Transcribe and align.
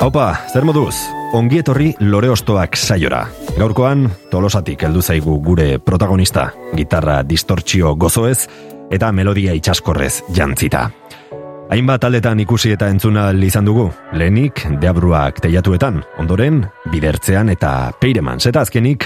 Haupa, 0.00 0.46
zer 0.48 0.64
moduz? 0.64 0.94
Ongi 1.36 1.58
etorri 1.60 1.90
lore 2.00 2.30
ostoak 2.32 2.72
saiora. 2.72 3.18
Gaurkoan, 3.58 4.06
tolosatik 4.32 4.86
heldu 4.86 5.02
zaigu 5.04 5.34
gure 5.44 5.74
protagonista, 5.84 6.46
gitarra 6.72 7.18
distortzio 7.20 7.92
gozoez 8.00 8.46
eta 8.90 9.12
melodia 9.12 9.52
itxaskorrez 9.58 10.22
jantzita. 10.32 10.86
Hainbat 11.70 12.00
taldetan 12.06 12.40
ikusi 12.40 12.72
eta 12.72 12.88
entzuna 12.88 13.28
izan 13.44 13.68
dugu, 13.68 13.90
lehenik 14.16 14.64
deabruak 14.80 15.44
teiatuetan, 15.44 16.00
ondoren 16.18 16.64
bidertzean 16.90 17.52
eta 17.52 17.92
peireman, 18.00 18.40
eta 18.40 18.64
azkenik 18.64 19.04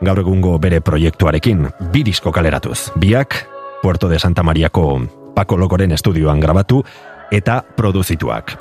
gaur 0.00 0.22
egungo 0.22 0.60
bere 0.62 0.78
proiektuarekin, 0.80 1.66
birisko 1.90 2.30
kaleratuz. 2.30 2.92
Biak, 2.94 3.42
Puerto 3.82 4.08
de 4.08 4.20
Santa 4.20 4.44
Mariako 4.46 5.00
Paco 5.34 5.56
Lokoren 5.58 5.90
estudioan 5.90 6.38
grabatu 6.38 6.84
eta 7.32 7.64
produzituak. 7.76 8.54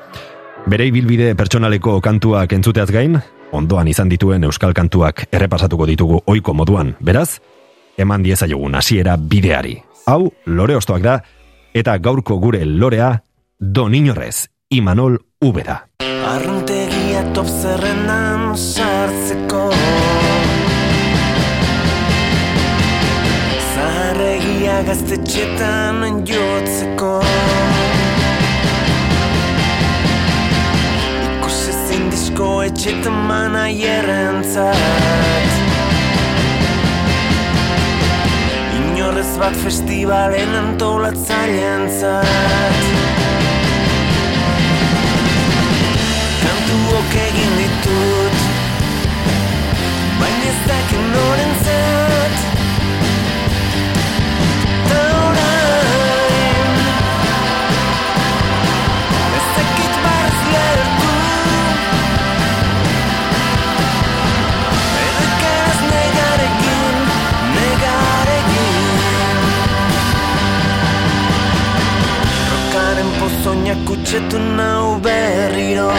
Bere 0.65 0.87
ibilbide 0.89 1.35
pertsonaleko 1.37 1.99
kantuak 2.01 2.55
entzuteaz 2.55 2.87
gain, 2.89 3.19
ondoan 3.53 3.85
izan 3.91 4.09
dituen 4.09 4.47
euskal 4.47 4.71
kantuak 4.73 5.27
errepasatuko 5.29 5.85
ditugu 5.85 6.21
ohiko 6.25 6.55
moduan. 6.57 6.95
Beraz, 7.05 7.37
eman 8.01 8.25
diezaiogun 8.25 8.73
hasiera 8.73 9.13
bideari. 9.15 9.75
Hau, 10.09 10.31
lore 10.49 10.75
ostoak 10.79 11.05
da, 11.05 11.19
eta 11.69 11.99
gaurko 12.01 12.39
gure 12.41 12.63
lorea 12.65 13.11
Don 13.59 13.93
Inorrez, 13.93 14.47
Imanol 14.73 15.19
Ubeda. 15.45 15.83
Arruntegia 16.33 17.21
top 17.37 17.45
zerrendan 17.45 18.57
sartzeko 18.57 19.67
Zaharregia 23.75 24.81
gaztetxetan 24.89 26.25
jotzeko 26.25 27.19
Disko 32.35 32.63
etxetan 32.67 33.15
mana 33.29 33.61
jerrentzat 33.71 35.53
Inorrez 38.75 39.37
bat 39.39 39.55
festivalen 39.63 40.51
antolatzailean 40.59 41.87
Kantuok 46.43 47.15
egin 47.23 47.53
ditut 47.61 48.41
Baina 50.19 50.49
ez 50.51 50.59
dakit 50.67 51.07
noren 51.15 51.55
zat 51.63 52.04
pozoinak 73.65 73.85
kutsetu 73.85 74.37
nau 74.37 74.99
berriro. 74.99 75.91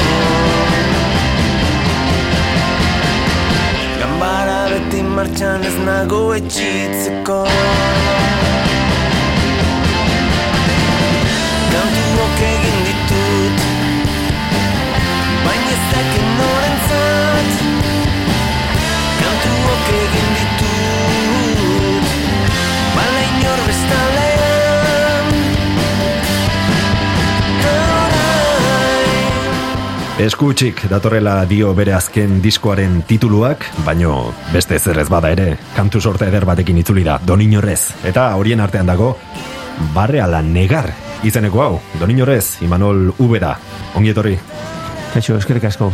Gambara 3.98 4.68
beti 4.70 5.02
martxan 5.02 5.64
ez 5.64 5.76
nago 5.86 6.34
etxitzeko. 6.34 7.44
Kantuok 11.72 12.40
egin 12.50 12.78
ditut 12.86 13.58
Baina 15.44 15.70
ez 15.74 15.82
dakit 15.92 16.26
norentzat. 16.38 17.50
Kantuok 19.20 19.86
egin 20.02 20.28
ditut 20.38 22.04
Bala 22.96 23.20
inor 23.30 23.60
bestalean 23.66 24.05
Eskutsik 30.16 30.86
datorrela 30.88 31.42
dio 31.44 31.74
bere 31.76 31.92
azken 31.92 32.38
diskoaren 32.40 33.02
tituluak, 33.04 33.66
baino 33.84 34.30
beste 34.48 34.78
zer 34.80 34.96
ez 35.02 35.10
bada 35.12 35.28
ere, 35.34 35.58
kantu 35.76 36.00
sorte 36.00 36.24
eder 36.30 36.46
batekin 36.48 36.78
itzuli 36.80 37.02
da, 37.04 37.18
Don 37.20 37.42
Inorrez. 37.44 37.90
Eta 38.08 38.30
horien 38.40 38.62
artean 38.64 38.88
dago, 38.88 39.10
barre 39.92 40.22
ala 40.24 40.40
negar 40.40 40.88
izeneko 41.22 41.60
hau, 41.60 41.74
Don 42.00 42.10
Inorrez, 42.10 42.62
Imanol 42.64 43.10
Ubeda. 43.18 43.58
Ongi 43.94 44.14
etorri, 44.14 44.38
Kaixo, 45.12 45.36
eskerrik 45.36 45.68
asko. 45.68 45.92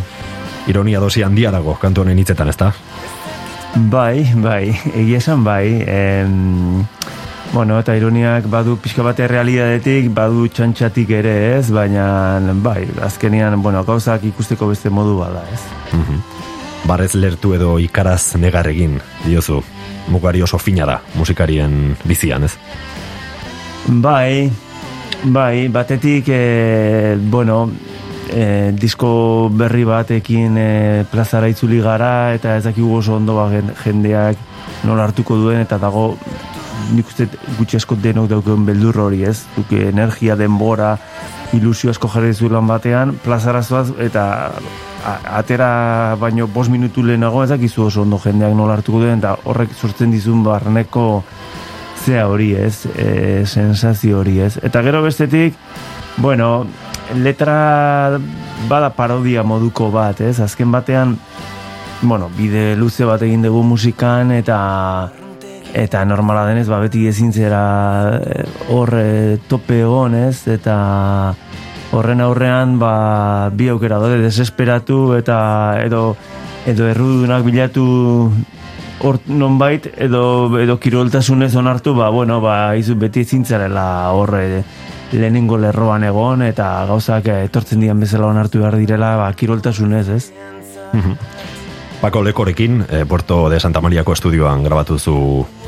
ironia 0.69 1.01
dosi 1.01 1.23
handia 1.23 1.51
dago 1.51 1.75
kantu 1.75 2.03
honen 2.03 2.19
hitzetan, 2.19 2.49
ezta? 2.49 2.73
Bai, 3.75 4.23
bai, 4.37 4.71
egia 4.95 5.19
esan 5.19 5.43
bai. 5.43 5.83
Em, 5.83 6.85
bueno, 7.53 7.79
eta 7.79 7.95
ironiak 7.97 8.47
badu 8.51 8.79
pixka 8.81 9.05
bate 9.05 9.27
realidadetik, 9.29 10.09
badu 10.15 10.47
txantxatik 10.49 11.11
ere 11.21 11.35
ez, 11.59 11.69
baina 11.71 12.41
bai, 12.65 12.87
azkenean, 13.05 13.61
bueno, 13.63 13.85
gauzak 13.85 14.25
ikusteko 14.25 14.71
beste 14.73 14.91
modu 14.91 15.19
bada 15.21 15.45
ez. 15.53 15.61
Barrez 16.89 17.13
lertu 17.15 17.53
edo 17.55 17.77
ikaraz 17.79 18.35
negar 18.41 18.67
egin, 18.73 18.99
diozu. 19.27 19.61
Mugari 20.11 20.43
oso 20.43 20.59
fina 20.59 20.87
da, 20.89 20.97
musikarien 21.15 21.95
bizian, 22.09 22.49
ez? 22.49 22.57
Bai, 23.87 24.51
bai, 25.23 25.69
batetik, 25.69 26.27
e, 26.29 27.17
bueno, 27.31 27.69
e, 28.33 28.73
disko 28.75 29.13
berri 29.53 29.85
batekin 29.87 30.57
e, 30.59 31.05
plazara 31.11 31.53
itzuli 31.53 31.79
gara, 31.85 32.33
eta 32.35 32.57
ez 32.57 32.65
dakigu 32.65 32.97
oso 32.99 33.15
ondo 33.21 33.37
ba, 33.39 33.47
jendeak 33.85 34.41
nola 34.89 35.07
hartuko 35.07 35.37
duen, 35.39 35.63
eta 35.63 35.79
dago 35.79 36.17
nik 36.93 37.07
uste 37.07 37.29
gutxi 37.59 37.79
asko 37.79 37.97
denok 38.03 38.29
dauken 38.31 38.67
beldur 38.67 38.99
hori, 39.07 39.23
ez? 39.29 39.45
Duke 39.57 39.87
energia, 39.89 40.37
denbora, 40.37 40.97
ilusio 41.57 41.93
asko 41.93 42.11
jarri 42.13 42.35
zuelan 42.35 42.67
batean, 42.67 43.17
plazara 43.25 43.63
zoaz, 43.63 43.91
eta 44.03 44.25
atera 45.35 46.17
baino 46.21 46.47
bost 46.47 46.71
minutu 46.71 47.03
lehenago 47.03 47.43
ez 47.43 47.51
dakizu 47.51 47.89
oso 47.89 48.03
ondo 48.03 48.21
jendeak 48.23 48.55
nola 48.57 48.77
hartuko 48.79 49.03
duen, 49.03 49.19
eta 49.23 49.37
horrek 49.45 49.75
sortzen 49.75 50.13
dizun 50.15 50.45
barneko 50.47 51.07
zea 52.03 52.27
hori 52.29 52.53
ez, 52.59 52.87
e, 52.97 53.45
sensazio 53.47 54.21
hori 54.21 54.41
ez. 54.43 54.57
Eta 54.63 54.83
gero 54.83 55.03
bestetik, 55.03 55.55
bueno, 56.17 56.67
letra 57.15 58.19
bada 58.69 58.93
parodia 58.97 59.43
moduko 59.43 59.91
bat, 59.95 60.21
ez? 60.21 60.39
Azken 60.41 60.73
batean, 60.73 61.17
bueno, 62.03 62.31
bide 62.37 62.73
luze 62.77 63.07
bat 63.07 63.23
egin 63.23 63.43
dugu 63.47 63.63
musikan 63.67 64.33
eta 64.35 64.59
eta 65.73 66.05
normala 66.05 66.47
denez, 66.47 66.69
ba, 66.69 66.81
beti 66.83 67.07
ezin 67.09 67.33
zera 67.33 68.21
eh, 68.21 68.45
hor 68.69 68.95
eh, 68.99 69.39
tope 69.49 69.81
egon, 69.83 70.15
ez? 70.15 70.47
Eta 70.49 70.77
horren 71.93 72.21
aurrean, 72.25 72.79
ba, 72.81 73.51
bi 73.53 73.69
aukera 73.73 73.99
daude, 74.01 74.21
desesperatu 74.23 75.15
eta 75.19 75.39
edo 75.85 76.17
edo 76.67 76.87
errudunak 76.87 77.43
bilatu 77.43 77.85
hor 79.03 79.19
nonbait 79.27 79.89
edo 79.99 80.23
edo 80.63 80.79
kiroltasunez 80.79 81.55
onartu 81.59 81.95
ba 81.95 82.09
bueno 82.15 82.41
ba 82.41 82.77
izu 82.79 82.95
beti 82.95 83.25
ezin 83.27 83.45
zarela 83.45 84.13
hor 84.15 84.37
eh, 84.39 84.63
lehenengo 85.13 85.59
lerroan 85.59 86.05
egon 86.05 86.43
eta 86.47 86.69
gauzak 86.87 87.27
etortzen 87.35 87.83
dian 87.83 88.01
bezala 88.01 88.31
onartu 88.31 88.63
behar 88.63 88.79
direla 88.79 89.17
ba 89.17 89.33
kiroltasunez 89.35 90.09
ez 90.09 90.25
Paco 92.03 92.21
Lekorekin, 92.21 92.85
e, 92.91 93.05
Puerto 93.07 93.49
de 93.49 93.61
Santa 93.61 93.81
Mariako 93.81 94.13
estudioan 94.13 94.65
grabatu 94.65 94.99
zu 94.99 95.13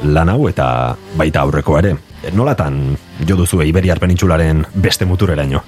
lan 0.03 0.33
hau 0.33 0.49
eta 0.49 0.97
baita 1.15 1.45
aurreko 1.47 1.77
ere. 1.79 1.93
E, 2.25 2.33
nolatan 2.35 2.97
jo 3.23 3.37
duzu 3.39 3.61
Iberiar 3.63 4.01
penintsularen 4.03 4.65
beste 4.75 5.07
mutureraino? 5.07 5.61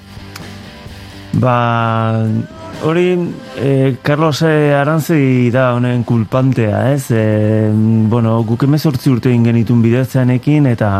Ba, 1.39 2.19
hori 2.83 3.05
eh, 3.63 3.95
Carlos 4.01 4.41
eh, 4.43 4.75
Arantzi 4.75 5.47
da 5.55 5.69
honen 5.77 6.03
kulpantea, 6.03 6.91
ez? 6.91 7.13
Eh, 7.15 7.71
bueno, 8.11 8.41
guk 8.43 8.67
emezortzi 8.67 9.09
urte 9.13 9.31
egin 9.31 9.47
genitun 9.47 9.79
bidertzeanekin 9.85 10.67
eta 10.73 10.91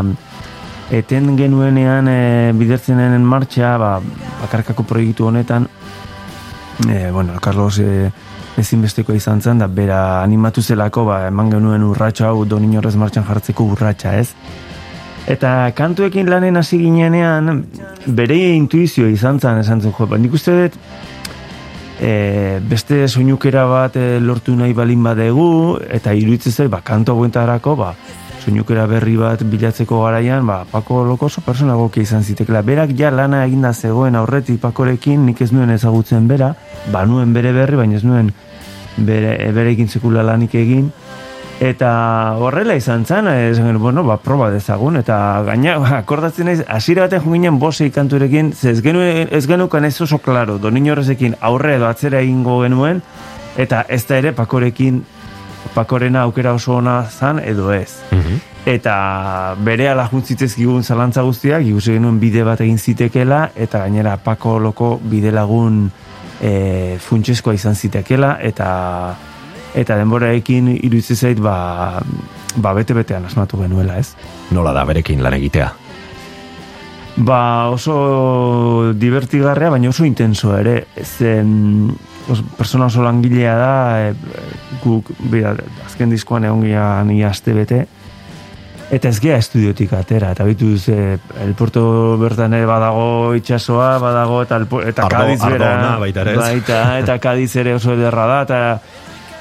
eten 0.95 1.35
genuenean 1.35 2.07
eh, 2.07 2.55
bidertzenen 2.55 3.19
martxa, 3.19 3.75
ba, 3.75 3.91
bakarkako 4.45 4.87
proiektu 4.87 5.27
honetan, 5.27 5.67
e, 6.87 7.11
bueno, 7.11 7.33
Carlos 7.41 7.79
e, 7.79 8.11
ezinbesteko 8.57 9.13
izan 9.13 9.41
zen, 9.41 9.61
da 9.61 9.67
bera 9.67 10.21
animatu 10.23 10.61
zelako, 10.61 11.05
ba, 11.09 11.19
eman 11.27 11.51
genuen 11.53 11.83
urratxa 11.85 12.31
hau 12.31 12.45
donin 12.45 12.77
horrez 12.79 12.95
martxan 12.97 13.25
jartzeko 13.27 13.67
urratxa, 13.73 14.15
ez? 14.17 14.31
Eta 15.27 15.71
kantuekin 15.75 16.29
lanen 16.31 16.57
hasi 16.57 16.79
ginenean, 16.79 17.65
bere 18.07 18.37
intuizio 18.55 19.09
izan 19.11 19.39
zen, 19.39 19.59
esan 19.63 19.83
zen, 19.83 19.93
jo, 19.93 20.07
ba, 20.07 20.17
nik 20.17 20.33
uste 20.33 20.55
dut, 20.55 20.77
e, 21.99 22.59
beste 22.63 23.03
soinukera 23.07 23.65
bat 23.69 23.97
e, 23.99 24.07
lortu 24.23 24.55
nahi 24.55 24.73
balin 24.73 25.03
badegu, 25.03 25.49
eta 25.99 26.15
iruditzen 26.15 26.55
zait, 26.55 26.71
ba, 26.71 26.81
kanto 26.85 27.17
buentarako, 27.19 27.75
ba, 27.77 27.91
soinukera 28.47 28.85
berri 28.87 29.17
bat 29.19 29.43
bilatzeko 29.43 30.01
garaian, 30.05 30.47
ba, 30.47 30.61
Pako 30.71 31.03
Lokoso 31.03 31.43
persona 31.43 31.75
goke 31.75 32.01
izan 32.01 32.23
zitekela. 32.23 32.63
Berak 32.63 32.95
ja 32.97 33.11
lana 33.11 33.43
eginda 33.45 33.73
zegoen 33.73 34.15
aurretik 34.15 34.61
Pakorekin, 34.63 35.25
nik 35.27 35.41
ez 35.43 35.51
nuen 35.51 35.73
ezagutzen 35.75 36.29
bera, 36.31 36.53
ba 36.93 37.03
nuen 37.05 37.33
bere 37.35 37.51
berri, 37.51 37.75
baina 37.75 37.99
ez 37.99 38.05
nuen 38.07 38.31
bere, 38.97 39.37
bere 39.53 39.71
ekin 39.75 39.87
zekula 39.87 40.23
lanik 40.25 40.55
egin, 40.57 40.91
eta 41.59 41.91
horrela 42.37 42.75
izan 42.77 43.05
zen, 43.05 43.27
ez, 43.27 43.59
bueno, 43.79 44.03
ba, 44.05 44.17
proba 44.21 44.49
dezagun, 44.53 44.97
eta 45.01 45.43
gaina, 45.47 45.77
ba, 45.81 45.97
akordatzen 46.01 46.49
naiz, 46.49 46.59
asira 46.67 47.07
baten 47.07 47.23
junginen 47.25 47.59
bosei 47.59 47.89
kanturekin, 47.91 48.53
ze 48.53 48.71
ez, 48.71 48.81
genuen, 48.85 49.27
ez 49.31 49.45
genukan 49.47 49.85
ez 49.85 49.95
oso 50.01 50.19
klaro, 50.19 50.57
donin 50.61 50.89
horrezekin 50.91 51.35
aurre 51.41 51.75
edo 51.77 51.87
atzera 51.89 52.21
egingo 52.21 52.61
genuen, 52.63 53.01
eta 53.57 53.85
ez 53.89 54.03
da 54.05 54.17
ere 54.21 54.33
pakorekin 54.37 55.01
pakorena 55.73 56.21
aukera 56.21 56.53
oso 56.53 56.77
ona 56.77 57.03
zan 57.09 57.41
edo 57.43 57.71
ez. 57.73 58.03
Eta 58.67 59.55
bere 59.63 59.87
ala 59.89 60.09
gigun 60.11 60.83
zalantza 60.83 61.21
guztiak, 61.23 61.63
ikusi 61.63 61.93
genuen 61.93 62.19
bide 62.19 62.43
bat 62.43 62.61
egin 62.61 62.77
zitekela, 62.77 63.51
eta 63.55 63.79
gainera 63.79 64.17
pako 64.17 64.59
loko 64.59 64.99
bide 65.01 65.31
lagun 65.31 65.89
e, 66.41 66.97
funtseskoa 67.01 67.55
izan 67.57 67.75
zitekela, 67.75 68.37
eta 68.41 68.69
eta 69.77 69.97
denboraekin 69.99 70.71
iruditzen 70.75 71.17
zait 71.17 71.41
ba, 71.43 71.99
ba 72.57 72.73
bete-betean 72.77 73.27
asmatu 73.27 73.59
genuela, 73.61 73.97
ez? 73.99 74.15
Nola 74.55 74.73
da 74.73 74.85
berekin 74.89 75.21
lan 75.23 75.35
egitea? 75.37 75.67
Ba 77.27 77.41
oso 77.73 78.93
divertigarrea, 78.93 79.71
baina 79.73 79.89
oso 79.89 80.05
intenso 80.05 80.53
ere. 80.57 80.83
Zen, 81.01 81.89
os, 82.29 82.43
persona 82.57 82.89
oso 82.91 83.01
langilea 83.05 83.55
da, 83.57 83.73
e, 84.07 84.13
guk, 84.83 85.11
bera, 85.31 85.55
azken 85.85 86.13
diskoan 86.13 86.45
egon 86.45 86.65
gira 86.65 87.03
ni 87.05 87.23
aste 87.25 87.53
bete, 87.57 87.85
eta 88.91 89.09
ez 89.09 89.19
gea 89.19 89.37
estudiotik 89.41 89.91
atera, 89.97 90.31
eta 90.31 90.45
bitu 90.47 90.77
ze, 90.77 91.17
el 91.43 91.53
puerto 91.59 92.17
bertan 92.21 92.53
ere 92.55 92.65
badago 92.65 93.35
itxasoa, 93.35 93.97
badago, 93.99 94.41
eta, 94.45 94.61
el, 94.61 94.67
eta 94.87 95.07
Ardo, 95.07 95.17
Kadiz 95.17 95.41
bera, 95.43 95.97
baita 95.99 96.23
ere 96.23 96.37
baita, 96.39 96.79
eta 97.01 97.17
Kadiz 97.19 97.51
ere 97.59 97.75
oso 97.75 97.93
ederra 97.97 98.27
da, 98.29 98.41
eta 98.47 98.59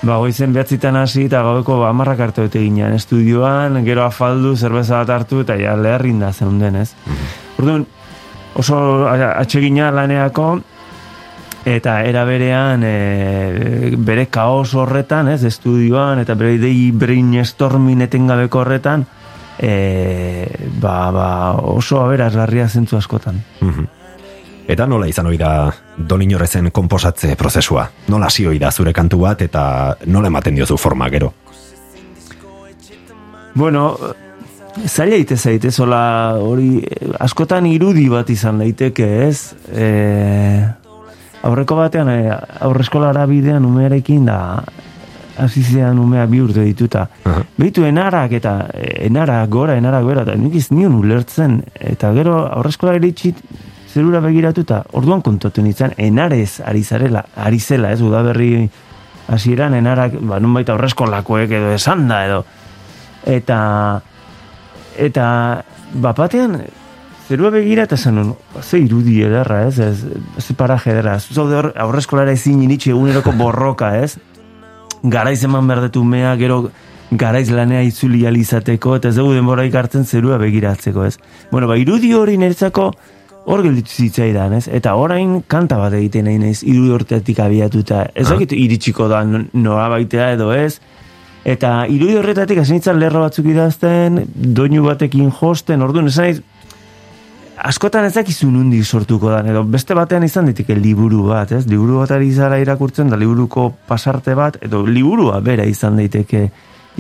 ba, 0.03 0.19
goizen 0.19 0.53
behatzitan 0.55 0.99
hasi, 0.99 1.27
eta 1.31 1.45
gaueko 1.47 1.79
ba, 1.81 1.91
amarrak 1.95 2.25
hartu 2.27 2.47
ete 2.51 2.63
ginean 2.65 2.97
estudioan, 2.99 3.79
gero 3.87 4.05
afaldu, 4.07 4.57
zerbeza 4.57 5.05
bat 5.05 5.15
hartu, 5.21 5.45
eta 5.47 5.59
ja 5.61 5.77
leherrin 5.79 6.19
da 6.25 6.33
zeuden, 6.33 6.83
ez? 6.83 6.91
Orduan, 7.61 7.87
oso 8.59 8.79
atsegina 9.07 9.93
laneako, 9.95 10.57
eta 11.67 12.01
era 12.07 12.25
berean 12.27 12.83
e, 12.87 13.95
bere 13.99 14.27
kaos 14.27 14.75
horretan, 14.75 15.31
ez, 15.31 15.45
estudioan, 15.47 16.19
eta 16.23 16.35
bere 16.35 16.57
idei 16.59 16.91
brainstorming 16.95 18.03
etengabeko 18.07 18.65
horretan, 18.65 19.07
e, 19.59 20.47
ba, 20.81 21.11
ba, 21.11 21.29
oso 21.73 22.01
aberazgarria 22.03 22.69
zentzu 22.69 22.97
askotan. 22.97 23.43
Mhm. 23.61 23.87
Eta 24.67 24.87
nola 24.87 25.07
izan 25.07 25.29
ohi 25.31 25.39
da 25.39 25.71
Don 25.97 26.23
Inorrezen 26.23 26.73
konposatze 26.75 27.37
prozesua? 27.39 27.87
Nola 28.11 28.27
hasi 28.27 28.47
ohi 28.51 28.59
da 28.59 28.73
zure 28.73 28.93
kantu 28.93 29.21
bat 29.23 29.43
eta 29.43 29.97
nola 30.07 30.27
ematen 30.27 30.57
diozu 30.59 30.77
forma 30.77 31.09
gero? 31.09 31.33
Bueno, 33.55 33.97
zaila 34.85 35.17
ite 35.17 35.37
zaite, 35.37 35.71
zola 35.71 36.37
hori 36.43 36.83
askotan 37.21 37.67
irudi 37.71 38.09
bat 38.13 38.29
izan 38.31 38.59
daiteke, 38.61 39.07
ez? 39.29 39.55
E, 39.73 39.87
aurreko 41.47 41.79
batean, 41.79 42.11
e, 42.11 42.35
aurre 42.67 42.85
eskolara 42.85 43.25
bidean 43.31 43.65
umearekin 43.65 44.27
da 44.29 44.41
hasi 45.39 45.63
zidan 45.63 45.99
umea 45.99 46.27
bi 46.27 46.41
urte 46.41 46.65
dituta. 46.65 47.07
Aha. 47.25 47.43
Behitu 47.57 47.85
enarak 47.85 48.33
eta 48.39 48.57
e, 48.73 49.07
enarak 49.07 49.49
gora, 49.53 49.77
enarak 49.77 50.05
gora, 50.05 50.27
eta 50.27 50.37
nik 50.41 50.57
ez 50.57 50.71
nion 50.73 50.97
ulertzen. 50.99 51.61
Eta 51.75 52.13
gero 52.17 52.39
aurre 52.47 52.73
eskola 52.75 52.97
eritxit 52.99 53.43
zerura 53.97 54.21
begiratuta, 54.21 54.83
orduan 54.99 55.23
kontatu 55.25 55.63
nintzen, 55.65 55.95
enarez 55.97 56.61
ari 56.61 56.83
zarela, 56.85 57.23
ari 57.41 57.61
zela, 57.61 57.95
ez, 57.95 58.03
udaberri 58.05 58.67
hasieran 59.33 59.75
enarak, 59.79 60.19
ba, 60.21 60.37
nun 60.43 60.53
baita 60.57 60.75
aurreskolakoek 60.75 61.55
edo 61.57 61.73
esan 61.73 62.05
da, 62.11 62.19
edo. 62.27 62.43
Eta, 63.27 63.59
eta, 65.01 65.29
bapatean, 66.05 66.59
zerua 67.27 67.51
begira 67.57 67.87
eta 67.89 67.97
zen, 67.97 68.21
ba, 68.53 68.63
ze 68.63 68.83
irudi 68.85 69.23
ederra, 69.25 69.63
ez, 69.71 69.79
ez, 69.81 70.05
ze 70.45 70.55
paraje 70.61 70.93
ederra, 70.93 71.17
zaude 71.19 71.73
aurreskolara 71.87 72.37
ezin 72.37 72.61
initxe 72.69 72.93
eguneroko 72.93 73.33
borroka, 73.41 73.95
ez, 73.97 74.19
garaiz 75.11 75.43
eman 75.45 75.67
berdetu 75.69 76.05
mea, 76.05 76.35
gero 76.37 76.71
garaiz 77.11 77.51
lanea 77.51 77.83
itzuli 77.87 78.25
alizateko, 78.27 78.97
eta 78.99 79.09
ez 79.13 79.17
dugu 79.17 79.35
denboraik 79.37 79.75
hartzen 79.75 80.05
zerua 80.05 80.39
begiratzeko, 80.43 81.05
ez. 81.07 81.19
Bueno, 81.53 81.69
ba, 81.71 81.77
irudi 81.79 82.13
hori 82.15 82.37
niretzako, 82.41 82.91
hor 83.47 83.63
gelditu 83.63 83.91
zitzaidan, 83.95 84.57
ez? 84.59 84.67
Eta 84.69 84.97
orain 84.99 85.39
kanta 85.47 85.79
bat 85.79 85.95
egiten 85.95 86.27
nahi 86.27 86.39
naiz, 86.43 86.65
irudi 86.67 86.91
hortetik 86.97 87.39
abiatuta. 87.41 88.09
Ez 88.15 88.27
Ah. 88.27 88.31
dakit 88.35 88.53
iritsiko 88.53 89.09
da 89.09 89.23
no- 89.25 89.45
noa 89.53 89.89
baitea 89.89 90.33
edo 90.33 90.53
ez. 90.53 90.81
Eta 91.45 91.87
irudi 91.87 92.17
horretatik 92.17 92.59
hasi 92.59 92.81
lerro 92.99 93.21
batzuk 93.21 93.47
idazten, 93.47 94.25
doinu 94.35 94.83
batekin 94.83 95.31
josten, 95.31 95.83
orduan, 95.83 96.09
esan 96.09 96.43
askotan 97.57 98.05
ez 98.05 98.15
dakizu 98.15 98.49
nundi 98.51 98.83
sortuko 98.85 99.31
da, 99.33 99.41
edo 99.49 99.63
beste 99.65 99.95
batean 99.97 100.25
izan 100.27 100.51
ditike 100.51 100.77
liburu 100.77 101.25
bat, 101.31 101.53
ez? 101.57 101.65
Liburu 101.71 102.01
bat 102.03 102.13
ari 102.17 102.31
zara 102.33 102.59
irakurtzen, 102.61 103.11
da 103.11 103.17
liburuko 103.17 103.71
pasarte 103.89 104.35
bat, 104.37 104.59
edo 104.63 104.85
liburua 104.87 105.41
bera 105.41 105.65
izan 105.65 105.97
daiteke 105.97 106.47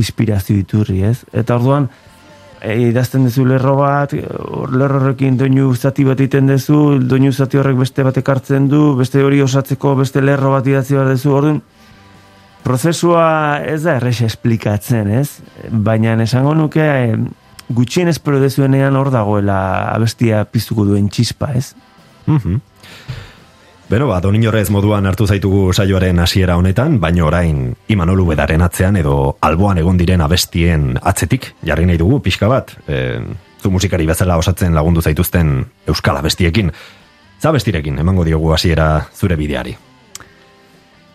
inspirazio 0.00 0.56
iturri, 0.56 1.02
ez? 1.08 1.18
Eta 1.32 1.56
orduan, 1.56 1.88
e, 2.60 2.76
idazten 2.88 3.26
duzu 3.28 3.46
lerro 3.48 3.76
bat, 3.80 4.12
lerro 4.12 5.00
horrekin 5.00 5.38
doinu 5.40 5.72
zati 5.74 6.04
bat 6.08 6.20
egiten 6.20 6.50
duzu, 6.50 6.98
doinu 7.04 7.32
zati 7.32 7.60
horrek 7.60 7.78
beste 7.84 8.04
bat 8.06 8.16
ekartzen 8.16 8.68
du, 8.72 8.82
beste 8.98 9.24
hori 9.24 9.42
osatzeko 9.44 9.94
beste 10.00 10.24
lerro 10.24 10.52
bat 10.56 10.66
idatzi 10.66 10.96
behar 10.96 11.12
duzu, 11.12 11.32
orduan, 11.36 11.62
prozesua 12.66 13.26
ez 13.62 13.82
da 13.84 13.96
errex 14.00 14.22
esplikatzen, 14.26 15.12
ez? 15.20 15.42
Baina 15.70 16.16
esango 16.24 16.54
nuke 16.58 16.82
e, 16.82 17.18
gutxien 17.68 18.08
espero 18.08 18.40
dezuenean 18.40 18.96
hor 18.96 19.10
dagoela 19.10 19.90
abestia 19.92 20.44
piztuko 20.44 20.84
duen 20.84 21.08
txispa, 21.08 21.52
ez? 21.54 21.74
Mhm. 22.26 22.60
Beno, 23.88 24.08
ba, 24.10 24.18
Don 24.20 24.34
Inorrez 24.34 24.66
moduan 24.74 25.06
hartu 25.06 25.28
zaitugu 25.30 25.70
saioaren 25.72 26.18
hasiera 26.18 26.56
honetan, 26.58 26.98
baina 26.98 27.22
orain 27.24 27.76
Imanol 27.86 28.24
Ubedaren 28.24 28.64
atzean 28.66 28.96
edo 28.98 29.36
alboan 29.46 29.78
egon 29.78 30.00
diren 30.00 30.24
abestien 30.24 30.96
atzetik, 31.02 31.52
jarri 31.62 31.86
nahi 31.86 32.00
dugu 32.00 32.18
pixka 32.24 32.48
bat, 32.50 32.72
e, 32.88 33.20
zu 33.62 33.70
musikari 33.70 34.06
bezala 34.06 34.40
osatzen 34.42 34.74
lagundu 34.74 35.02
zaituzten 35.02 35.60
euskal 35.86 36.18
abestiekin. 36.18 36.72
Za 37.38 37.52
abestirekin, 37.52 38.00
emango 38.02 38.24
diogu 38.24 38.50
hasiera 38.52 39.06
zure 39.14 39.36
bideari. 39.36 39.76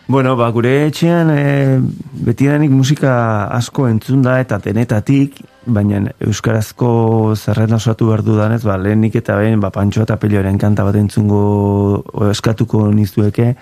Bueno, 0.08 0.34
ba, 0.36 0.48
gure 0.50 0.88
etxean 0.88 1.30
e, 1.30 1.78
betidanik 2.26 2.72
musika 2.74 3.12
asko 3.54 3.86
entzun 3.88 4.24
da 4.24 4.40
eta 4.42 4.58
denetatik, 4.58 5.38
baina 5.64 6.00
euskarazko 6.26 6.88
zerrenda 7.36 7.78
osatu 7.78 8.08
behar 8.10 8.24
dudanez, 8.26 8.64
ba, 8.66 8.76
lehenik 8.82 9.20
eta 9.22 9.36
behin, 9.38 9.60
ba, 9.62 9.70
pantxo 9.70 10.02
eta 10.02 10.18
pelioaren 10.18 10.58
kanta 10.58 10.82
bat 10.84 10.98
entzungo 10.98 12.02
eskatuko 12.32 12.88
nizueke, 12.90 13.52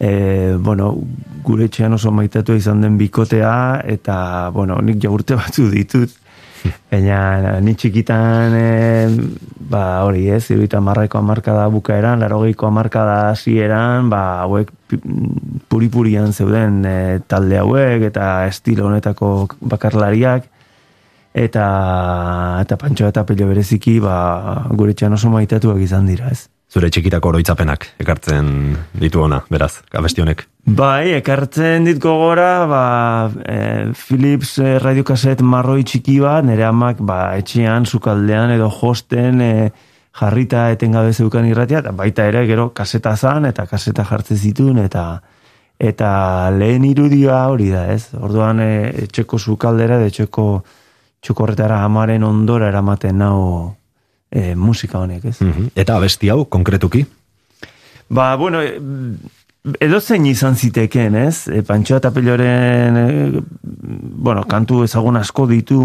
e, 0.00 0.10
bueno, 0.58 0.90
gure 1.46 1.70
etxean 1.70 1.94
oso 1.94 2.10
maitatu 2.10 2.58
izan 2.58 2.82
den 2.82 2.98
bikotea, 2.98 3.54
eta, 3.94 4.50
bueno, 4.56 4.80
nik 4.82 4.98
jagurte 5.02 5.38
batzu 5.38 5.70
ditut, 5.70 6.18
Baina, 6.90 7.58
ni 7.62 7.74
txikitan, 7.78 8.54
e, 8.56 9.08
ba, 9.70 10.02
hori 10.06 10.26
ez, 10.34 10.42
iruita 10.52 10.80
marraiko 10.84 11.20
amarkada 11.20 11.66
bukaeran, 11.72 12.20
larogeiko 12.22 12.68
amarkada 12.68 13.30
hasieran, 13.30 14.10
ba, 14.12 14.22
hauek 14.44 14.72
puripurian 15.70 16.32
zeuden 16.32 16.80
e, 16.84 16.96
talde 17.30 17.60
hauek, 17.60 18.06
eta 18.10 18.30
estilo 18.50 18.88
honetako 18.90 19.32
bakarlariak, 19.72 20.48
eta, 21.34 21.66
eta 22.62 22.80
pantxo 22.80 23.10
eta 23.10 23.26
pelio 23.28 23.50
bereziki, 23.50 23.98
ba, 24.02 24.16
gure 24.76 24.94
txan 24.94 25.18
oso 25.18 25.32
maitatuak 25.32 25.80
izan 25.86 26.10
dira, 26.10 26.32
ez. 26.34 26.48
Zure 26.70 26.86
txikitako 26.86 27.32
oroitzapenak 27.32 27.88
ekartzen 27.98 28.50
ditu 28.94 29.24
ona, 29.24 29.40
beraz, 29.50 29.80
abesti 29.90 30.22
honek. 30.22 30.44
Bai, 30.70 31.10
ekartzen 31.16 31.88
dit 31.88 31.98
gogora, 31.98 32.66
ba, 32.70 32.84
e, 33.42 33.56
Philips 33.98 34.52
e, 34.62 34.76
radiokaset 34.78 35.42
marroi 35.42 35.82
txiki 35.82 36.20
bat, 36.22 36.46
nire 36.46 36.68
amak, 36.68 37.00
ba, 37.02 37.32
etxean, 37.40 37.88
sukaldean, 37.90 38.54
edo 38.54 38.68
josten, 38.70 39.42
e, 39.42 39.70
jarrita 40.20 40.68
etengabe 40.76 41.10
zeukan 41.10 41.48
irratia, 41.50 41.82
eta 41.82 41.94
baita 41.96 42.28
ere 42.30 42.44
gero 42.46 42.68
kaseta 42.76 43.16
zan, 43.16 43.50
eta 43.50 43.66
kaseta 43.66 44.06
jartzen 44.06 44.38
zituen, 44.38 44.78
eta 44.84 45.08
eta 45.80 46.12
lehen 46.52 46.84
irudioa 46.84 47.40
hori 47.48 47.70
da, 47.72 47.86
ez? 47.90 48.12
Orduan 48.14 48.60
e, 48.62 48.70
etxeko 49.08 49.42
zukaldera, 49.42 49.98
de 49.98 50.12
etxeko 50.12 50.46
txukorretara 51.24 51.82
amaren 51.82 52.22
ondora 52.22 52.68
eramaten 52.70 53.18
nau 53.18 53.40
e, 54.30 54.54
musika 54.54 54.98
honek, 54.98 55.24
ez? 55.24 55.40
Mhm. 55.40 55.72
Eta 55.74 55.96
abesti 55.96 56.30
hau, 56.30 56.44
konkretuki? 56.48 57.04
Ba, 58.08 58.36
bueno, 58.36 58.62
e, 58.62 58.78
edo 59.80 60.00
zein 60.00 60.26
izan 60.26 60.56
ziteken, 60.56 61.16
ez? 61.16 61.48
E, 61.48 61.62
Pantxoa 61.66 61.98
eta 61.98 62.12
Peloren, 62.14 62.96
e, 62.96 63.42
bueno, 63.62 64.44
kantu 64.48 64.84
ezagun 64.84 65.16
asko 65.20 65.46
ditu, 65.50 65.82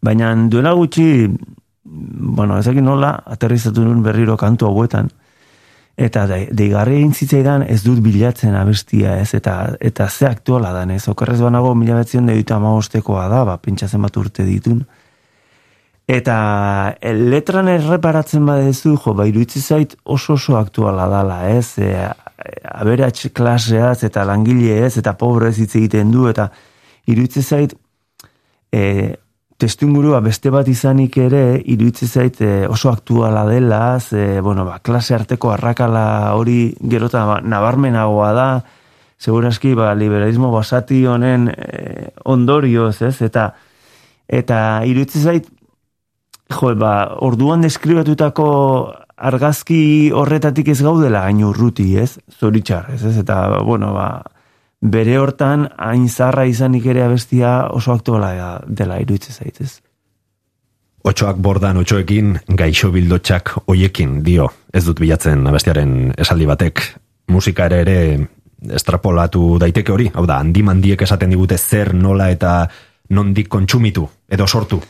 baina 0.00 0.34
duela 0.48 0.72
gutxi, 0.72 1.28
bueno, 1.84 2.58
ezakin 2.58 2.84
nola, 2.84 3.16
aterrizatu 3.26 3.84
nuen 3.84 4.02
berriro 4.02 4.36
kantu 4.36 4.68
hauetan, 4.68 5.10
eta 6.00 6.24
deigarri 6.56 7.00
egin 7.00 7.12
zitzaidan 7.12 7.64
ez 7.68 7.82
dut 7.84 7.98
bilatzen 8.00 8.54
abestia 8.56 9.18
ez, 9.20 9.34
eta, 9.36 9.74
eta 9.80 10.08
ze 10.08 10.26
aktuala 10.28 10.72
dan 10.72 10.90
ez, 10.94 11.02
okerrez 11.08 11.40
banago 11.40 11.74
mila 11.74 11.98
betzen 11.98 12.26
da, 12.26 13.44
ba, 13.44 13.56
pentsatzen 13.58 14.00
bat 14.00 14.16
urte 14.16 14.44
ditun, 14.44 14.84
eta 16.10 16.36
letran 17.14 17.68
erreparatzen 17.70 18.46
badezu, 18.46 18.96
jo, 18.98 19.14
ba, 19.14 19.26
zait 19.46 19.96
oso 20.04 20.34
oso 20.34 20.56
aktuala 20.56 21.06
dala, 21.08 21.48
ez, 21.50 21.78
e, 21.78 21.94
aberatx 22.64 23.30
klaseaz 23.32 24.02
eta 24.04 24.24
langile 24.24 24.86
ez, 24.86 24.96
eta 24.98 25.14
pobrez 25.14 25.58
hitz 25.58 25.76
egiten 25.76 26.10
du, 26.10 26.26
eta 26.28 26.50
iruditzen 27.06 27.42
zait, 27.42 27.74
e, 28.72 29.16
testumurua 29.60 30.20
beste 30.24 30.50
bat 30.50 30.68
izanik 30.72 31.18
ere 31.20 31.60
iruditzen 31.60 32.08
zait 32.08 32.40
eh, 32.40 32.66
oso 32.68 32.90
aktuala 32.90 33.44
dela, 33.48 34.00
ze, 34.00 34.40
bueno, 34.40 34.64
ba, 34.64 34.78
klase 34.80 35.14
arteko 35.14 35.52
arrakala 35.52 36.34
hori 36.34 36.72
gerota 36.80 37.26
ba, 37.28 37.40
nabarmenagoa 37.44 38.30
da, 38.36 38.48
segurazki 39.20 39.74
ba, 39.76 39.92
liberalismo 39.94 40.50
basati 40.54 41.04
honen 41.06 41.50
e, 41.52 42.08
ondorioz, 42.24 43.02
ez? 43.04 43.18
Eta, 43.26 43.50
eta 44.40 44.60
iruditzen 44.88 45.28
zait, 45.28 45.50
jo, 46.52 46.74
ba, 46.78 46.94
orduan 47.20 47.62
deskribatutako 47.64 48.48
argazki 49.20 50.10
horretatik 50.16 50.70
ez 50.72 50.80
gaudela 50.82 51.24
hain 51.28 51.42
urruti, 51.44 51.92
ez? 52.00 52.18
Zoritxar, 52.40 52.90
ez? 52.94 53.04
Eta, 53.20 53.60
bueno, 53.66 53.92
ba, 53.94 54.22
bere 54.80 55.18
hortan 55.20 55.68
hain 55.76 56.08
zarra 56.08 56.46
izanik 56.48 56.86
ere 56.86 57.04
abestia 57.04 57.68
oso 57.76 57.92
aktuala 57.92 58.60
dela 58.66 58.98
iruditzen 59.00 59.36
zaitez. 59.36 59.80
Otxoak 61.04 61.38
bordan 61.40 61.80
otxoekin, 61.80 62.34
gaixo 62.56 62.90
bildotxak 62.92 63.54
oiekin 63.72 64.18
dio, 64.24 64.50
ez 64.72 64.84
dut 64.84 65.00
bilatzen 65.00 65.46
abestiaren 65.48 66.12
esaldi 66.20 66.48
batek, 66.48 66.82
musika 67.32 67.70
ere 67.70 67.80
ere 67.86 68.00
estrapolatu 68.76 69.56
daiteke 69.60 69.92
hori, 69.92 70.10
hau 70.12 70.26
da, 70.28 70.36
handi 70.42 70.62
mandiek 70.62 71.00
esaten 71.00 71.32
digute 71.32 71.56
zer 71.56 71.94
nola 71.96 72.28
eta 72.32 72.66
nondik 73.16 73.48
kontsumitu, 73.48 74.04
edo 74.28 74.46
sortu. 74.46 74.80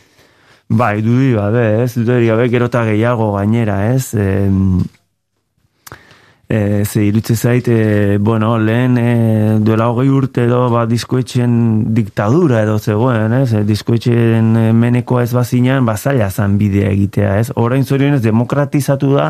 Bai, 0.71 1.03
dudi 1.03 1.33
gabe, 1.35 1.83
ez, 1.83 1.95
dudi 1.99 2.29
gabe, 2.31 2.47
gerota 2.49 2.85
gehiago 2.87 3.33
gainera, 3.35 3.81
ez, 3.91 4.15
e, 6.51 6.85
ze 6.85 7.05
irutze 7.05 7.35
zait, 7.35 7.69
e, 7.69 8.19
bueno, 8.19 8.59
lehen 8.59 8.99
e, 8.99 9.59
duela 9.61 9.89
hogei 9.91 10.09
urte 10.09 10.45
edo 10.47 10.69
ba, 10.71 10.85
diskoetxen 10.87 11.53
diktadura 11.95 12.63
edo 12.63 12.79
zegoen, 12.79 13.33
ez? 13.39 13.53
E, 13.55 13.65
diskoetxen 13.67 14.53
menekoa 14.79 15.23
ez 15.27 15.33
bazinean, 15.35 15.87
ba, 15.87 15.97
zaila 15.97 16.31
zan 16.31 16.55
bidea 16.59 16.91
egitea, 16.91 17.37
ez? 17.39 17.53
Horain 17.55 17.87
zorionez 17.87 18.23
demokratizatu 18.23 19.13
da, 19.15 19.29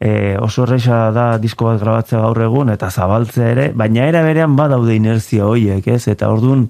e, 0.00 0.36
oso 0.40 0.66
resa 0.68 1.06
da 1.12 1.38
disko 1.40 1.70
bat 1.70 1.80
grabatzea 1.80 2.20
gaur 2.20 2.42
egun, 2.48 2.72
eta 2.72 2.90
zabaltzea 2.90 3.48
ere, 3.54 3.70
baina 3.72 4.08
era 4.08 4.24
berean 4.24 4.56
badaude 4.56 4.96
inerzia 4.96 5.48
hoiek, 5.48 5.88
ez? 5.88 6.06
Eta 6.12 6.28
orduan, 6.32 6.68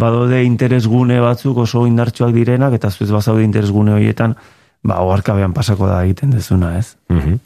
badaude 0.00 0.42
interesgune 0.44 1.20
batzuk 1.20 1.62
oso 1.66 1.84
indartsuak 1.86 2.32
direnak, 2.34 2.74
eta 2.80 2.90
zuez 2.90 3.10
bazaude 3.12 3.44
interesgune 3.44 3.94
hoietan, 3.98 4.34
ba, 4.82 5.02
oarkabean 5.04 5.54
pasako 5.56 5.90
da 5.90 6.02
egiten 6.08 6.34
dezuna, 6.36 6.78
ez? 6.78 6.96
Mm 7.12 7.38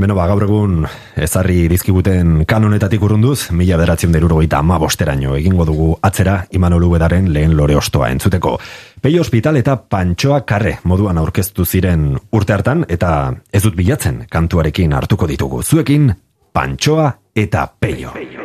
Beno, 0.00 0.14
ba, 0.16 0.24
gaur 0.30 0.46
egun 0.46 0.86
ezarri 1.20 1.66
dizkiguten 1.68 2.46
kanonetatik 2.48 3.02
urrunduz, 3.04 3.50
mila 3.52 3.76
beratzen 3.76 4.14
derurogeita 4.14 4.62
ama 4.62 4.78
bosteraino 4.80 5.34
egingo 5.36 5.66
dugu 5.68 5.90
atzera 6.08 6.38
Imanolu 6.56 6.88
bedaren 6.94 7.28
lehen 7.34 7.52
lore 7.58 7.76
ostoa 7.76 8.08
entzuteko. 8.14 8.54
Peio 9.02 9.20
hospital 9.20 9.60
eta 9.60 9.76
pantxoa 9.76 10.40
karre 10.48 10.78
moduan 10.88 11.20
aurkeztu 11.20 11.68
ziren 11.68 12.14
urte 12.32 12.56
hartan 12.56 12.86
eta 12.88 13.14
ez 13.52 13.64
dut 13.66 13.76
bilatzen 13.76 14.24
kantuarekin 14.30 14.96
hartuko 14.96 15.28
ditugu. 15.28 15.60
Zuekin, 15.62 16.14
pantxoa 16.56 17.10
eta 17.36 17.68
peio. 17.80 18.16
Ez 18.16 18.39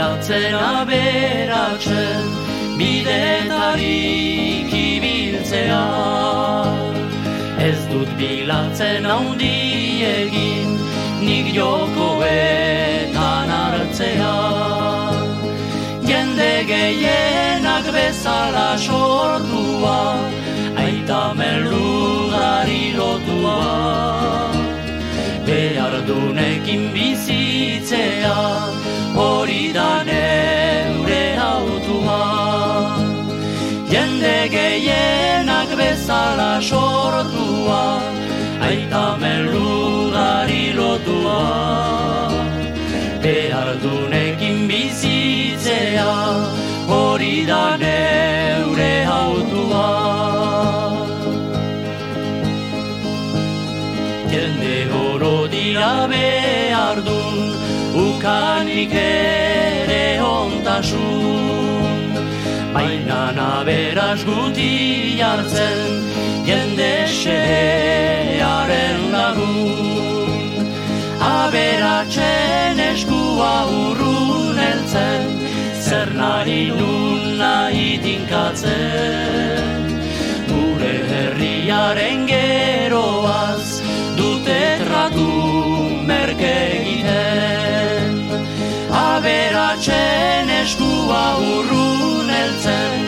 bilatzen 0.00 0.54
aberatzen, 0.54 2.24
bidetarik 2.78 4.72
ibiltzea 4.72 5.84
Ez 7.68 7.80
dut 7.92 8.08
bilatzen 8.16 9.04
handi 9.04 9.52
egin 10.12 10.72
nik 11.20 11.52
jokoetan 11.52 13.52
hartzea. 13.58 14.38
Jende 16.08 16.52
gehienak 16.72 17.92
bezala 17.92 18.78
sortua 18.78 20.00
aita 20.80 21.22
merlugari 21.36 22.96
lotua. 22.96 23.60
Behar 25.44 26.00
dunekin 26.08 26.88
bizitzea 26.94 28.79
hori 29.20 29.72
da 29.72 30.02
neure 30.08 31.24
autua 31.52 32.20
Jende 33.92 34.38
gehienak 34.54 35.70
bezala 35.80 36.52
sortua 36.68 37.82
Aita 38.68 39.06
meludari 39.22 40.64
lotua. 40.78 41.40
Behar 43.22 43.70
dunekin 43.82 44.58
bizitzea 44.70 46.12
Hori 46.92 47.36
da 47.50 47.64
neure 47.84 48.94
autua 49.20 49.86
Jende 54.32 54.76
horo 54.94 55.36
dira 55.54 55.94
behar 56.12 56.98
dun 57.08 57.49
Ukanik 57.94 58.92
ere 58.94 60.22
ontasun 60.22 62.14
Baina 62.74 63.32
naberaz 63.34 64.20
guti 64.24 65.18
hartzen 65.18 66.04
Jende 66.46 67.06
xearen 67.20 69.00
lagun. 69.12 69.90
Aberatzen 71.20 72.78
eskua 72.90 73.54
urrun 73.80 74.58
eltzen 74.70 75.26
Zer 75.86 76.10
nahi 76.14 76.62
nun 76.78 77.38
nahi 77.42 77.88
dinkatzen 78.04 79.74
Gure 80.48 80.94
herriaren 81.10 82.20
geroaz 82.30 83.66
Dute 84.16 84.62
tratu 84.86 85.30
merke 86.08 86.54
egiten 86.78 87.79
Aberatzen 89.20 90.48
eskua 90.48 91.24
urrun 91.44 92.28
heltzen, 92.32 93.02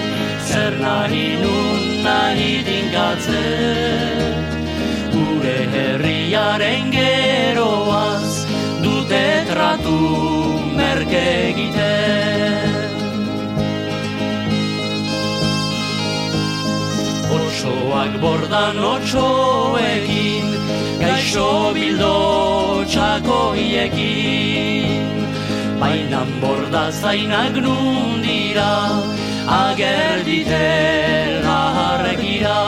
zer 0.45 0.75
nahi 0.76 1.28
nun 1.40 2.04
nahi 2.04 2.50
dingatzen. 2.66 4.21
Gure 5.14 5.54
herriaren 5.75 6.90
geroaz, 6.92 8.33
dute 8.85 9.23
tratu 9.49 10.00
merke 10.76 11.25
egiten. 11.49 12.92
Otsoak 17.38 18.21
bordan 18.26 18.76
otsoekin, 18.92 20.47
gaixo 21.07 21.49
bildo 21.78 22.14
txakoiekin. 22.92 24.52
Bainan 25.83 26.29
borda 26.41 26.83
zainak 26.93 27.57
nundira, 27.65 28.75
ager 29.55 30.19
ditela 30.29 31.57
harrekira. 31.77 32.61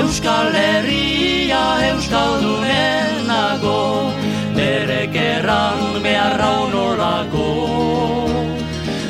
Euskal 0.00 0.54
Herria 0.60 1.64
Euskaldunen 1.88 3.26
nago, 3.30 3.82
berek 4.58 5.18
erran 5.24 5.82
beharra 6.04 6.52
unolako. 6.68 7.48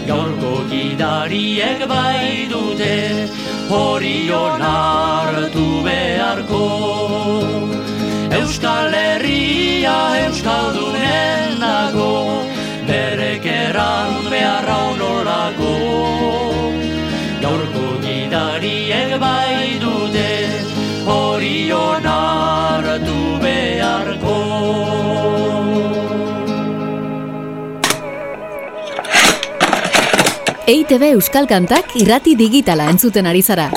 Gaurko 0.08 0.54
gidariek 0.72 1.86
bai 1.92 2.48
dute 2.54 2.96
hori 3.68 4.18
hartu 4.32 5.68
beharko 5.90 6.64
Euskal 8.50 8.94
Herria 8.98 9.96
Euskaldunen 10.26 11.60
nago 11.60 12.14
berek 12.88 13.44
erran 13.46 14.16
beharra 14.26 14.78
onolako 14.88 15.68
Gaurko 17.44 17.84
gidariek 18.02 19.14
bai 19.22 19.78
dute 19.84 20.32
hori 21.06 21.70
hartu 21.70 23.20
beharko 23.46 24.36
EITB 30.66 31.06
Euskal 31.12 31.46
Kantak 31.46 31.94
irrati 32.02 32.34
digitala 32.34 32.90
entzuten 32.90 33.30
ari 33.30 33.46
zara. 33.46 33.70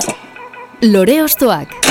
Lore 0.82 1.22
Ostoak. 1.22 1.84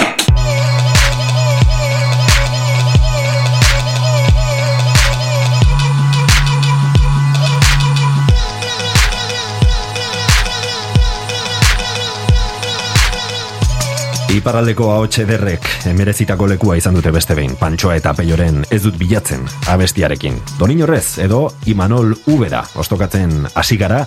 Iparraldeko 14.32 14.86
hau 14.88 15.02
txederrek 15.12 15.66
emerezitako 15.90 16.46
lekua 16.54 16.78
izan 16.80 16.96
dute 16.96 17.10
beste 17.12 17.34
behin, 17.36 17.52
pantsoa 17.60 17.98
eta 17.98 18.14
peioren 18.16 18.62
ez 18.72 18.78
dut 18.80 18.96
bilatzen 18.96 19.44
abestiarekin. 19.68 20.38
Donin 20.56 20.80
horrez, 20.86 21.18
edo 21.20 21.42
Imanol 21.68 22.14
Ubera, 22.32 22.62
ostokatzen 22.80 23.34
hasi 23.52 23.76
gara, 23.76 24.00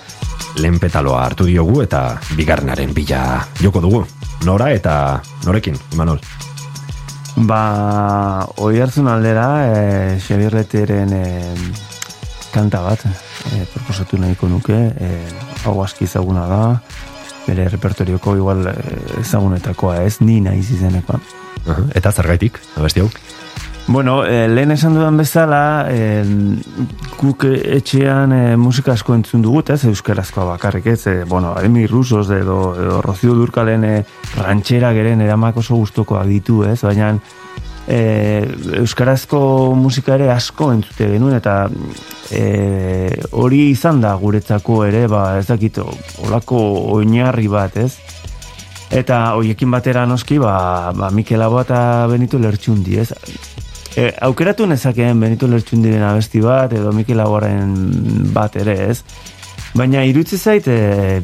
lehenpetaloa 0.58 1.22
hartu 1.28 1.46
diogu 1.46 1.78
eta 1.84 2.02
bigarrenaren 2.40 2.96
bila 2.98 3.22
joko 3.62 3.84
dugu. 3.86 4.02
Nora 4.50 4.72
eta 4.74 5.22
norekin, 5.46 5.78
Imanol? 5.94 6.18
Ba, 7.46 7.62
oi 8.66 8.82
hartzun 8.82 9.12
aldera, 9.12 9.48
e, 9.70 10.20
Xabirreteren 10.26 11.14
e, 11.14 11.26
kanta 12.50 12.82
bat, 12.82 13.06
e, 13.52 13.66
proposatu 13.76 14.18
nahiko 14.18 14.50
nuke, 14.50 14.88
e, 14.90 15.18
hau 15.68 15.78
aski 15.86 16.10
ezaguna 16.10 16.50
da, 16.50 16.64
bere 17.48 17.70
repertorioko 17.70 18.36
igual 18.36 18.68
eh, 18.72 18.76
ezagunetakoa 19.22 20.02
ez, 20.04 20.20
ni 20.22 20.42
naiz 20.42 20.70
izenekoa. 20.72 21.20
Eta 21.98 22.12
zergaitik, 22.12 22.60
abesti 22.78 23.02
hau? 23.02 23.10
Bueno, 23.88 24.26
eh, 24.26 24.48
lehen 24.50 24.72
esan 24.72 24.96
dudan 24.98 25.18
bezala, 25.18 25.86
eh, 25.94 26.26
guk 27.20 27.46
etxean 27.46 28.34
eh, 28.34 28.56
musika 28.58 28.96
asko 28.96 29.14
entzun 29.14 29.44
dugut, 29.46 29.70
ez, 29.70 29.84
euskarazkoa 29.86 30.48
bakarrik, 30.56 30.88
ez, 30.88 31.06
eh, 31.08 31.24
bueno, 31.30 31.54
Emi 31.62 31.86
Rusos 31.86 32.32
edo, 32.34 32.74
edo 32.82 33.02
Rocio 33.06 33.36
Durkalen 33.38 33.84
eh, 33.86 34.04
rantxera 34.40 34.92
geren 34.94 35.22
edamak 35.22 35.58
oso 35.62 35.78
guztokoak 35.78 36.26
ditu, 36.26 36.64
ez, 36.66 36.80
baina 36.82 37.14
e, 37.88 38.46
euskarazko 38.82 39.40
musika 39.78 40.16
ere 40.16 40.30
asko 40.34 40.72
entzute 40.74 41.10
genuen 41.14 41.38
eta 41.38 41.56
e, 42.32 43.10
hori 43.32 43.70
izan 43.72 44.02
da 44.02 44.16
guretzako 44.22 44.84
ere 44.88 45.06
ba 45.12 45.38
ez 45.40 45.48
dakit 45.52 45.80
olako 46.26 46.62
oinarri 46.98 47.48
bat 47.52 47.78
ez? 47.78 47.94
Eta 48.96 49.20
hoiekin 49.36 49.72
batera 49.74 50.06
noski 50.06 50.38
ba, 50.40 50.94
ba 50.96 51.10
Mikel 51.12 51.42
Abo 51.42 51.62
eta 51.62 52.08
Benito 52.10 52.40
Lertxundi 52.40 53.00
ez? 53.02 53.12
E, 53.96 54.12
aukeratu 54.28 54.68
nezakeen 54.70 55.20
Benito 55.20 55.48
Lertxundiren 55.48 56.04
abesti 56.04 56.42
bat 56.44 56.74
edo 56.74 56.94
Mikel 56.94 57.22
Aboaren 57.24 57.74
bat 58.34 58.58
ere 58.62 58.78
ez? 58.90 59.02
Baina 59.76 60.06
irutzi 60.08 60.38
zait 60.38 60.68
e, 60.72 61.22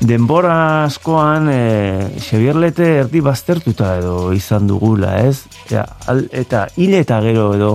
denbora 0.00 0.84
askoan 0.84 1.48
e, 1.52 1.60
Xavier 2.20 2.56
Lete 2.56 2.86
erdi 3.04 3.20
baztertuta 3.24 3.96
edo 3.98 4.32
izan 4.34 4.66
dugula, 4.66 5.18
ez? 5.22 5.44
Ja, 5.70 5.84
al, 6.06 6.26
eta 6.32 6.66
hile 6.76 7.00
eta 7.04 7.20
gero 7.24 7.52
edo 7.54 7.70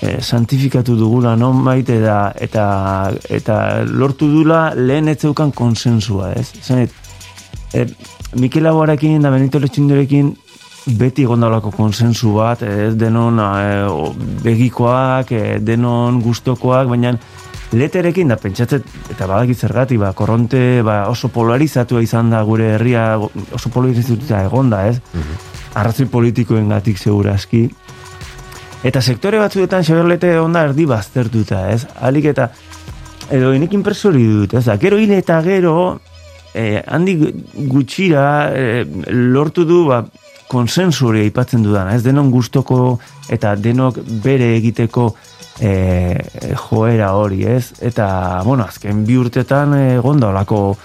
e, 0.00 0.20
santifikatu 0.20 0.96
dugula 0.96 1.36
non 1.36 1.60
maite 1.62 2.00
da 2.00 2.32
eta, 2.32 3.12
eta 3.28 3.58
lortu 3.86 4.30
dula 4.32 4.70
lehen 4.74 5.08
etzeukan 5.12 5.52
konsensua, 5.52 6.32
ez? 6.32 6.50
Zanet, 6.62 6.92
e, 7.72 7.86
Mikel 8.40 8.66
Aguarekin 8.66 9.22
da 9.22 9.30
Benito 9.30 9.60
Lechindorekin 9.62 10.34
beti 10.86 11.24
gondalako 11.26 11.72
konsensu 11.74 12.36
bat, 12.36 12.62
ez 12.62 12.94
denon 12.98 13.40
e, 13.42 14.20
begikoak, 14.44 15.32
e, 15.32 15.58
denon 15.58 16.20
gustokoak, 16.22 16.88
baina 16.92 17.16
leterekin 17.74 18.28
da 18.30 18.36
pentsatzen 18.38 18.84
eta 19.10 19.26
badakit 19.26 19.58
zergatik 19.58 19.98
ba 19.98 20.12
korronte 20.14 20.82
ba, 20.86 21.06
oso 21.10 21.28
polarizatua 21.34 22.02
izan 22.02 22.30
da 22.30 22.42
gure 22.46 22.74
herria 22.76 23.16
oso 23.18 23.72
polarizatuta 23.74 24.44
egonda, 24.46 24.86
ez? 24.88 25.00
Mm 25.14 25.44
Arrazoi 25.76 26.06
politikoengatik 26.08 26.96
segurazki. 26.96 27.66
Eta 28.88 29.02
sektore 29.02 29.36
batzuetan 29.36 29.82
Xaberlete 29.84 30.30
onda 30.40 30.62
erdi 30.64 30.86
baztertuta, 30.88 31.66
ez? 31.68 31.82
Alik 32.00 32.30
eta 32.30 32.46
edo 33.28 33.50
inekin 33.52 33.82
persori 33.84 34.24
dut, 34.24 34.54
ez? 34.56 34.64
Gero 34.80 34.96
hile 34.96 35.18
eta 35.20 35.36
gero 35.44 35.74
eh, 36.54 36.80
handi 36.80 37.18
gutxira 37.68 38.24
eh, 38.56 38.86
lortu 39.12 39.66
du 39.68 39.82
ba, 39.90 40.00
konsensuri 40.48 41.26
aipatzen 41.26 41.66
dudana, 41.66 41.92
ez? 41.96 42.02
Denon 42.06 42.30
gustoko 42.32 42.98
eta 43.28 43.52
denok 43.60 44.00
bere 44.24 44.54
egiteko 44.56 45.10
e, 45.60 46.54
joera 46.68 47.14
hori, 47.16 47.44
ez? 47.48 47.72
Eta, 47.80 48.42
bueno, 48.44 48.64
azken 48.64 49.04
bi 49.06 49.16
urtetan 49.20 49.74
egon 49.98 50.20
da 50.20 50.30
olako 50.34 50.76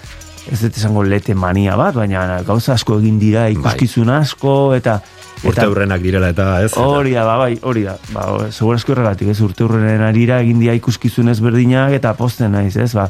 ez 0.52 0.60
dut 0.64 0.78
esango 0.78 1.04
lete 1.06 1.36
mania 1.38 1.76
bat, 1.78 1.96
baina 1.96 2.42
gauza 2.48 2.74
asko 2.74 2.98
egin 3.00 3.20
dira 3.22 3.46
bai. 3.46 3.56
ikuskizun 3.58 4.10
asko, 4.10 4.74
eta... 4.78 5.00
Urte 5.42 5.66
hurrenak 5.66 6.02
direla 6.04 6.30
eta 6.30 6.48
ez? 6.62 6.72
Hori 6.78 7.16
da, 7.18 7.24
ba, 7.26 7.38
bai, 7.42 7.56
hori 7.66 7.86
da. 7.88 7.96
Ba, 8.14 8.26
segurazko 8.52 8.94
erregatik, 8.94 9.32
ez? 9.34 9.40
Urte 9.42 9.66
hurrenen 9.66 10.04
arira 10.06 10.38
egin 10.44 10.60
dira 10.62 10.76
ikuskizun 10.78 11.34
ezberdinak 11.34 11.96
eta 11.98 12.14
posten 12.18 12.54
naiz, 12.54 12.76
ez? 12.78 12.92
Ba, 12.98 13.10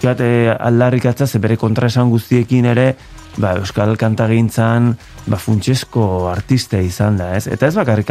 Zikat, 0.00 0.22
aldarrik 0.56 1.04
ze 1.12 1.38
bere 1.38 1.58
kontraesan 1.60 2.08
guztiekin 2.08 2.64
ere, 2.64 2.96
ba, 3.36 3.52
Euskal 3.60 3.98
Kantagintzan, 4.00 4.96
ba, 5.26 5.36
funtsezko 5.36 6.30
artista 6.30 6.80
izan 6.80 7.18
da, 7.18 7.34
ez? 7.36 7.46
Eta 7.46 7.66
ez 7.66 7.74
bakarrik 7.76 8.08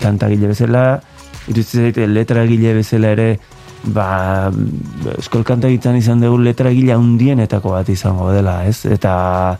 kantagile 0.00 0.46
bezala, 0.52 1.00
iruditzen 1.48 1.88
zaite 1.88 2.06
letra 2.06 2.44
egile 2.44 2.74
bezala 2.80 3.14
ere 3.16 3.30
ba 3.84 4.50
eskol 5.18 5.44
kanta 5.44 5.68
izan 5.68 6.20
dugu 6.20 6.38
letra 6.38 6.70
egile 6.70 6.92
handienetako 6.92 7.72
bat 7.72 7.88
izango 7.88 8.30
dela, 8.32 8.64
ez? 8.66 8.84
Eta 8.84 9.56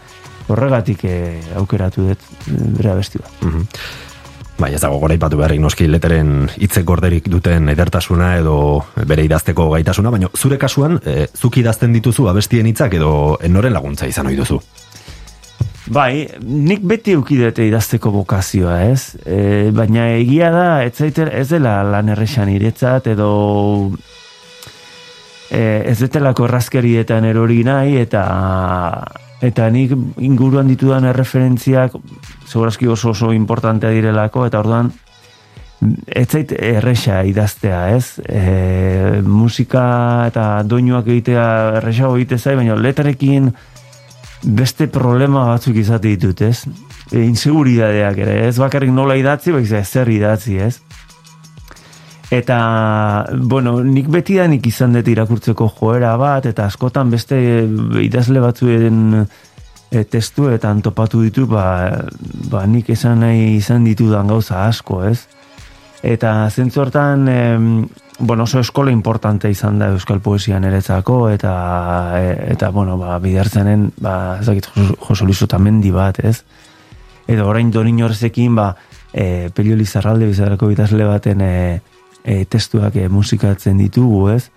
horregatik 0.49 1.05
eh, 1.05 1.41
aukeratu 1.57 2.11
dut 2.11 2.31
bere 2.47 2.91
abesti 2.91 3.19
bat. 3.23 3.43
Mm 3.43 3.67
Bai, 4.61 4.75
ez 4.77 4.81
dago 4.83 4.99
gora 5.01 5.15
ipatu 5.17 5.39
beharrik 5.41 5.61
noski 5.63 5.87
leteren 5.89 6.43
hitzek 6.61 6.85
gorderik 6.85 7.31
duten 7.33 7.71
edertasuna 7.73 8.35
edo 8.43 8.57
bere 9.09 9.25
idazteko 9.25 9.71
gaitasuna, 9.71 10.11
baina 10.13 10.29
zure 10.37 10.59
kasuan, 10.61 10.99
e, 11.01 11.31
zuk 11.33 11.57
idazten 11.63 11.95
dituzu 11.97 12.27
abestien 12.29 12.69
hitzak 12.69 12.99
edo 12.99 13.39
enoren 13.47 13.73
laguntza 13.73 14.11
izan 14.11 14.29
ohi 14.29 14.37
duzu? 14.37 14.59
Bai, 15.91 16.29
nik 16.47 16.85
beti 16.87 17.17
eukidete 17.19 17.65
idazteko 17.67 18.13
bokazioa, 18.15 18.77
ez? 18.93 19.17
E, 19.27 19.71
baina 19.75 20.05
egia 20.21 20.53
da, 20.55 20.67
ez 20.87 20.93
zaiter, 20.95 21.33
ez 21.35 21.49
dela 21.51 21.81
lan 21.83 22.13
erresan 22.15 22.53
iretzat, 22.53 23.09
edo 23.11 23.31
e, 25.51 25.63
ez 25.91 25.97
detelako 25.99 26.47
errazkerietan 26.47 27.27
erori 27.27 27.65
nahi, 27.67 27.97
eta 28.05 28.23
eta 29.43 29.67
nik 29.75 29.97
inguruan 30.23 30.71
ditudan 30.71 31.09
erreferentziak 31.11 31.97
segurazki 32.47 32.87
oso 32.87 33.11
oso 33.11 33.33
importantea 33.35 33.91
direlako, 33.91 34.47
eta 34.47 34.63
orduan 34.63 34.93
ez 36.07 36.29
zait 36.29 36.55
erresa 36.55 37.25
idaztea, 37.27 37.83
ez? 37.97 38.21
E, 38.29 39.21
musika 39.27 39.83
eta 40.31 40.47
doinuak 40.63 41.11
egitea 41.11 41.51
erresa 41.81 42.15
egite 42.15 42.39
zai, 42.39 42.55
baina 42.63 42.79
letrekin 42.79 43.51
beste 44.43 44.87
problema 44.89 45.45
batzuk 45.51 45.77
izate 45.77 46.15
ditut, 46.15 46.43
ez? 46.43 46.65
E, 47.11 47.25
inseguridadeak 47.25 48.19
ere, 48.25 48.37
ez 48.49 48.57
bakarrik 48.61 48.93
nola 48.95 49.17
idatzi, 49.21 49.53
baiz 49.53 49.69
zer 49.85 50.09
idatzi, 50.09 50.57
ez? 50.59 50.81
Eta, 52.31 53.27
bueno, 53.35 53.81
nik 53.83 54.07
beti 54.09 54.37
da 54.39 54.47
nik 54.47 54.67
izan 54.71 54.95
dut 54.95 55.09
irakurtzeko 55.11 55.67
joera 55.81 56.15
bat, 56.17 56.47
eta 56.47 56.69
askotan 56.71 57.11
beste 57.11 57.37
idazle 58.05 58.41
batzuen 58.41 59.01
e, 59.91 60.05
testuetan 60.05 60.81
topatu 60.87 61.25
ditu, 61.25 61.49
ba, 61.51 61.91
ba 62.51 62.65
nik 62.71 62.93
esan 62.95 63.25
nahi 63.27 63.57
izan 63.57 63.85
ditudan 63.85 64.31
gauza 64.31 64.65
asko, 64.69 65.03
ez? 65.11 65.27
Eta 66.03 66.49
zentzu 66.51 66.81
hortan, 66.81 67.29
bueno, 68.21 68.45
oso 68.45 68.61
eskola 68.61 68.93
importante 68.93 69.51
izan 69.51 69.79
da 69.81 69.91
euskal 69.95 70.21
poesia 70.21 70.61
niretzako 70.61 71.31
eta 71.33 71.53
e, 72.21 72.35
eta 72.55 72.71
bueno, 72.71 72.99
ba 73.01 73.19
bidertzenen, 73.19 73.91
ba 74.01 74.39
ezagik 74.41 74.69
Jose 75.01 75.25
Luis 75.25 75.43
Otamendi 75.43 75.91
bat, 75.91 76.21
ez? 76.25 76.43
Edo 77.27 77.49
orain 77.49 77.71
Donin 77.71 78.03
Horzekin, 78.05 78.55
ba 78.55 78.75
eh 79.13 79.51
Pelio 79.55 79.77
Lizarralde 79.77 80.27
bizarako 80.27 80.69
bitasle 80.69 81.05
baten 81.05 81.41
e, 81.41 81.81
e, 82.25 82.45
testuak 82.45 82.97
e, 82.97 83.09
musikatzen 83.09 83.79
ditugu, 83.79 84.29
ez? 84.37 84.51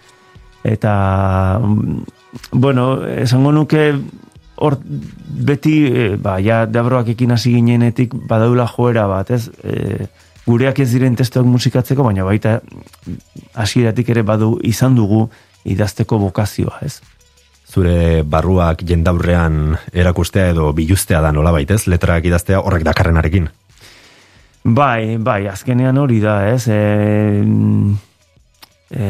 Eta, 0.64 1.60
bueno, 2.52 3.06
esango 3.08 3.52
nuke 3.52 3.94
hor 4.56 4.78
beti, 4.84 5.78
e, 5.88 6.16
ba, 6.18 6.38
ja, 6.44 6.66
deabroak 6.66 7.10
ekin 7.16 7.32
hasi 7.32 7.56
ginenetik 7.56 8.14
badaula 8.30 8.68
joera 8.68 9.08
bat, 9.08 9.32
ez? 9.32 9.50
E, 9.64 10.08
gureak 10.46 10.80
ez 10.84 10.90
diren 10.92 11.16
testuak 11.16 11.48
musikatzeko, 11.48 12.04
baina 12.04 12.26
baita 12.28 12.60
hasieratik 13.56 14.10
ere 14.10 14.24
badu 14.28 14.58
izan 14.64 14.96
dugu 14.96 15.28
idazteko 15.64 16.20
bokazioa, 16.20 16.80
ez? 16.84 17.00
Zure 17.74 18.22
barruak 18.28 18.84
jendaurrean 18.86 19.78
erakustea 19.94 20.52
edo 20.52 20.72
biluztea 20.78 21.22
da 21.24 21.32
nola 21.32 21.54
baitez, 21.56 21.86
letrak 21.88 22.28
idaztea 22.30 22.60
horrek 22.62 22.84
dakarrenarekin. 22.86 23.48
Bai, 24.64 25.18
bai, 25.18 25.48
azkenean 25.52 25.98
hori 25.98 26.20
da, 26.24 26.36
ez? 26.48 26.68
E, 26.72 27.44
e, 28.96 29.08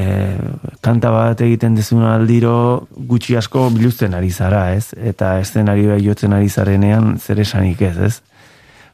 kanta 0.82 1.12
bat 1.14 1.42
egiten 1.46 1.76
dezun 1.78 2.06
aldiro 2.08 2.88
gutxi 3.10 3.38
asko 3.38 3.68
biluzten 3.74 4.16
ari 4.18 4.32
zara, 4.32 4.72
ez? 4.74 4.94
Eta 4.98 5.36
eszenari 5.42 5.86
bai 5.92 6.00
jotzen 6.06 6.34
ari 6.34 6.50
zarenean 6.50 7.18
zer 7.20 7.44
esanik 7.44 7.82
ez, 7.82 7.98
ez? 7.98 8.16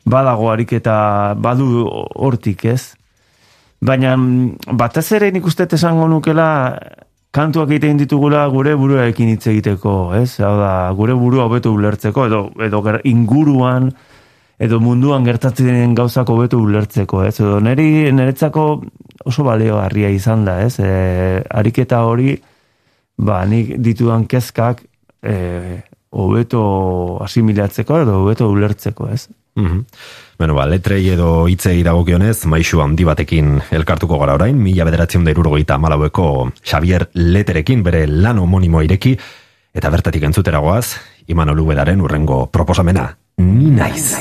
Badago 0.10 0.50
harik 0.52 0.74
eta 0.80 1.36
badu 1.38 1.86
hortik, 2.16 2.66
ez? 2.66 2.96
Baina 3.82 4.16
batez 4.82 5.06
ere 5.16 5.30
nik 5.32 5.46
uste 5.46 5.68
esango 5.78 6.08
nukela 6.12 6.50
kantuak 7.32 7.70
egiten 7.70 8.00
ditugula 8.02 8.48
gure 8.50 8.74
buruarekin 8.76 9.30
hitz 9.34 9.46
egiteko, 9.52 10.14
ez? 10.18 10.40
Hau 10.42 10.56
da, 10.60 10.72
gure 10.98 11.14
burua 11.14 11.46
hobeto 11.46 11.74
ulertzeko 11.76 12.26
edo 12.26 12.42
edo 12.66 12.82
inguruan 13.04 13.92
edo 14.60 14.80
munduan 14.84 15.24
gertatzen 15.24 15.70
diren 15.70 15.94
gauzak 15.96 16.30
hobeto 16.30 16.60
ulertzeko, 16.60 17.24
ez? 17.24 17.40
Edo 17.40 17.60
neri 17.64 18.12
niretzako 18.12 18.66
oso 19.26 19.44
baleogarria 19.44 20.10
izan 20.10 20.44
da, 20.46 20.60
ez? 20.66 20.80
E, 20.80 21.44
ariketa 21.50 22.02
hori 22.04 22.36
ba, 23.18 23.46
nik 23.46 23.78
ditudan 23.78 24.26
kezkak 24.26 24.84
eh 25.22 25.84
hobeto 26.10 27.20
asimilatzeko 27.22 28.00
edo 28.02 28.16
hobeto 28.24 28.48
ulertzeko, 28.50 29.10
ez? 29.14 29.28
Mhm. 29.60 29.86
Bueno, 30.40 30.56
ba, 30.56 30.66
letrei 30.66 31.02
edo 31.12 31.48
hitzei 31.52 31.84
dagokionez, 31.84 32.46
maixu 32.48 32.80
handi 32.82 33.04
batekin 33.04 33.58
elkartuko 33.76 34.20
gara 34.22 34.38
orain, 34.40 34.56
mila 34.56 34.88
bederatzen 34.88 35.26
da 35.28 35.34
irurogeita 35.36 35.78
malaueko 35.78 36.52
Xavier 36.64 37.10
Leterekin 37.14 37.84
bere 37.84 38.06
lan 38.08 38.40
homonimo 38.40 38.82
ireki, 38.86 39.18
eta 39.76 39.92
bertatik 39.92 40.24
entzuteragoaz, 40.24 40.86
iman 41.28 41.52
olubedaren 41.56 42.02
urrengo 42.02 42.46
proposamena, 42.48 43.12
ni 43.44 43.74
naiz. 43.76 44.16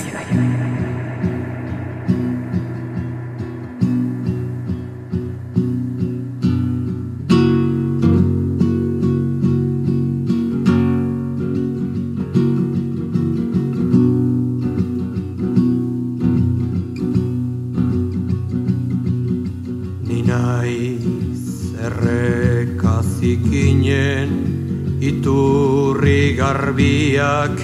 Iturri 25.00 26.36
garbiak 26.36 27.56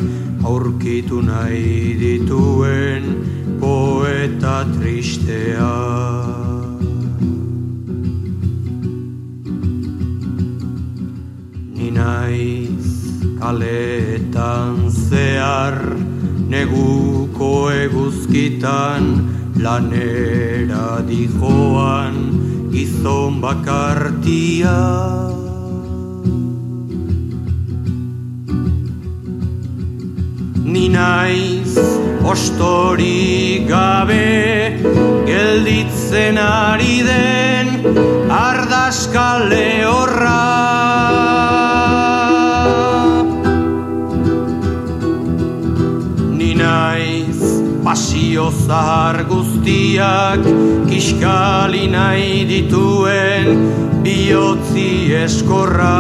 aurkitu 0.45 1.21
nahi 1.21 1.97
dituen 1.99 3.05
poeta 3.61 4.65
tristea. 4.77 5.75
Naiz 11.95 12.91
kaletan 13.39 14.91
zehar 14.91 15.79
neguko 16.51 17.71
eguzkitan 17.71 19.05
lanera 19.63 20.99
dijoan 21.07 22.19
gizon 22.75 23.39
bakartia. 23.41 25.24
Ni 30.75 30.89
naiz 30.89 31.75
ostori 32.31 33.65
gabe 33.69 34.75
gelditzen 35.29 36.39
ari 36.45 36.97
den 37.09 37.69
ardaskale 38.39 39.69
horra. 39.91 40.41
Ni 46.41 46.51
naiz 46.63 47.39
pasio 47.87 48.49
zahar 48.67 49.23
guztiak 49.31 50.43
kiskali 50.91 51.87
nahi 51.95 52.43
dituen 52.51 53.63
bihotzi 54.03 54.91
eskorra 55.23 55.95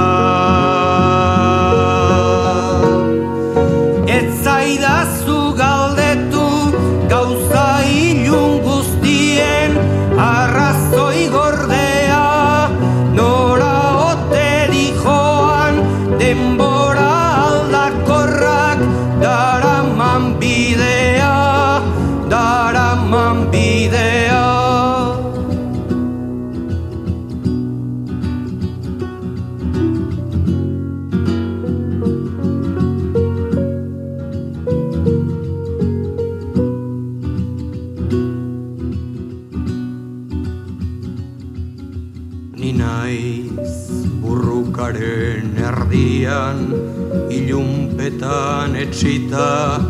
itxita 48.84 49.80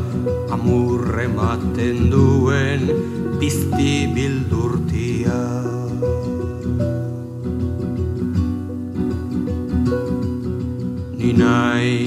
amurre 0.51 1.27
maten 1.29 2.11
duen 2.11 2.83
pizti 3.39 4.07
bildurtia. 4.15 5.43
Ni 11.19 11.31
nahi 11.33 11.99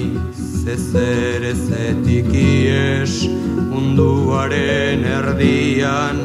zezer 0.63 1.41
ezetik 1.53 2.29
ies 2.33 3.13
munduaren 3.71 5.03
erdian 5.17 6.17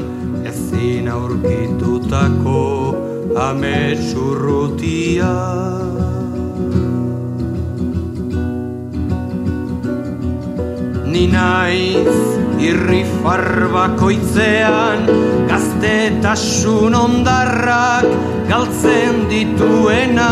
ezin 0.48 1.06
aurkitutako 1.08 2.62
ametsurrutia. 3.48 5.34
Ni 11.12 11.26
naiz 11.28 12.16
irri 12.68 13.02
farbakoitzean 13.22 15.02
gaztetasun 15.50 16.96
ondarrak 16.96 18.08
galtzen 18.48 19.18
dituena. 19.32 20.30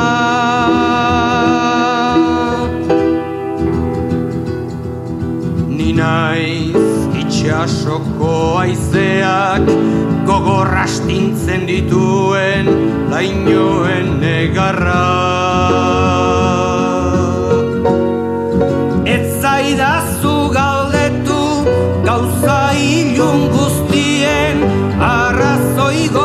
Ni 5.77 5.93
naiz 6.01 6.85
itxasoko 7.23 8.35
aizeak 8.64 9.69
gogorrastintzen 10.31 11.69
dituen 11.69 12.73
lainoen 13.12 14.14
negarra 14.25 16.00
arrazoi 25.90 26.19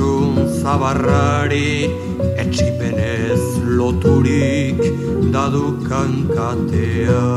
lurtasun 0.00 0.48
zabarrari 0.62 1.90
etxipenez 2.42 3.42
loturik 3.76 4.80
dadukan 5.32 6.12
katea. 6.36 7.28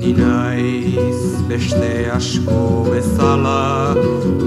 Ni 0.00 0.12
naiz 0.20 1.20
beste 1.48 2.10
asko 2.18 2.62
bezala 2.90 3.94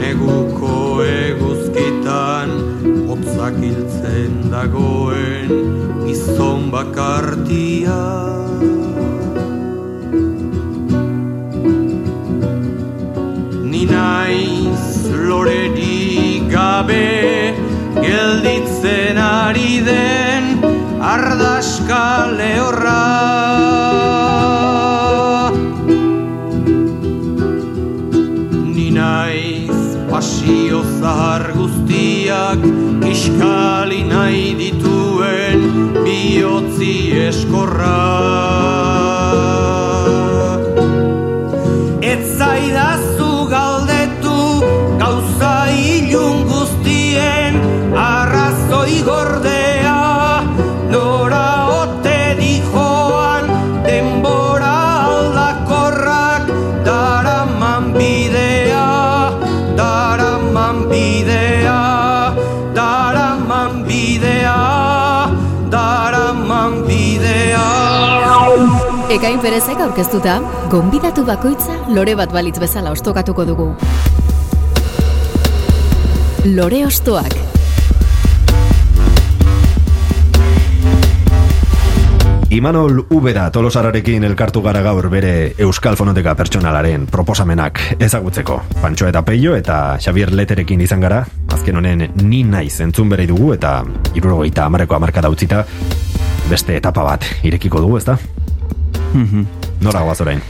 neguko 0.02 1.04
eguzkitan 1.06 2.50
hotzak 3.08 3.56
hiltzen 3.63 4.52
dagoen 4.52 5.56
gizon 6.06 6.69
bakartia. 6.72 8.38
Gabe 16.79 17.53
gelditzen 18.01 19.17
ari 19.17 19.81
den 19.83 20.43
ardaska 21.13 22.31
lehorra. 22.39 23.03
Ni 28.75 28.87
naiz 28.99 29.81
pasio 30.11 30.81
zahar 31.01 31.51
guztiak 31.57 32.63
iskali 33.11 34.01
nahi 34.13 34.47
dituen 34.63 35.67
bihotzi 36.05 36.95
eskorra. 37.27 37.99
Ez 42.13 42.23
zaidazu 42.39 43.09
Ekain 69.19 69.41
perezek 69.43 69.82
aurkeztuta, 69.84 70.38
gonbidatu 70.71 71.25
bakoitza 71.27 71.73
lore 71.91 72.13
bat 72.15 72.32
balitz 72.32 72.53
bezala 72.62 72.93
ostokatuko 72.95 73.43
dugu. 73.43 73.65
Lore 76.45 76.79
ostoak. 76.88 77.36
Imanol 82.55 83.03
Ubera 83.12 83.49
tolosararekin 83.51 84.23
elkartu 84.23 84.63
gara 84.63 84.79
gaur 84.88 85.10
bere 85.12 85.51
Euskal 85.67 85.99
Fonoteka 85.99 86.38
pertsonalaren 86.39 87.03
proposamenak 87.12 87.84
ezagutzeko. 87.99 88.62
Pantxo 88.79 89.12
eta 89.12 89.27
Peio 89.27 89.60
eta 89.60 89.97
Xavier 89.99 90.32
Leterekin 90.32 90.88
izan 90.88 91.03
gara, 91.03 91.25
azken 91.51 91.75
honen 91.75 92.08
ni 92.23 92.45
naiz 92.47 92.79
entzun 92.88 93.12
bere 93.12 93.27
dugu 93.27 93.51
eta 93.60 93.82
irurogeita 94.15 94.71
amareko 94.71 94.95
amarka 94.95 95.27
dautzita 95.27 95.65
beste 96.47 96.79
etapa 96.79 97.03
bat 97.03 97.34
irekiko 97.43 97.84
dugu, 97.84 97.99
ezta? 97.99 98.15
Nora 99.82 100.02
goaz 100.02 100.19
orain? 100.22 100.41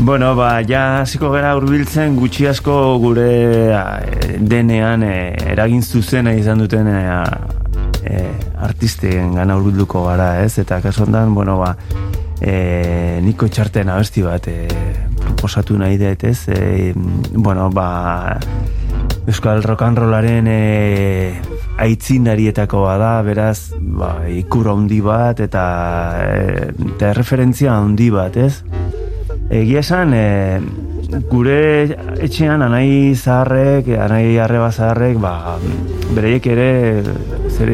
Bueno, 0.00 0.34
ba, 0.34 0.62
ja 0.64 1.02
hasiko 1.02 1.28
gara 1.30 1.52
hurbiltzen 1.58 2.14
gutxi 2.16 2.46
asko 2.48 2.74
gure 3.02 3.26
eh, 3.68 4.38
denean 4.40 5.02
eh, 5.04 5.34
eragin 5.52 5.82
zuzena 5.82 6.32
izan 6.32 6.62
duten 6.62 6.88
eh, 6.88 7.24
eh, 8.08 8.30
artisten 8.64 9.34
gana 9.36 9.58
hurbilduko 9.58 10.06
gara, 10.06 10.30
ez? 10.44 10.54
Eta 10.62 10.80
kasu 10.80 11.04
hontan, 11.04 11.34
bueno, 11.36 11.58
ba, 11.60 11.74
eh, 12.40 13.20
niko 13.22 13.48
txarten 13.48 13.92
abesti 13.92 14.24
bat 14.24 14.48
eh, 14.48 14.68
proposatu 15.20 15.76
nahi 15.78 16.00
dut, 16.00 16.24
ez? 16.24 16.38
Eh, 16.48 16.92
bueno, 17.36 17.68
ba, 17.70 18.38
Euskal 19.26 19.62
Rock 19.62 19.82
and 19.82 19.98
Rollaren 20.00 20.48
eh, 20.48 21.40
aitzindarietako 21.80 22.84
da, 23.00 23.14
beraz, 23.24 23.72
ba, 23.80 24.12
ikur 24.28 24.68
handi 24.74 25.00
bat 25.04 25.40
eta, 25.40 25.64
eh, 26.26 26.68
eta 26.94 27.12
referentzia 27.16 27.76
handi 27.76 28.10
bat, 28.12 28.36
ez? 28.36 28.60
Egia 29.50 29.80
esan, 29.80 30.12
e, 30.14 30.60
gure 31.30 31.88
etxean 32.22 32.62
anai 32.62 33.14
zaharrek, 33.16 33.88
anai 33.98 34.38
arreba 34.38 34.70
zaharrek, 34.70 35.18
ba, 35.22 35.56
bereiek 36.14 36.46
ere 36.52 36.70
zer, 37.50 37.72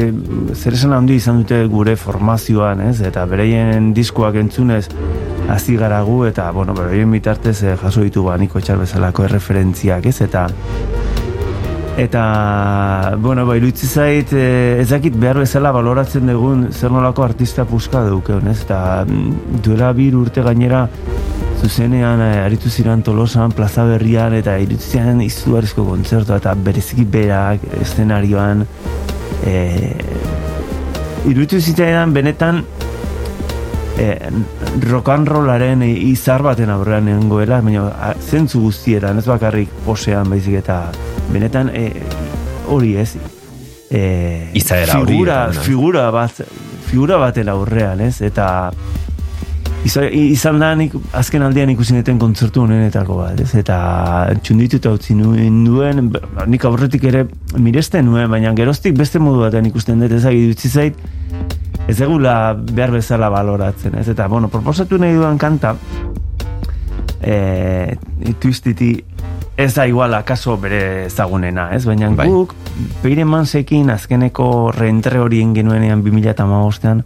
zer 0.55 0.77
esan 0.77 0.95
handi 0.97 1.19
izan 1.21 1.43
dute 1.43 1.59
gure 1.69 1.95
formazioan, 1.99 2.81
ez? 2.89 3.01
Eta 3.05 3.25
bereien 3.29 3.91
diskuak 3.93 4.39
entzunez 4.41 4.87
hasi 5.53 5.77
gara 5.77 6.01
gu, 6.03 6.23
eta, 6.31 6.49
bueno, 6.51 6.73
bereien 6.77 7.11
bitartez 7.11 7.61
eh, 7.63 7.75
jaso 7.79 8.01
ditu 8.03 8.25
ba, 8.25 8.37
niko 8.41 8.59
etxar 8.59 8.81
bezalako 8.81 9.27
erreferentziak, 9.27 10.09
ez? 10.09 10.17
Eta 10.25 10.47
Eta, 11.97 13.15
bueno, 13.17 13.43
ba, 13.47 13.55
iruditzi 13.57 13.87
zait, 13.87 14.29
e, 14.29 14.81
ez 14.83 14.89
dakit 14.91 15.15
behar 15.17 15.39
bezala 15.41 15.71
baloratzen 15.73 16.29
dugun 16.29 16.67
zer 16.69 16.93
nolako 16.93 17.23
artista 17.25 17.65
puska 17.65 18.03
dukeon, 18.05 18.45
ez? 18.51 18.59
Eta 18.67 19.01
mm, 19.01 19.61
duela 19.65 19.89
bir 19.97 20.13
urte 20.19 20.43
gainera 20.45 20.83
zuzenean 21.57 22.21
e, 22.21 22.29
aritu 22.43 22.69
ziren 22.69 23.01
tolosan, 23.01 23.55
plaza 23.57 23.87
berrian, 23.89 24.37
eta 24.37 24.59
iruditzi 24.61 24.93
ziren 24.93 25.25
izugarrizko 25.25 25.87
kontzertua, 25.89 26.37
eta 26.37 26.53
bereziki 26.69 27.07
berak, 27.17 27.65
eszenarioan, 27.81 28.61
e, 29.41 29.57
iruditu 31.25 31.57
zitzaidan 31.57 32.13
benetan 32.13 32.61
e, 33.97 34.31
rock 34.89 35.09
and 35.09 35.27
rollaren 35.27 35.83
izar 35.83 36.43
baten 36.45 36.69
aurrean 36.69 37.05
nengoela, 37.09 37.61
baina 37.65 38.13
zentzu 38.21 38.61
guztietan, 38.67 39.17
ez 39.17 39.25
bakarrik 39.27 39.73
posean 39.85 40.29
baizik 40.29 40.59
eta 40.61 40.83
benetan 41.33 41.71
e, 41.73 41.89
hori 42.67 42.95
ez 43.01 43.11
e, 43.89 44.51
Izaera 44.57 44.99
hori, 45.01 45.13
figura, 45.13 45.43
eta, 45.47 45.57
no? 45.57 45.67
figura 45.67 46.07
bat 46.11 46.41
figura 46.87 47.17
baten 47.19 47.49
aurrean, 47.51 48.01
ez? 48.01 48.21
Eta 48.23 48.47
iza- 49.87 50.07
izan 50.07 50.59
da 50.59 50.73
nik 50.75 50.93
azken 51.17 51.43
aldean 51.43 51.69
ikusi 51.73 51.97
neten 51.97 52.19
kontzertu 52.19 52.63
honenetako 52.63 53.19
bat, 53.19 53.41
ez? 53.43 53.53
Eta 53.59 53.77
txundituta 54.43 54.93
utzi 54.95 55.15
nuen 55.17 55.63
duen, 55.65 56.11
nik 56.47 56.65
aurretik 56.65 57.03
ere 57.09 57.25
miresten 57.57 58.05
nuen, 58.07 58.29
baina 58.31 58.53
geroztik 58.55 58.95
beste 58.97 59.19
modu 59.19 59.43
batean 59.45 59.67
ikusten 59.67 59.99
dut, 59.99 60.15
ezagik 60.19 60.53
dutzi 60.53 60.69
zait, 60.69 60.95
ez 61.87 61.99
egula 62.01 62.53
behar 62.57 62.91
bezala 62.91 63.29
baloratzen, 63.29 63.95
ez? 63.99 64.07
Eta, 64.11 64.27
bueno, 64.27 64.49
proposatu 64.51 64.97
nahi 64.99 65.13
duan 65.15 65.37
kanta, 65.37 65.75
e, 67.21 67.95
twistiti 68.39 68.91
ez 69.57 69.73
da 69.73 69.87
igual 69.89 70.13
akaso 70.13 70.57
bere 70.61 71.05
ezagunena, 71.07 71.71
ez? 71.73 71.85
Baina 71.85 72.09
Bai. 72.13 72.27
guk, 72.29 72.53
Peire 73.01 73.25
Mansekin 73.25 73.89
azkeneko 73.89 74.71
reentre 74.75 75.19
horien 75.19 75.55
genuenean 75.55 76.03
2008an, 76.05 77.01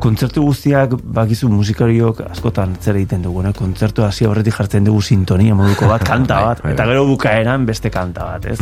kontzertu 0.00 0.42
guztiak 0.44 0.94
bakizu 1.16 1.48
musikariok 1.52 2.22
askotan 2.30 2.74
zer 2.80 2.96
egiten 2.96 3.22
dugu, 3.24 3.42
ne? 3.44 3.52
kontzertu 3.56 4.04
hasi 4.04 4.24
aurretik 4.24 4.54
jartzen 4.56 4.84
dugu 4.84 5.02
sintonia 5.02 5.54
moduko 5.54 5.88
bat, 5.88 6.04
kanta 6.10 6.34
Bai, 6.40 6.44
bat, 6.46 6.62
bai, 6.64 6.72
eta 6.72 6.84
bai. 6.84 6.92
gero 6.94 7.04
bukaeran 7.08 7.66
beste 7.68 7.90
kanta 7.92 8.24
bat, 8.32 8.46
ez? 8.46 8.58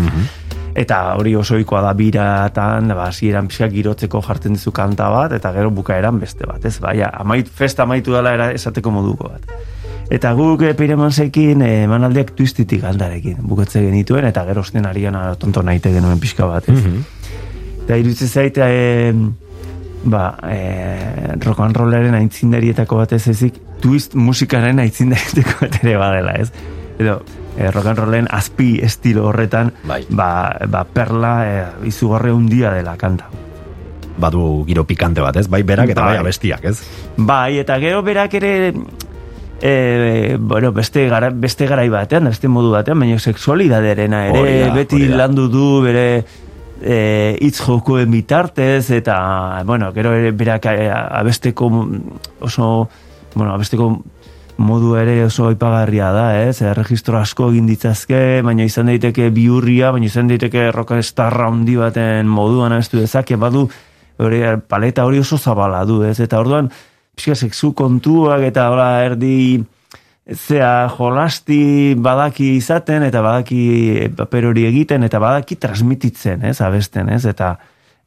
Eta 0.74 0.98
hori 1.20 1.34
oso 1.36 1.58
ohikoa 1.58 1.82
da 1.84 1.92
biratan, 1.92 2.88
ba, 2.96 3.10
hasieran 3.10 3.48
pixka 3.50 3.68
girotzeko 3.72 4.22
jartzen 4.24 4.56
dizu 4.56 4.72
kanta 4.72 5.10
bat, 5.12 5.34
eta 5.36 5.52
gero 5.52 5.70
bukaeran 5.74 6.20
beste 6.20 6.48
bat, 6.48 6.64
ez? 6.64 6.78
Baina, 6.80 7.10
amait, 7.20 7.48
festa 7.48 7.84
amaitu 7.84 8.16
dela 8.16 8.32
era 8.32 8.50
esateko 8.56 8.92
moduko 8.94 9.28
bat. 9.34 9.52
Eta 10.12 10.32
guk 10.36 10.64
e, 10.64 10.72
Piremansekin 10.76 11.62
eh, 11.64 11.84
emanaldiak 11.84 12.32
twistitik 12.36 12.82
kantarekin 12.84 13.44
bukatze 13.48 13.84
genituen, 13.84 14.26
eta 14.28 14.46
gero 14.48 14.64
osten 14.64 14.88
arian 14.88 15.16
tonto 15.40 15.62
naite 15.64 15.92
genuen 15.92 16.20
pixka 16.20 16.48
bat, 16.48 16.68
ez? 16.68 16.80
Eta 17.84 18.00
iruditzen 18.00 18.32
zait, 18.32 18.58
e, 18.64 19.12
ba, 20.04 20.24
e, 20.48 21.36
rock 21.44 21.60
and 21.60 21.76
rollaren 21.76 22.16
aintzindarietako 22.16 23.02
bat 23.04 23.12
ez 23.12 23.26
ezik, 23.28 23.60
twist 23.84 24.16
musikaren 24.16 24.80
aintzindarietako 24.80 25.66
bat 25.66 25.80
ere 25.82 25.96
badela, 26.00 26.36
ez? 26.40 26.50
Edo, 27.00 27.20
e, 27.56 27.70
rock 27.70 27.86
and 27.86 27.98
rollen 27.98 28.28
azpi 28.30 28.78
estilo 28.82 29.26
horretan, 29.28 29.72
Bai. 29.84 30.04
ba, 30.10 30.56
ba, 30.68 30.84
perla 30.84 31.32
e, 31.46 31.64
izugarre 31.88 32.32
hundia 32.32 32.70
dela 32.72 32.96
kanta. 32.96 33.28
Badu 34.18 34.64
giro 34.68 34.84
pikante 34.84 35.20
bat, 35.24 35.36
ez? 35.40 35.48
Bai 35.48 35.62
berak 35.62 35.88
eta 35.94 36.02
bai 36.04 36.16
Bai. 36.16 36.20
abestiak, 36.20 36.64
ez? 36.68 36.82
Bai, 37.16 37.58
eta 37.58 37.78
gero 37.80 38.02
berak 38.02 38.34
ere 38.34 38.72
e, 39.62 40.36
bueno, 40.40 40.72
beste, 40.72 41.08
gara, 41.08 41.30
beste 41.30 41.66
garai 41.66 41.88
batean, 41.88 42.28
beste 42.28 42.48
modu 42.48 42.72
batean, 42.74 42.98
baina 43.00 43.18
sexualidaderena 43.18 44.26
ere 44.28 44.38
Hori 44.40 44.56
da, 44.60 44.72
beti 44.74 44.96
hori 45.00 45.08
da. 45.08 45.16
landu 45.22 45.48
du 45.48 45.66
bere 45.84 46.06
e, 46.82 47.38
hitz 47.40 47.60
jokoen 47.62 48.10
bitartez 48.10 48.90
eta 48.90 49.62
bueno, 49.64 49.92
gero 49.94 50.12
ere 50.18 50.32
berak 50.32 50.66
abesteko 50.66 51.70
oso 52.40 52.88
bueno, 53.34 53.54
abesteko 53.54 54.02
modu 54.62 54.94
ere 54.96 55.18
oso 55.26 55.48
aipagarria 55.50 56.12
da, 56.14 56.26
ez? 56.42 56.62
Erregistro 56.62 57.18
asko 57.18 57.50
egin 57.52 57.66
ditzazke, 57.66 58.40
baina 58.46 58.64
izan 58.64 58.88
daiteke 58.92 59.28
biurria, 59.34 59.90
baina 59.92 60.08
izan 60.08 60.30
daiteke 60.30 60.70
rockstarra 60.74 61.50
handi 61.50 61.76
baten 61.80 62.30
moduan 62.30 62.76
ez 62.78 62.88
du 62.92 63.00
dezake, 63.00 63.36
badu 63.36 63.66
hori, 64.22 64.42
paleta 64.68 65.04
hori 65.08 65.20
oso 65.22 65.38
zabala 65.38 65.84
du, 65.88 66.02
ez? 66.06 66.18
Eta 66.22 66.40
orduan, 66.40 66.70
pixka 67.16 67.36
sexu 67.36 67.72
kontuak 67.76 68.46
eta 68.48 68.70
hola 68.72 68.88
erdi 69.04 69.62
zea 70.32 70.88
jolasti 70.96 71.94
badaki 71.98 72.54
izaten 72.56 73.02
eta 73.08 73.22
badaki 73.24 74.08
paper 74.16 74.52
hori 74.52 74.66
egiten 74.68 75.02
eta 75.02 75.20
badaki 75.20 75.58
transmititzen, 75.60 76.44
ez? 76.46 76.60
Abesten, 76.62 77.10
ez? 77.12 77.24
Eta 77.26 77.56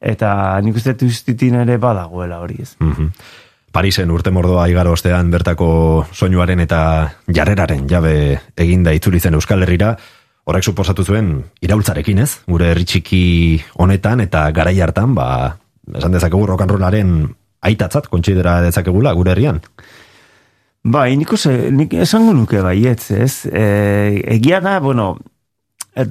eta 0.05 0.59
nik 0.61 0.75
uste 0.75 0.95
ere 1.61 1.77
badagoela 1.77 2.39
hori, 2.39 2.61
ez? 2.61 2.75
Mhm. 2.79 3.11
Parisen 3.75 4.07
urte 4.15 4.31
mordoa 4.31 4.69
igaro 4.71 4.93
ostean 4.95 5.27
bertako 5.33 5.67
soinuaren 6.15 6.61
eta 6.63 6.77
jarreraren 7.27 7.89
jabe 7.91 8.13
eginda 8.55 8.93
itzuli 8.95 9.19
zen 9.19 9.35
Euskal 9.35 9.65
Herrira, 9.65 9.89
horrek 10.47 10.63
suposatu 10.63 11.03
zuen 11.03 11.33
iraultzarekin 11.65 12.21
ez, 12.23 12.29
gure 12.47 12.69
herritxiki 12.71 13.25
honetan 13.83 14.23
eta 14.23 14.45
garai 14.55 14.77
hartan, 14.79 15.11
ba, 15.17 15.27
esan 15.91 16.15
dezakegu 16.15 16.45
rollaren 16.47 17.11
aitatzat 17.67 18.07
kontsidera 18.07 18.61
dezakegula 18.63 19.11
gure 19.17 19.33
herrian. 19.33 19.59
Ba, 20.85 21.03
nik, 21.09 21.35
nik 21.75 21.97
esango 21.99 22.31
nuke 22.37 22.63
baietz, 22.63 23.11
ez? 23.11 23.43
E, 23.51 23.65
egia 24.37 24.61
da, 24.63 24.77
bueno, 24.79 25.17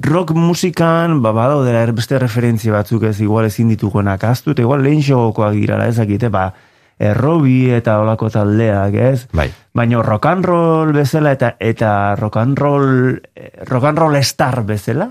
rock 0.05 0.35
musikan, 0.37 1.17
ba, 1.25 1.33
badau 1.33 1.63
dela 1.65 1.81
beste 1.97 2.21
referentzia 2.21 2.77
batzuk 2.77 3.09
ez, 3.09 3.17
igual 3.25 3.49
ezin 3.49 3.73
dituguenak 3.73 4.29
aztu, 4.29 4.53
eta 4.53 4.61
igual 4.61 4.85
lehen 4.85 5.01
xogokoak 5.01 5.57
dirala 5.57 5.89
ezakite, 5.89 6.29
ba, 6.29 6.51
errobi 6.99 7.71
eta 7.75 7.99
olako 7.99 8.29
taldeak, 8.31 8.93
ez? 8.93 9.27
Bai. 9.35 9.49
Baina 9.75 10.01
rock 10.01 10.25
and 10.31 10.45
roll 10.45 10.93
bezala 10.95 11.33
eta 11.35 11.55
eta 11.59 12.15
rock 12.15 12.37
and 12.37 12.57
roll 12.57 13.19
rock 13.67 13.89
and 13.89 13.97
roll 13.97 14.21
star 14.23 14.63
bezala, 14.63 15.09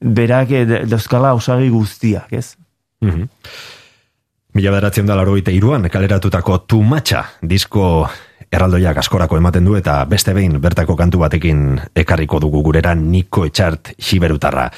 berak 0.00 0.48
dozkala 0.88 1.34
osagi 1.34 1.68
guztiak, 1.68 2.32
ez? 2.32 2.56
Mm 3.00 3.10
-hmm. 3.10 3.28
Mila 4.54 4.70
beratzen 4.70 5.06
da 5.06 5.14
laro 5.14 5.36
iruan, 5.36 5.88
kaleratutako 5.88 6.58
tumatxa 6.66 7.24
disko 7.42 8.08
erraldoiak 8.50 8.98
askorako 8.98 9.36
ematen 9.36 9.64
du 9.64 9.76
eta 9.78 10.04
beste 10.10 10.34
behin 10.34 10.60
bertako 10.60 10.96
kantu 10.96 11.18
batekin 11.18 11.80
ekarriko 11.94 12.40
dugu 12.40 12.62
gurera 12.62 12.94
niko 12.94 13.44
etxart 13.46 13.94
xiberutarra. 13.98 14.70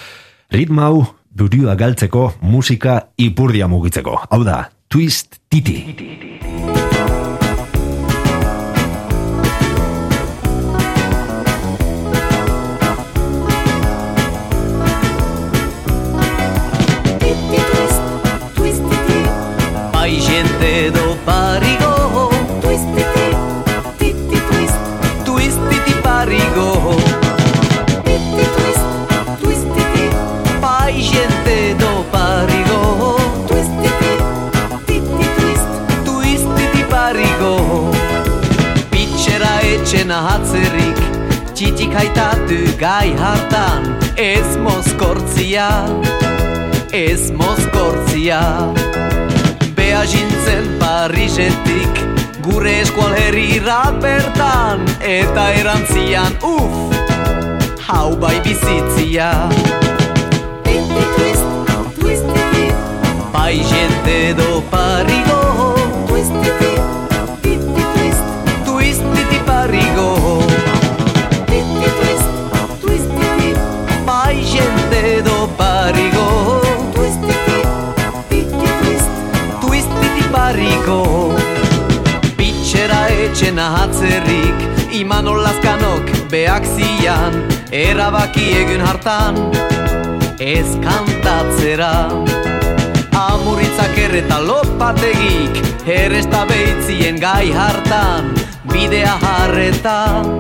Ritmau 0.53 1.07
burua 1.33 1.75
galtzeko 1.75 2.35
musika 2.42 2.99
ipurdia 3.16 3.68
mugitzeko. 3.68 4.18
Hau 4.29 4.42
da, 4.45 4.68
Twist 4.92 5.40
Titi. 5.48 5.96
Bai 19.94 20.20
gente 20.20 20.90
do 20.90 21.16
parigo 21.24 21.82
Txitik 41.62 41.92
haitatu 41.94 42.57
gai 42.75 43.12
hartan. 43.14 43.85
Ez 44.18 44.57
mozkortzia 44.59 45.66
Ez 46.90 47.31
mozkortzia. 47.38 48.40
Bea 49.77 50.01
jintzen 50.03 50.66
Parisetik 50.81 52.01
Gure 52.42 52.72
eskual 52.81 53.14
herrira 53.14 53.79
bertan 54.03 54.83
Eta 55.07 55.46
erantzian, 55.61 56.35
uff 56.42 56.98
Hau 57.87 58.16
bai 58.18 58.35
bizitzia. 58.42 59.31
Titi 60.66 61.07
twist, 61.14 61.46
twist 62.01 62.27
titi 62.35 62.66
Bai 63.31 63.62
jente 63.70 64.18
do 64.35 64.51
parigo 64.75 65.40
Twist 66.11 66.72
Pitxera 83.62 83.70
etxen 83.70 83.70
ahatzerrik 83.70 84.92
Imanol 84.92 85.42
lazkanok 85.42 86.31
beak 86.31 86.64
zian 86.64 87.35
Erabaki 87.70 88.46
egun 88.59 88.81
hartan 88.81 89.37
Ez 90.40 90.66
kantatzera 90.83 92.11
Amuritzak 93.12 93.98
erreta 93.98 94.40
lopategik 94.40 95.62
Herresta 95.87 96.44
behitzien 96.46 97.20
gai 97.20 97.53
hartan 97.53 98.35
Bidea 98.72 99.14
harretan 99.22 100.38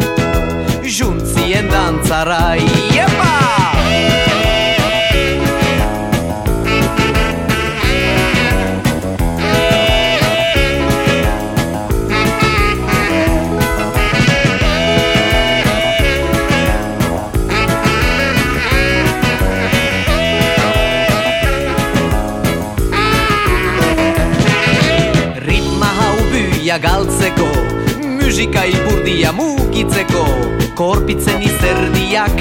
Juntzien 0.82 1.70
dantzara 1.70 2.56
Iepa! 2.58 3.41
Buia 26.72 26.78
galtzeko 26.78 27.48
Musika 28.00 28.64
ipurdia 28.64 29.32
mugitzeko 29.32 30.24
Korpitzen 30.74 31.42
izerdiak 31.42 32.38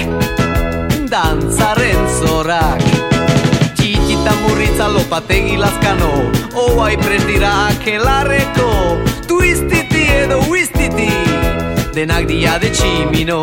Dantzaren 1.12 2.06
zorak. 2.20 2.84
Txitita 3.76 4.36
murritza 4.44 4.88
lopategi 4.88 5.58
lazkano 5.60 6.12
Oai 6.56 6.96
prestira 6.98 7.52
akelarreko 7.74 8.70
Twistiti 9.28 10.08
edo 10.24 10.39
wistiti 10.50 11.12
Denak 11.91 12.28
dia 12.28 12.58
de 12.58 12.72
tximino. 12.72 13.41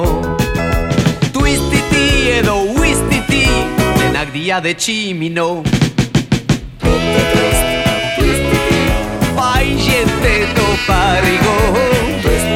Twistiti 1.35 2.33
edo 2.39 2.63
wistiti 2.81 3.45
Denak 4.01 4.33
dia 4.33 4.61
de 4.61 4.73
tximino. 4.73 5.51
Bai 6.81 7.68
gente 9.77 10.35
do 10.55 10.67
parigo 10.87 11.55
twist 12.23 12.49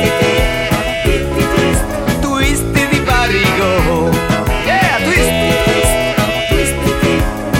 Twistiti 2.22 2.98
parigo 3.06 4.10
Yeah, 4.66 4.98
twist 5.04 5.32
twist 5.64 5.94
Twistiti 6.50 7.14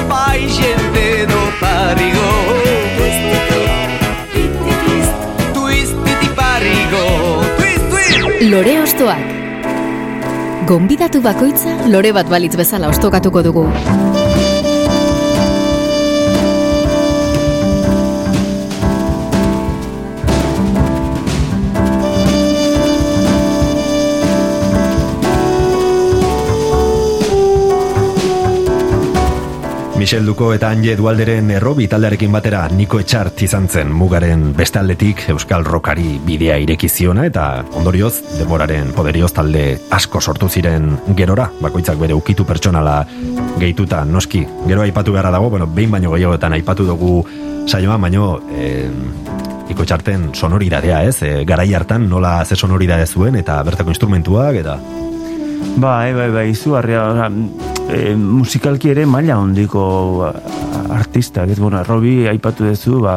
Bai 0.08 0.40
gente 0.48 1.26
parigo 1.60 2.28
Twistiti, 2.96 3.60
titi 4.32 4.72
twist 4.84 5.14
Twistiti 5.54 6.28
parigo 6.34 7.04
Twist, 7.56 7.84
twist 7.90 8.50
Lore 8.50 8.74
ostoak. 8.82 9.22
Gonbidatu 10.66 11.20
bakoitza 11.22 11.70
lore 11.90 12.12
bat 12.12 12.28
balitz 12.30 12.56
bezala 12.56 12.88
ostokatuko 12.88 13.42
dugu. 13.42 13.64
Michel 30.02 30.26
Duko 30.26 30.48
eta 30.50 30.72
Anje 30.74 30.96
Dualderen 30.98 31.52
errobi 31.54 31.84
taldearekin 31.86 32.32
batera 32.34 32.64
Niko 32.74 32.98
Etxart 32.98 33.38
izan 33.46 33.68
zen 33.70 33.92
mugaren 33.94 34.48
beste 34.56 34.80
aldetik 34.80 35.20
Euskal 35.30 35.62
Rokari 35.62 36.16
bidea 36.26 36.56
ireki 36.58 36.88
ziona 36.90 37.28
eta 37.28 37.44
ondorioz 37.78 38.16
demoraren 38.34 38.90
poderioz 38.96 39.30
talde 39.36 39.62
asko 39.94 40.18
sortu 40.18 40.48
ziren 40.50 40.88
gerora, 41.14 41.46
bakoitzak 41.62 42.00
bere 42.02 42.16
ukitu 42.18 42.42
pertsonala 42.42 42.96
gehituta 43.60 44.02
noski. 44.02 44.42
Gero 44.66 44.82
aipatu 44.82 45.14
beharra 45.14 45.30
dago, 45.36 45.52
bueno, 45.54 45.68
behin 45.70 45.94
baino 45.94 46.16
gehiagoetan 46.16 46.58
aipatu 46.58 46.88
dugu 46.88 47.20
saioa, 47.68 47.94
baino 47.94 48.40
eh, 48.58 48.90
Niko 49.68 49.86
txarten 49.86 50.32
sonoridadea, 50.34 51.04
ez? 51.06 51.20
E, 51.22 51.44
garai 51.46 51.68
hartan 51.78 52.08
nola 52.10 52.40
ze 52.44 52.58
sonoridade 52.58 53.06
zuen 53.06 53.38
eta 53.38 53.62
bertako 53.62 53.94
instrumentuak 53.94 54.58
eta... 54.64 54.80
Bai, 55.78 56.10
bai, 56.12 56.26
bai, 56.34 56.48
izugarria, 56.50 57.06
e, 57.92 58.14
musikalki 58.16 58.90
ere 58.92 59.04
maila 59.06 59.36
hondiko 59.40 59.82
artistak, 60.92 61.50
ez, 61.52 61.58
bueno, 61.60 61.82
Robi 61.84 62.26
aipatu 62.30 62.64
duzu, 62.68 63.00
ba, 63.04 63.16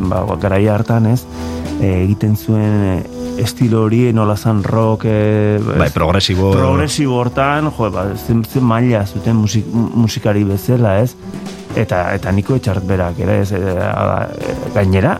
ba, 0.00 0.24
ba 0.28 0.36
garaia 0.40 0.74
hartan, 0.74 1.06
ez, 1.12 1.22
e, 1.80 1.92
egiten 2.04 2.36
zuen 2.36 2.76
e, 2.90 2.96
estilo 3.42 3.82
hori 3.84 4.12
nola 4.16 4.36
zan 4.36 4.62
rock, 4.64 5.04
e, 5.08 5.58
Bai, 5.76 5.90
progresibo... 5.94 6.52
progresibo 6.56 7.18
hortan, 7.20 7.70
jo, 7.76 7.90
ba, 7.92 8.06
zen, 8.16 8.44
zen 8.44 8.64
maila 8.64 9.04
zuten 9.06 9.36
musik, 9.36 9.66
musikari 9.72 10.44
bezala, 10.48 10.98
ez, 11.04 11.12
eta 11.76 12.06
eta 12.16 12.32
niko 12.32 12.56
etxart 12.56 12.86
berak, 12.88 13.18
ere, 13.20 13.42
ez, 13.44 13.52
e, 13.52 13.76
a- 13.84 14.28
gainera, 14.74 15.18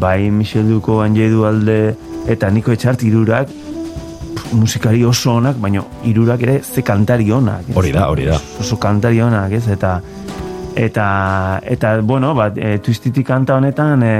bai 0.00 0.30
Michel 0.32 0.68
Duko, 0.70 1.02
Anjedu 1.04 1.44
alde, 1.44 1.94
eta 2.32 2.48
niko 2.50 2.72
etxart 2.72 3.02
irurak, 3.04 3.50
musikari 4.52 5.04
oso 5.04 5.36
onak, 5.38 5.56
baina 5.60 5.82
irurak 6.04 6.42
ere 6.42 6.60
ze 6.62 6.82
kantari 6.82 7.30
onak. 7.32 7.68
ez? 7.68 7.76
Hori 7.76 7.92
da, 7.92 8.08
hori 8.10 8.26
da. 8.26 8.38
Oso 8.60 8.76
kantari 8.76 9.20
onak, 9.20 9.52
ez, 9.52 9.66
eta 9.68 10.00
eta 10.74 11.60
eta 11.68 12.00
bueno, 12.00 12.32
bat, 12.34 12.56
e, 12.56 12.78
twistitik 12.78 13.26
kanta 13.28 13.56
honetan 13.56 14.02
e, 14.02 14.14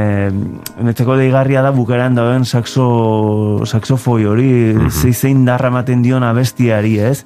netzeko 0.84 1.16
deigarria 1.16 1.62
da 1.64 1.70
bukaran 1.72 2.14
dauen 2.14 2.44
saxo 2.44 3.64
saxofoi 3.64 4.24
hori 4.24 4.74
mm 4.74 4.86
-hmm. 4.88 5.12
zein 5.12 5.44
darra 5.44 5.68
ematen 5.68 6.02
dion 6.02 6.22
abestiari, 6.22 6.98
ez? 6.98 7.24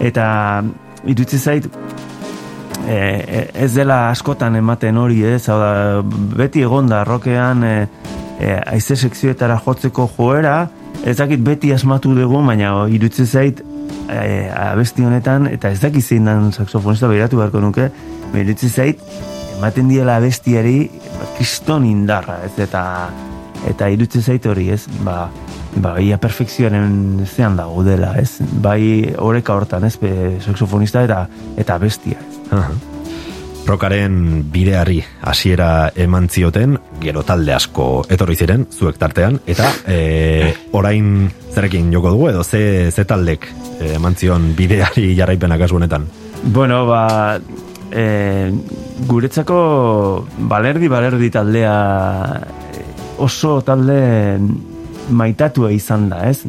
Eta 0.00 0.62
irutzi 1.06 1.38
zait 1.38 1.68
e, 2.88 3.48
ez 3.54 3.74
dela 3.74 4.10
askotan 4.10 4.56
ematen 4.56 4.96
hori, 4.96 5.22
ez? 5.24 5.48
Hau 5.48 5.58
da, 5.58 6.02
beti 6.36 6.62
egonda 6.62 7.04
rokean 7.04 7.64
e, 7.64 7.88
e, 8.40 8.60
aize 8.66 8.96
sekzioetara 8.96 9.60
jotzeko 9.64 10.08
joera, 10.16 10.68
ez 11.04 11.16
dakit 11.16 11.40
beti 11.44 11.72
asmatu 11.72 12.14
dugu, 12.14 12.40
baina 12.46 12.72
irutzi 12.92 13.26
zait 13.26 13.62
e, 14.08 14.50
abesti 14.54 15.04
honetan, 15.06 15.48
eta 15.50 15.70
ez 15.70 15.80
dakit 15.82 16.04
zein 16.04 16.28
dan 16.28 16.50
saxofonista 16.52 17.08
behiratu 17.10 17.40
beharko 17.40 17.62
nuke, 17.62 17.90
irutzi 18.36 18.68
zait, 18.68 19.00
ematen 19.58 19.90
diela 19.92 20.16
abestiari 20.20 20.90
ba, 20.90 21.30
kriston 21.38 21.88
indarra, 21.88 22.40
ez? 22.46 22.54
Eta 22.60 22.84
eta 23.68 23.90
irutzi 23.92 24.22
zait 24.22 24.46
hori, 24.48 24.70
ez? 24.72 24.86
Ba, 25.04 25.26
ba, 25.76 25.96
ia 26.00 26.18
perfekzioaren 26.20 27.26
zean 27.26 27.58
dago 27.60 27.84
dela, 27.84 28.14
ez? 28.20 28.38
Bai 28.64 29.14
oreka 29.18 29.56
hortan, 29.56 29.84
ez? 29.88 29.96
Saxofonista 30.44 31.04
eta 31.08 31.26
eta 31.60 31.80
bestia, 31.82 32.20
ez? 32.24 32.40
Aha. 32.50 32.89
Rokaren 33.66 34.50
bideari 34.50 34.98
hasiera 35.22 35.90
eman 35.94 36.28
zioten, 36.28 36.78
gero 37.02 37.22
talde 37.26 37.54
asko 37.54 38.02
etorri 38.10 38.36
ziren, 38.36 38.66
zuek 38.72 38.98
tartean, 38.98 39.38
eta 39.46 39.68
e, 39.86 40.52
orain 40.76 41.28
zerekin 41.54 41.92
joko 41.92 42.14
dugu, 42.14 42.28
edo 42.32 42.44
ze, 42.44 42.90
ze 42.90 43.04
taldek 43.04 43.46
e, 43.78 43.94
eman 43.94 44.16
zion 44.16 44.50
bideari 44.58 45.12
jarraipena 45.18 45.58
kasu 45.60 45.78
honetan. 45.78 46.08
Bueno, 46.42 46.84
ba, 46.88 47.38
e, 47.92 48.50
guretzako 49.06 49.60
balerdi 50.50 50.88
balerdi 50.88 51.30
taldea 51.30 51.76
e, 52.74 52.84
oso 53.22 53.60
talde 53.62 54.00
maitatua 55.10 55.70
izan 55.74 56.08
da, 56.10 56.24
ez? 56.30 56.44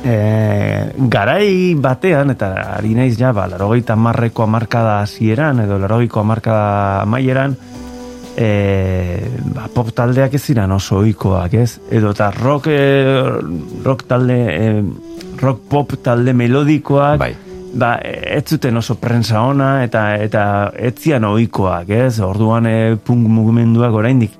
E, 0.00 0.92
garai 1.12 1.74
batean, 1.76 2.32
eta 2.32 2.54
ari 2.78 2.94
naiz 2.96 3.18
ja, 3.18 3.34
ba, 3.36 3.44
larogeita 3.50 3.98
marreko 4.00 4.46
amarkada 4.46 5.00
hasieran 5.02 5.60
edo 5.66 5.76
larogeiko 5.82 6.22
amarkada 6.22 7.04
maieran, 7.04 7.56
e, 8.36 8.48
ba, 9.54 9.68
pop 9.74 9.92
taldeak 9.92 10.34
ez 10.38 10.42
ziren 10.42 10.72
oso 10.72 11.02
ohikoak, 11.02 11.54
ez? 11.60 11.80
Edo 11.92 12.14
eta 12.16 12.30
rock, 12.32 12.70
e, 12.72 13.12
rock 13.84 14.06
talde, 14.08 14.38
e, 14.54 15.36
rock 15.40 15.66
pop 15.68 15.92
talde 16.02 16.32
melodikoak, 16.32 17.18
Bai. 17.20 17.34
ba, 17.74 17.98
ez 18.00 18.44
zuten 18.48 18.80
oso 18.80 18.96
prensa 19.00 19.42
ona 19.44 19.82
eta 19.84 20.14
eta 20.16 20.44
ez 20.76 20.94
zian 20.96 21.28
ohikoak, 21.28 21.92
ez? 21.92 22.20
Orduan 22.24 22.70
e, 22.70 22.96
punk 22.96 23.28
mugimenduak 23.28 24.00
oraindik 24.00 24.32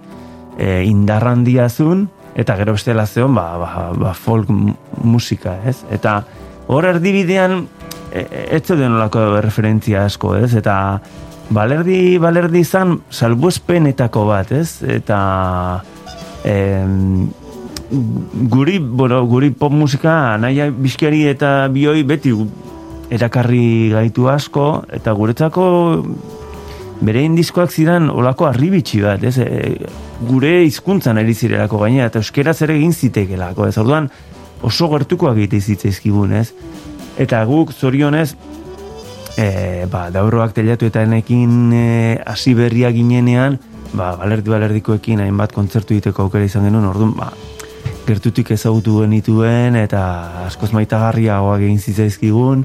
e, 0.56 0.86
indarrandia 0.88 1.68
zuen, 1.68 2.08
eta 2.40 2.56
gero 2.56 2.74
bestela 2.76 3.04
zeon, 3.06 3.34
ba, 3.36 3.46
ba, 3.60 3.70
ba 3.92 4.14
folk 4.16 4.48
mu- 4.48 4.76
musika, 5.04 5.58
ez? 5.68 5.80
Eta 5.92 6.22
hor 6.70 6.86
erdibidean 6.88 7.66
e, 8.12 8.22
e, 8.24 8.44
ez 8.56 8.62
zeuden 8.64 8.96
olako 8.96 9.40
referentzia 9.44 10.06
asko, 10.08 10.34
ez? 10.40 10.54
Eta 10.58 10.74
balerdi, 11.50 12.16
balerdi 12.22 12.62
izan 12.64 12.96
salbuespenetako 13.10 14.24
bat, 14.30 14.52
ez? 14.56 14.80
Eta 14.86 15.20
em, 16.48 17.28
guri, 18.50 18.78
bueno, 18.78 19.24
guri 19.26 19.50
pop 19.50 19.74
musika 19.74 20.36
naia 20.38 20.70
bizkari 20.70 21.26
eta 21.28 21.68
bioi 21.72 22.04
beti 22.06 22.32
erakarri 23.10 23.90
gaitu 23.90 24.28
asko, 24.30 24.84
eta 24.94 25.12
guretzako 25.18 25.64
bere 27.00 27.22
indiskoak 27.24 27.72
zidan 27.72 28.10
olako 28.12 28.46
arribitxi 28.50 29.00
bat, 29.04 29.24
ez? 29.24 29.38
E, 29.40 29.88
gure 30.28 30.60
hizkuntzan 30.66 31.20
ari 31.20 31.34
zirelako 31.34 31.80
gainera, 31.84 32.10
eta 32.10 32.20
euskeraz 32.20 32.58
ere 32.66 32.76
egin 32.76 32.92
zitekelako, 32.92 33.68
ez? 33.68 33.76
Orduan 33.80 34.10
oso 34.66 34.88
gertukoak 34.92 35.38
egite 35.40 35.60
zitzaizkigun, 35.60 36.34
ez? 36.36 36.50
Eta 37.20 37.42
guk 37.48 37.72
zorionez, 37.72 38.34
e, 39.36 39.86
ba, 39.90 40.08
dauroak 40.12 40.52
telatu 40.56 40.88
eta 40.90 41.04
enekin 41.08 41.72
e, 41.72 41.86
hasi 42.26 42.54
berria 42.54 42.92
ginenean, 42.92 43.58
ba, 43.92 44.12
balerdi 44.20 44.52
balerdikoekin 44.52 45.24
hainbat 45.24 45.56
kontzertu 45.56 45.96
egiteko 45.96 46.28
aukera 46.28 46.46
izan 46.46 46.68
genuen, 46.68 46.86
orduan, 46.90 47.16
ba, 47.16 47.32
gertutik 48.06 48.52
ezagutu 48.52 49.00
genituen 49.04 49.76
eta 49.78 50.02
askoz 50.46 50.72
maitagarriagoak 50.76 51.64
egin 51.64 51.80
zitzaizkigun, 51.80 52.64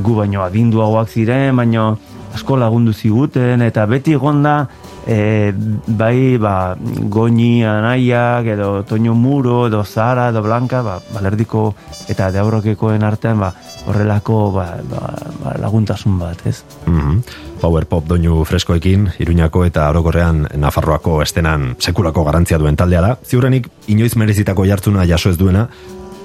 gu 0.00 0.14
baino 0.16 0.44
adinduagoak 0.44 1.10
ziren, 1.10 1.56
baino 1.56 1.94
asko 2.34 2.56
lagundu 2.56 2.92
ziguten, 2.92 3.62
eta 3.62 3.86
beti 3.90 4.14
egonda 4.14 4.68
e, 5.06 5.52
bai 5.86 6.38
ba, 6.38 6.76
goñi 6.78 7.64
anaiak, 7.64 8.46
edo 8.46 8.82
Toño 8.84 9.14
Muro, 9.14 9.66
edo 9.68 9.84
Zara, 9.84 10.28
edo 10.30 10.42
Blanca, 10.42 10.82
ba, 10.82 10.98
balerdiko 11.14 11.74
eta 12.08 12.30
deabrokekoen 12.34 13.02
artean 13.02 13.40
ba, 13.40 13.52
horrelako 13.86 14.40
ba, 14.54 14.66
ba, 14.90 15.14
ba, 15.42 15.54
laguntasun 15.58 16.18
bat, 16.18 16.46
ez? 16.46 16.62
Mhm. 16.86 17.22
Power 17.60 17.84
pop 17.86 18.06
doinu 18.08 18.44
freskoekin, 18.48 19.10
Iruñako 19.20 19.66
eta 19.68 19.90
orokorrean 19.90 20.46
Nafarroako 20.56 21.20
estenan 21.22 21.74
sekulako 21.78 22.24
garantzia 22.24 22.58
duen 22.58 22.76
taldea 22.76 23.02
da. 23.04 23.16
Ziurrenik 23.20 23.68
inoiz 23.92 24.14
merezitako 24.16 24.64
jartzuna 24.64 25.04
jaso 25.04 25.28
ez 25.30 25.36
duena, 25.36 25.68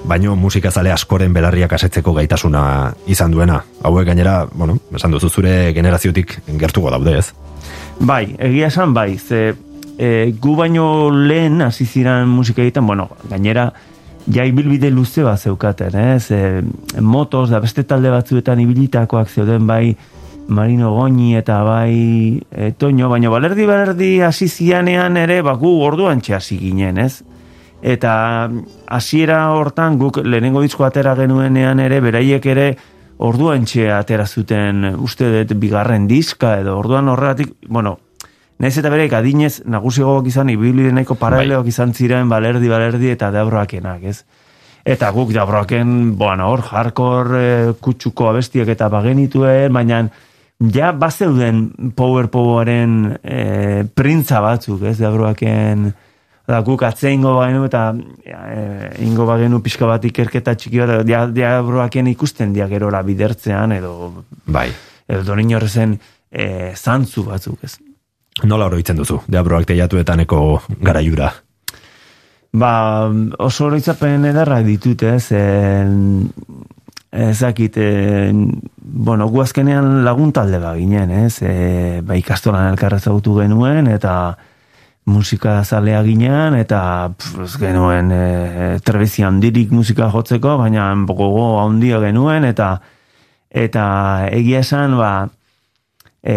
baino 0.06 0.36
musikazale 0.38 0.92
askoren 0.94 1.34
belarriak 1.34 1.72
asetzeko 1.76 2.14
gaitasuna 2.16 2.62
izan 3.10 3.34
duena. 3.34 3.60
Hauek 3.82 4.06
gainera, 4.06 4.46
bueno, 4.54 4.78
esan 4.94 5.14
duzu 5.14 5.30
zure 5.30 5.72
generaziotik 5.74 6.38
gertuko 6.60 6.90
daude 6.94 7.18
ez. 7.18 7.26
Bai, 7.98 8.36
egia 8.38 8.70
esan 8.70 8.94
bai, 8.94 9.18
ze 9.18 9.54
e, 9.98 10.32
gu 10.40 10.56
baino 10.56 11.10
lehen 11.10 11.62
hasi 11.62 11.86
ziren 11.86 12.28
musika 12.28 12.62
egiten, 12.62 12.86
bueno, 12.86 13.08
gainera 13.30 13.72
ja 14.32 14.44
ibilbide 14.44 14.90
luze 14.90 15.24
bat 15.26 15.40
zeukaten, 15.40 15.96
ez? 16.14 16.30
E, 16.30 16.62
motos 17.00 17.48
da 17.50 17.60
beste 17.62 17.84
talde 17.84 18.12
batzuetan 18.14 18.60
ibilitakoak 18.62 19.30
zeuden 19.30 19.66
bai 19.66 19.96
Marino 20.46 20.92
Goñi 20.94 21.34
eta 21.34 21.62
bai 21.66 22.42
e, 22.50 22.70
Toño, 22.78 23.08
baina 23.10 23.30
balerdi 23.30 23.66
balerdi 23.66 24.20
hasi 24.22 24.48
zianean 24.48 25.16
ere, 25.18 25.40
ba, 25.42 25.56
gu 25.58 25.80
orduan 25.82 26.22
hasi 26.30 26.58
ginen, 26.58 26.98
ez? 26.98 27.24
Eta 27.86 28.50
hasiera 28.90 29.44
hortan 29.54 29.98
guk 30.00 30.18
lehenengo 30.24 30.64
disko 30.64 30.84
atera 30.84 31.14
genuenean 31.14 31.78
ere, 31.78 32.00
beraiek 32.02 32.46
ere 32.50 32.66
orduan 33.22 33.64
atera 33.94 34.26
zuten 34.26 34.96
uste 34.98 35.30
dut 35.30 35.56
bigarren 35.58 36.08
diska 36.08 36.58
edo 36.60 36.78
orduan 36.78 37.08
horregatik, 37.08 37.54
bueno, 37.68 37.98
Naiz 38.58 38.78
eta 38.80 38.88
bereik 38.88 39.12
adinez 39.12 39.60
nagusiagoak 39.68 40.30
izan 40.30 40.48
ibili 40.48 40.88
nahiko 40.88 41.14
paraleloak 41.20 41.66
izan 41.68 41.92
ziren 41.92 42.28
balerdi 42.28 42.70
balerdi 42.72 43.10
eta 43.12 43.28
deabroakenak, 43.30 44.06
ez? 44.08 44.22
Eta 44.86 45.10
guk 45.12 45.34
deabroaken, 45.34 46.14
bueno, 46.16 46.46
hor 46.48 46.62
hardcore 46.64 47.42
e, 47.42 47.74
kutsuko 47.82 48.30
abestiak 48.30 48.70
eta 48.72 48.88
bagenituen, 48.88 49.74
baina 49.76 50.06
ja 50.72 50.92
bazeuden 50.96 51.92
power 51.98 52.30
poweraren 52.32 53.18
e, 53.20 53.84
printza 53.92 54.40
batzuk, 54.40 54.86
ez? 54.88 54.96
Deabroaken 55.02 55.90
da 56.46 56.60
guk 56.62 56.82
atzeingo 56.86 57.34
bagenu 57.40 57.64
eta 57.66 57.88
e, 58.22 59.04
ingo 59.04 59.26
bagenu 59.26 59.60
pixka 59.64 59.88
bat 59.90 60.04
ikerketa 60.06 60.54
txiki 60.54 60.82
bat, 60.82 61.00
dia, 61.06 61.24
diabroaken 61.26 62.12
ikusten 62.12 62.52
dia 62.54 62.68
gerora 62.70 63.02
bidertzean 63.06 63.74
edo 63.78 64.24
Bai. 64.46 64.68
edo 65.08 65.24
donin 65.26 65.56
horrezen 65.58 65.96
e, 66.30 66.72
zantzu 66.76 67.26
batzuk, 67.26 67.58
ez? 67.66 67.76
Nola 68.44 68.68
oroitzen 68.68 68.98
duzu, 68.98 69.22
deabroak 69.32 69.66
teiatuetaneko 69.70 70.40
garaiura. 70.84 71.32
Ba, 72.56 72.72
oso 73.42 73.66
oroitzapen 73.66 74.28
edarrak 74.28 74.64
ditut, 74.68 75.02
ez? 75.08 75.30
En, 75.36 76.28
ezakit, 77.16 77.78
en, 77.80 78.42
bueno, 78.76 79.26
gu 79.32 79.40
azkenean 79.42 80.04
lagun 80.04 80.34
talde 80.36 80.60
ba 80.60 80.74
ginen, 80.76 81.12
ez? 81.24 81.40
E, 81.40 82.02
ba, 82.04 82.16
ikastolan 82.20 82.68
elkarra 82.70 83.00
ezagutu 83.00 83.38
genuen, 83.40 83.88
eta 83.92 84.36
musika 85.06 85.60
zalea 85.64 86.02
ginean, 86.02 86.56
eta 86.58 86.80
pff, 87.14 87.56
genuen 87.62 88.10
e, 88.10 88.26
trebezi 88.84 89.22
handirik 89.26 89.70
musika 89.70 90.10
jotzeko, 90.10 90.56
baina 90.58 90.90
gogo 91.06 91.56
handia 91.62 92.00
genuen, 92.02 92.44
eta 92.44 92.76
eta 93.56 93.84
egia 94.34 94.60
esan, 94.66 94.96
ba, 94.98 95.12
e, 96.26 96.34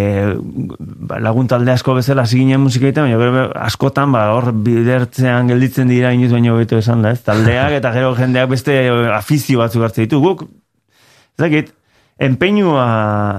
ba, 1.09 1.17
lagun 1.25 1.49
talde 1.49 1.73
asko 1.73 1.97
bezala 1.97 2.27
hasi 2.27 2.37
ginen 2.43 2.61
musika 2.61 2.85
egiten, 2.87 3.07
baina 3.07 3.17
gero 3.17 3.47
askotan 3.57 4.13
ba, 4.13 4.27
hor 4.35 4.51
bidertzean 4.53 5.49
gelditzen 5.49 5.89
dira 5.89 6.13
inoiz 6.13 6.31
baino 6.35 6.55
beto 6.59 6.77
esan 6.77 7.01
da, 7.05 7.15
ez? 7.17 7.23
Taldeak 7.25 7.79
eta 7.81 7.91
gero 7.97 8.13
jendeak 8.19 8.53
beste 8.53 8.77
afizio 9.17 9.63
batzuk 9.63 9.87
hartzen 9.87 10.05
ditu. 10.05 10.21
Guk, 10.21 10.45
ez 10.45 11.41
dakit, 11.41 11.73
enpeinua 12.19 12.85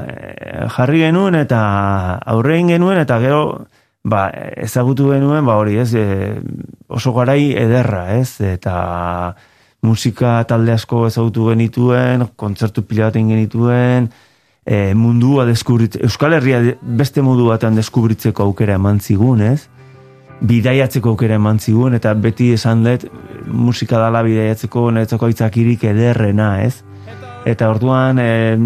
eh, 0.08 0.66
jarri 0.74 1.04
genuen 1.04 1.36
eta 1.38 1.60
aurrein 2.34 2.72
genuen 2.72 2.98
eta 2.98 3.20
gero 3.22 3.44
ba, 4.04 4.28
ezagutu 4.56 5.10
genuen, 5.12 5.44
ba 5.46 5.56
hori, 5.60 5.76
ez, 5.78 5.92
e, 5.94 6.40
oso 6.88 7.12
garai 7.16 7.52
ederra, 7.58 8.06
ez, 8.16 8.40
eta 8.40 9.34
musika 9.82 10.40
talde 10.48 10.72
asko 10.72 11.06
ezagutu 11.08 11.48
genituen, 11.50 12.26
kontzertu 12.36 12.84
pila 12.86 13.10
baten 13.10 13.30
genituen, 13.32 14.10
e, 14.64 14.94
mundua 14.94 15.46
deskubritzeko, 15.48 16.04
Euskal 16.08 16.36
Herria 16.36 16.60
beste 16.80 17.24
modu 17.24 17.48
batean 17.50 17.78
deskubritzeko 17.78 18.48
aukera 18.48 18.76
eman 18.80 19.00
zigun, 19.00 19.42
ez? 19.44 19.68
Bidaiatzeko 20.40 21.12
aukera 21.12 21.36
eman 21.36 21.60
zigun, 21.60 21.96
eta 21.96 22.14
beti 22.14 22.52
esan 22.56 22.84
dut, 22.84 23.08
musika 23.46 24.00
dala 24.00 24.22
bidaiatzeko 24.24 24.90
netzako 24.96 25.28
itzakirik 25.32 25.84
ederrena, 25.90 26.54
ez? 26.64 26.80
Eta 27.48 27.68
orduan, 27.72 28.20
e, 28.20 28.56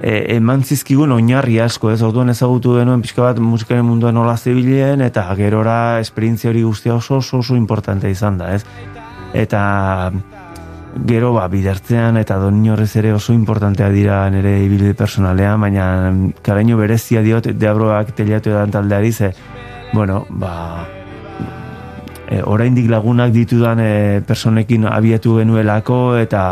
e, 0.00 0.36
eman 0.36 0.62
zizkigun 0.64 1.12
oinarri 1.12 1.58
asko, 1.60 1.90
ez? 1.92 2.00
Orduan 2.02 2.30
ezagutu 2.32 2.76
denuen 2.76 3.02
pixka 3.04 3.22
bat 3.22 3.40
musikaren 3.42 3.86
munduan 3.86 4.16
nola 4.16 4.36
zebilen, 4.36 5.04
eta 5.04 5.26
gerora 5.38 6.00
esperientzia 6.00 6.50
hori 6.50 6.64
guztia 6.66 6.94
oso 6.94 7.20
oso 7.22 7.38
oso 7.44 7.56
importante 7.56 8.10
izan 8.10 8.38
da, 8.38 8.54
ez? 8.54 8.64
Eta 9.34 9.62
gero 11.04 11.32
ba, 11.34 11.46
bidertzean 11.52 12.16
eta 12.16 12.38
don 12.40 12.62
inorrez 12.64 12.94
ere 12.96 13.12
oso 13.12 13.34
importantea 13.36 13.88
dira 13.92 14.24
nire 14.32 14.58
ibilide 14.64 14.94
personalea, 14.94 15.56
baina 15.60 15.86
karaino 16.42 16.78
berezia 16.80 17.22
diot 17.22 17.50
deabroak 17.52 18.14
teliatu 18.16 18.54
edan 18.54 18.72
taldeari 18.72 19.12
ze, 19.12 19.32
bueno, 19.92 20.24
ba, 20.30 20.86
e, 22.28 22.40
oraindik 22.42 22.88
lagunak 22.90 23.32
ditudan 23.34 23.80
e, 23.80 24.20
personekin 24.26 24.86
abiatu 24.88 25.38
genuelako 25.38 26.16
eta 26.22 26.42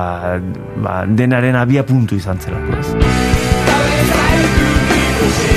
ba, 0.77 1.03
denaren 1.09 1.57
abia 1.57 1.87
puntu 1.87 2.21
izan 2.21 2.41
zelako 2.41 2.81
ez. 2.81 3.14
Thank. 5.27 5.54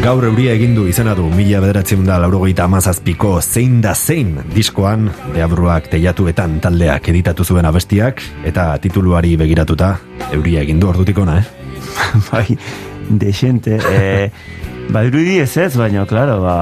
Gaur 0.00 0.24
euria 0.24 0.54
egin 0.56 0.72
du 0.72 0.86
izena 0.88 1.12
du 1.12 1.26
mila 1.28 1.58
bederatzen 1.60 2.06
da 2.08 2.14
laurogeita 2.22 2.64
amazazpiko 2.64 3.34
zein 3.42 3.82
da 3.84 3.92
zein 3.92 4.30
diskoan 4.54 5.10
deabruak 5.34 5.90
teiatuetan 5.92 6.54
taldeak 6.64 7.10
editatu 7.12 7.44
zuen 7.44 7.68
abestiak 7.68 8.22
eta 8.48 8.64
tituluari 8.80 9.34
begiratuta 9.36 9.90
euria 10.32 10.62
egin 10.64 10.80
du 10.80 10.88
ordutik 10.88 11.20
ona, 11.20 11.36
eh? 11.42 11.76
bai, 12.30 12.56
desente. 13.10 13.76
E, 13.76 14.30
ba, 14.88 15.04
irudi 15.04 15.36
ez 15.44 15.52
ez, 15.60 15.74
baina, 15.76 16.06
klaro, 16.08 16.38
ba, 16.46 16.56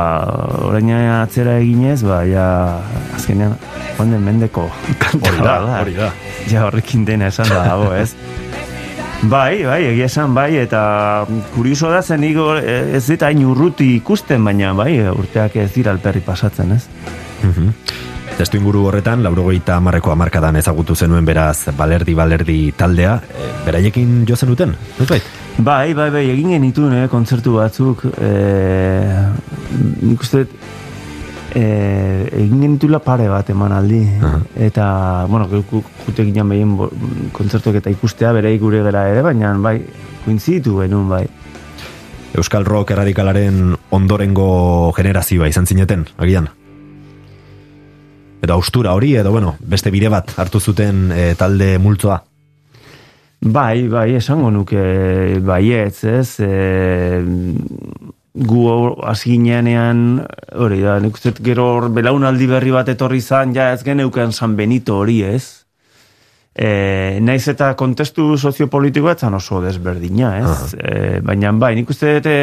orain 0.73 0.91
atzera 1.21 1.61
eginez, 1.63 2.01
ba, 2.03 2.25
ja, 2.27 2.49
azkenean, 3.21 3.55
joan 3.95 4.17
den 4.17 4.27
mendeko 4.27 4.67
kanta 4.99 5.31
Hori 5.31 5.47
da, 5.47 5.57
hori 5.79 5.97
da. 6.01 6.11
Ja, 6.51 6.67
horrekin 6.67 7.07
dena 7.07 7.31
esan 7.31 7.55
da, 7.55 7.63
dago, 7.71 7.95
ez? 7.95 8.11
Bai, 9.19 9.65
bai, 9.67 9.81
egia 9.83 10.07
esan 10.07 10.35
bai, 10.35 10.53
eta 10.61 11.27
kurioso 11.51 11.89
da 11.91 12.03
zen 12.03 12.23
igo, 12.23 12.53
ez 12.55 13.03
dit 13.09 13.23
hain 13.27 13.41
urruti 13.43 13.97
ikusten, 13.97 14.45
baina 14.47 14.71
bai, 14.79 14.93
urteak 15.11 15.57
ez 15.59 15.73
dira 15.75 15.91
alperri 15.91 16.23
pasatzen, 16.23 16.71
ez? 16.77 16.85
Mhm. 17.43 17.73
Testu 18.39 18.61
inguru 18.61 18.85
horretan, 18.87 19.25
laurogeita 19.27 19.75
amarreko 19.81 20.13
amarkadan 20.13 20.61
ezagutu 20.61 20.95
zenuen 20.95 21.27
beraz 21.27 21.73
balerdi 21.77 22.15
balerdi 22.15 22.59
taldea, 22.79 23.17
e, 23.19 23.49
beraiekin 23.67 24.21
jo 24.29 24.37
zenuten, 24.37 24.77
ez 25.01 25.09
bait? 25.11 25.27
Bai, 25.59 25.95
bai, 25.99 26.11
bai, 26.15 26.23
egin 26.31 26.55
genituen, 26.55 26.95
eh, 26.95 27.09
kontzertu 27.11 27.57
batzuk, 27.59 28.05
e, 28.23 28.31
nik 30.07 30.23
uste, 30.23 30.45
e, 31.55 32.29
egin 32.43 32.61
genitula 32.61 32.99
pare 33.05 33.29
bat 33.29 33.49
eman 33.51 33.73
aldi. 33.73 34.03
Aha. 34.21 34.41
Eta, 34.69 34.87
bueno, 35.29 35.49
jute 35.49 36.25
ginen 36.25 36.49
behien 36.49 36.77
bo- 36.77 36.91
kontzertuak 37.33 37.81
eta 37.81 37.91
ikustea 37.91 38.33
bere 38.37 38.57
gure 38.59 38.83
gera 38.85 39.09
ere, 39.11 39.23
baina, 39.23 39.55
bai, 39.59 39.79
koinzitu 40.25 40.79
genuen, 40.83 41.09
bai. 41.09 41.25
Euskal 42.39 42.65
Rock 42.69 42.93
erradikalaren 42.93 43.75
ondorengo 43.91 44.93
generazioa 44.97 45.49
izan 45.49 45.67
zineten, 45.67 46.07
agian? 46.19 46.49
Edo 48.43 48.55
austura 48.55 48.93
hori, 48.95 49.17
edo 49.17 49.33
bueno, 49.33 49.57
beste 49.61 49.91
bide 49.91 50.09
bat 50.13 50.31
hartu 50.39 50.61
zuten 50.61 51.09
e, 51.11 51.35
talde 51.35 51.79
multzoa. 51.83 52.21
Bai, 53.41 53.87
bai, 53.89 54.15
esango 54.19 54.51
nuke 54.51 55.39
baietz, 55.47 56.05
ez? 56.05 56.41
E, 56.43 57.23
gu 58.35 58.65
hasi 59.03 59.37
ginean 59.37 60.25
hori 60.55 60.83
da, 60.83 60.99
nik 61.01 61.17
uste 61.17 61.33
gero 61.43 61.65
hor 61.75 61.89
belaunaldi 61.95 62.47
berri 62.47 62.75
bat 62.75 62.89
etorri 62.89 63.21
zan, 63.21 63.55
ja 63.55 63.73
ez 63.73 63.83
geneuken 63.85 64.33
San 64.33 64.57
Benito 64.57 64.99
hori, 64.99 65.23
ez? 65.25 65.65
E, 66.55 67.19
naiz 67.23 67.47
eta 67.49 67.73
kontestu 67.79 68.37
soziopolitikoa 68.37 69.15
etzan 69.15 69.35
oso 69.39 69.63
desberdina, 69.63 70.33
ez? 70.39 70.75
E, 70.75 71.21
baina 71.25 71.53
bai, 71.53 71.75
nik 71.79 71.91
uste 71.91 72.19
dut 72.19 72.27
e, 72.27 72.39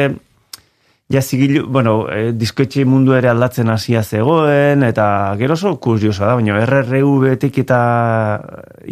ja 1.12 1.22
zigilu, 1.22 1.66
bueno, 1.70 2.06
e, 2.10 2.32
diskoetxe 2.32 2.84
mundu 2.84 3.14
ere 3.14 3.30
aldatzen 3.30 3.70
hasia 3.70 4.02
zegoen, 4.02 4.82
eta 4.82 5.06
gero 5.38 5.54
oso 5.54 5.76
kuriosa 5.76 6.26
da, 6.26 6.34
baina 6.40 6.58
RRV-tik 6.64 7.62
eta 7.62 7.80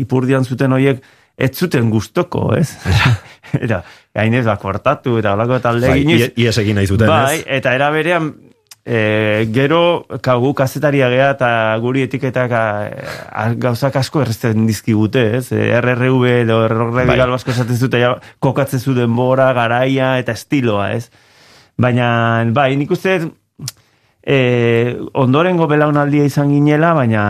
ipurdian 0.05 0.45
zuten 0.45 0.77
hoiek 0.77 1.03
ez 1.37 1.51
zuten 1.59 1.91
gustoko, 1.91 2.53
ez? 2.57 2.71
eta 3.65 3.83
gainez, 4.15 4.45
ba, 4.47 4.57
kortatu 4.63 5.19
eta 5.19 5.35
olako 5.35 5.61
talde 5.63 5.91
Bai, 5.91 6.01
eginez. 6.03 6.31
ie- 6.31 6.45
ies 6.47 6.59
egin 6.63 6.79
nahi 6.79 6.87
zuten, 6.91 7.09
bai, 7.11 7.41
ez? 7.41 7.45
eta 7.59 7.75
era 7.75 7.91
berean, 7.95 8.31
e, 8.85 9.49
gero, 9.55 10.07
kagu 10.23 10.53
kazetaria 10.55 11.09
gea 11.11 11.31
eta 11.35 11.51
guri 11.83 12.05
etiketak 12.07 12.53
a, 12.55 12.65
a, 13.33 13.47
gauzak 13.59 13.97
asko 13.97 14.23
errezten 14.23 14.67
dizkigute, 14.69 15.25
ez? 15.41 15.49
RRV 15.53 16.27
edo 16.45 16.61
RRV 16.69 17.01
Bai. 17.03 17.07
bai. 17.17 17.31
asko 17.39 17.55
esaten 17.55 17.77
zute, 17.77 18.01
ja, 18.03 18.15
kokatzen 18.39 18.81
zu 18.81 18.95
denbora, 18.95 19.53
garaia 19.57 20.19
eta 20.23 20.37
estiloa, 20.37 20.93
ez? 20.95 21.09
Baina, 21.81 22.45
bai, 22.55 22.77
nik 22.79 22.93
uste, 22.95 23.19
e, 24.23 24.39
ondorengo 25.19 25.67
belaunaldia 25.67 26.25
izan 26.25 26.53
ginela, 26.55 26.93
baina, 26.95 27.27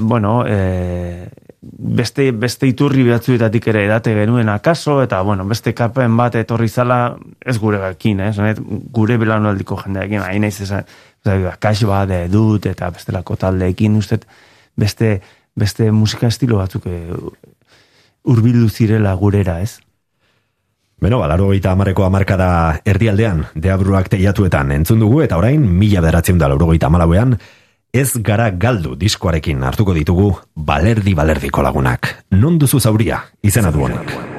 bueno, 0.00 0.42
e, 0.46 1.45
beste, 1.72 2.30
beste 2.32 2.68
iturri 2.68 3.04
batzuetatik 3.08 3.68
ere 3.72 3.84
edate 3.86 4.14
genuen 4.14 4.48
akaso, 4.48 5.00
eta, 5.02 5.20
bueno, 5.26 5.44
beste 5.48 5.74
kapen 5.74 6.16
bat 6.16 6.34
etorri 6.38 6.68
zala, 6.68 7.16
ez 7.44 7.56
gure 7.58 7.80
gakin, 7.82 8.20
ez? 8.28 8.36
Honet, 8.38 8.60
gure 8.92 9.16
belaunaldiko 9.20 9.78
jendeekin, 9.82 10.22
hain 10.24 10.46
naiz 10.46 10.60
esan, 10.64 10.86
akax 11.52 11.82
bat 11.88 12.12
eh, 12.14 12.26
dut, 12.30 12.66
eta 12.70 12.90
bestelako 12.94 13.36
taldeekin, 13.40 13.96
uste, 13.98 14.20
beste, 14.76 15.20
beste 15.56 15.90
musika 15.90 16.28
estilo 16.28 16.60
batzuk 16.60 16.86
e, 16.86 17.00
urbildu 18.26 18.68
zirela 18.68 19.14
gurera, 19.18 19.60
ez? 19.60 19.80
Beno, 21.00 21.18
balaro 21.20 21.50
eta 21.52 21.74
amareko 21.76 22.06
amarkada 22.06 22.48
erdialdean, 22.88 23.44
deabruak 23.54 24.08
teiatuetan 24.12 24.72
entzun 24.72 25.02
dugu, 25.02 25.20
eta 25.26 25.36
orain, 25.36 25.60
mila 25.60 26.00
bederatzen 26.00 26.38
da 26.40 26.48
laurogeita 26.48 26.88
amalauean, 26.88 27.36
ez 27.96 28.12
gara 28.20 28.50
galdu 28.50 28.94
diskoarekin 29.00 29.64
hartuko 29.64 29.94
ditugu 29.96 30.30
balerdi 30.54 31.16
balerdiko 31.16 31.64
lagunak. 31.64 32.12
Non 32.30 32.60
duzu 32.60 32.80
zauria, 32.80 33.24
izena 33.42 33.72
duonak. 33.72 34.10
Zauria. 34.12 34.35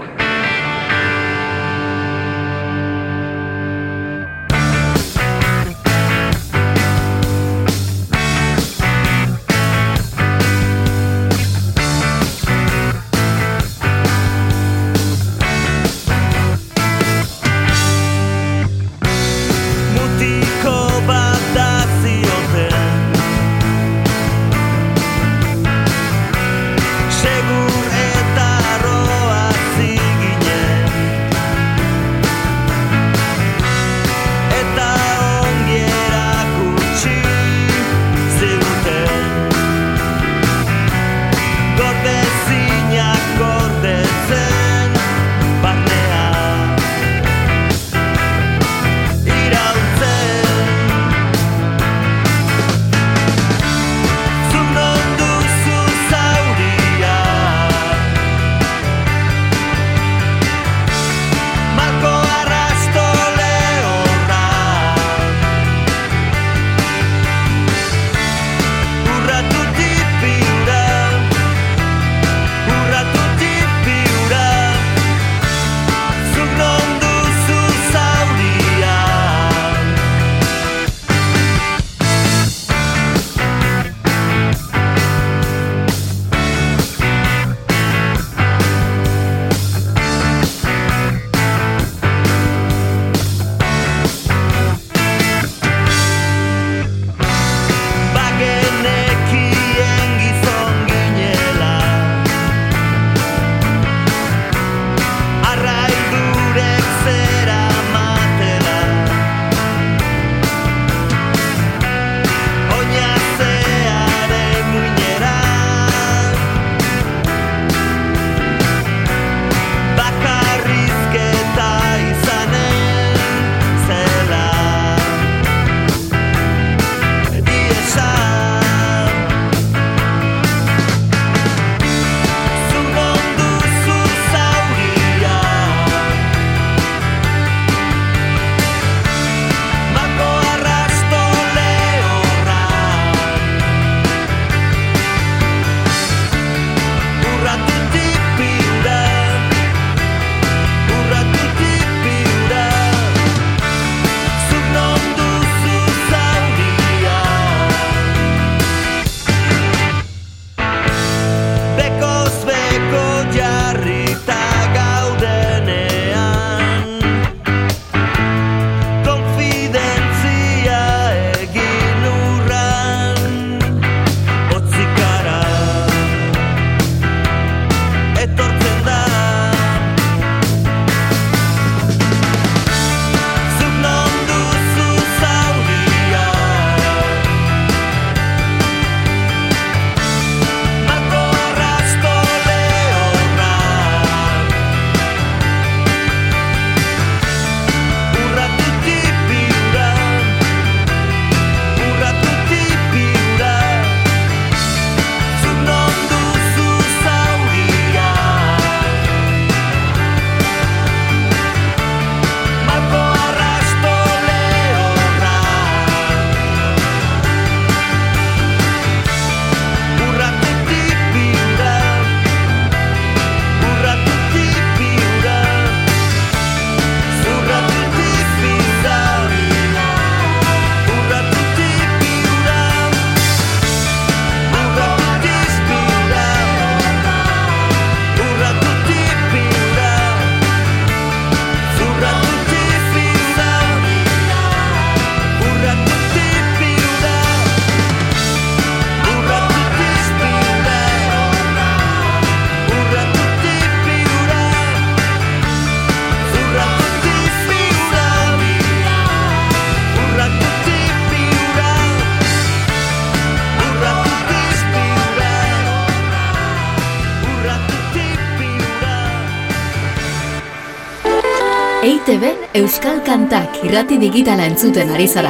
Euskal 272.58 273.04
Kantak 273.06 273.60
irrati 273.68 274.00
digitala 274.02 274.48
entzuten 274.50 274.90
ari 274.90 275.06
zara. 275.06 275.30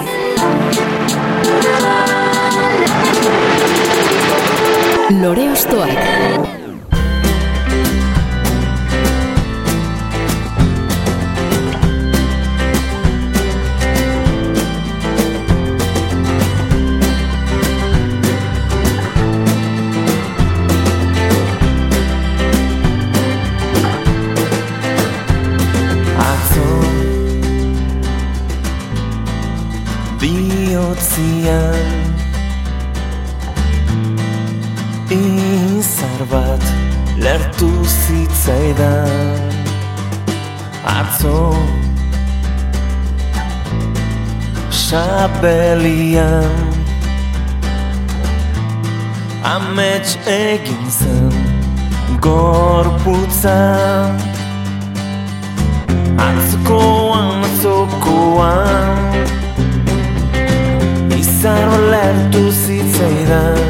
Lore 5.20 5.50
Ostoak. 5.52 6.37
Sabelian 45.38 46.50
Amets 49.44 50.18
egin 50.26 50.90
zen 50.90 51.30
Gorputza 52.20 53.60
Atzokoan, 56.18 57.44
atzokoan. 57.46 58.98
Izar 61.20 61.70
lertu 61.92 62.44
zitzaidan. 62.64 63.62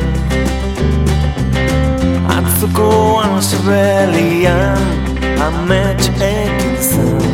Atzokoan 2.37 3.41
sabelian 3.49 4.87
Amets 5.49 6.07
egin 6.31 6.79
zen 6.79 7.27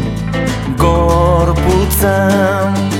Gorputzan 0.82 2.93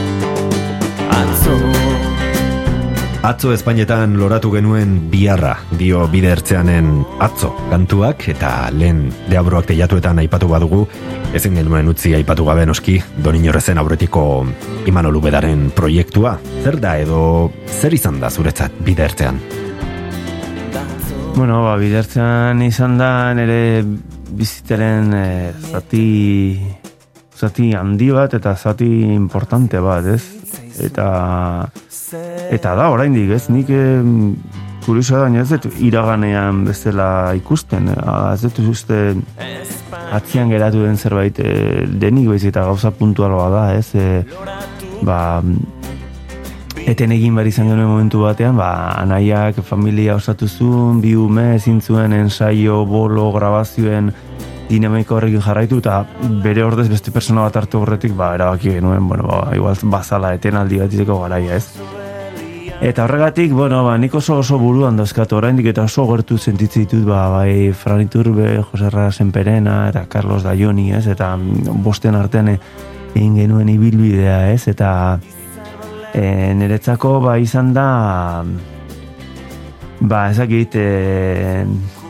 Atzo 3.24 3.54
Espainetan 3.56 4.18
loratu 4.20 4.50
genuen 4.52 4.98
biharra, 5.08 5.54
dio 5.80 6.02
bidertzeanen 6.12 6.90
atzo 7.24 7.54
kantuak 7.70 8.26
eta 8.34 8.50
lehen 8.76 9.06
deabroak 9.30 9.70
teiatuetan 9.70 10.20
aipatu 10.20 10.50
badugu, 10.52 10.82
ezin 11.32 11.56
genuen 11.56 11.88
utzi 11.88 12.12
aipatu 12.18 12.44
gabe 12.44 12.66
noski, 12.68 12.98
donin 13.24 13.48
horrezen 13.48 13.80
aurretiko 13.80 14.26
Imanolu 14.92 15.24
bedaren 15.24 15.70
proiektua. 15.72 16.36
Zer 16.66 16.82
da 16.84 16.98
edo 17.00 17.24
zer 17.72 17.96
izan 17.96 18.20
da 18.20 18.28
zuretzat 18.28 18.76
bidertzean? 18.84 19.40
Bueno, 21.38 21.64
ba, 21.64 21.78
bidertzean 21.80 22.60
izan 22.68 23.00
da 23.00 23.32
nire 23.40 23.86
bizitaren 24.36 25.16
eh, 25.16 25.54
zati 25.72 26.06
zati 27.40 27.72
handi 27.72 28.12
bat 28.12 28.36
eta 28.36 28.58
zati 28.60 28.92
importante 29.16 29.80
bat, 29.80 30.12
ez? 30.12 30.43
Eta 30.82 31.70
eta 32.54 32.76
da 32.76 32.90
oraindik, 32.94 33.30
ez? 33.36 33.48
Nik 33.54 33.70
eh, 33.74 34.02
kuriosoa 34.86 35.26
da, 35.26 35.42
ez 35.42 35.50
dut 35.54 35.68
iraganean 35.84 36.64
bezala 36.68 37.34
ikusten, 37.38 37.92
ez 37.94 38.42
dut 38.44 38.60
uste 38.68 39.00
atzian 40.14 40.52
geratu 40.52 40.84
den 40.84 40.98
zerbait 40.98 41.40
eh, 41.40 41.86
denik 41.88 42.28
baizik 42.32 42.54
eta 42.54 42.66
gauza 42.68 42.92
puntualoa 42.92 43.50
da, 43.54 43.64
ez? 43.78 43.94
Eh, 43.96 44.24
ba, 45.06 45.42
eten 46.84 47.14
egin 47.16 47.36
behar 47.38 47.48
izan 47.48 47.70
genuen 47.72 47.88
momentu 47.88 48.24
batean, 48.26 48.58
ba, 48.60 48.70
anaiak 49.00 49.62
familia 49.64 50.18
osatu 50.20 50.50
zuen, 50.50 51.00
bi 51.04 51.16
ume 51.16 51.54
ezin 51.56 51.80
zuen 51.82 52.14
ensaio, 52.18 52.84
bolo, 52.86 53.32
grabazioen 53.36 54.12
dinamiko 54.74 55.18
horrekin 55.18 55.42
jarraitu, 55.44 55.80
eta 55.84 56.04
bere 56.44 56.64
ordez 56.66 56.88
beste 56.92 57.14
persona 57.14 57.46
bat 57.46 57.62
hartu 57.62 57.84
horretik, 57.84 58.16
ba, 58.18 58.34
erabaki 58.38 58.78
genuen, 58.78 59.08
bueno, 59.08 59.28
ba, 59.30 59.44
igual 59.56 59.78
bazala 59.94 60.34
etenaldi 60.38 60.82
bat 60.82 60.94
izeko 60.94 61.20
garaia, 61.24 61.60
ez? 61.62 62.02
Eta 62.84 63.06
horregatik, 63.06 63.54
bueno, 63.56 63.84
ba, 63.86 63.94
nik 63.98 64.16
oso 64.20 64.40
oso 64.42 64.58
buruan 64.60 64.98
dauzkat 65.00 65.32
oraindik 65.38 65.70
eta 65.72 65.86
oso 65.88 66.04
gertu 66.10 66.38
sentitzen 66.38 66.84
ditut, 66.84 67.06
ba, 67.08 67.30
bai, 67.32 67.72
Fran 67.72 68.02
Iturbe, 68.04 68.58
Jose 68.72 68.90
Ra 68.92 69.10
Senperena, 69.12 69.88
eta 69.88 70.04
Carlos 70.12 70.44
Daioni, 70.44 70.90
ez? 70.92 71.06
Eta 71.08 71.32
mm, 71.38 71.78
bosten 71.86 72.20
artean 72.20 72.52
egin 72.58 73.38
genuen 73.40 73.72
ibilbidea, 73.72 74.52
ez? 74.52 74.68
Eta 74.68 74.92
e, 76.12 76.26
niretzako, 76.60 77.20
ba, 77.24 77.38
izan 77.40 77.72
da, 77.78 77.88
ba, 80.02 80.26
ezakit, 80.34 80.76
e, 80.76 80.84
e, 80.84 82.03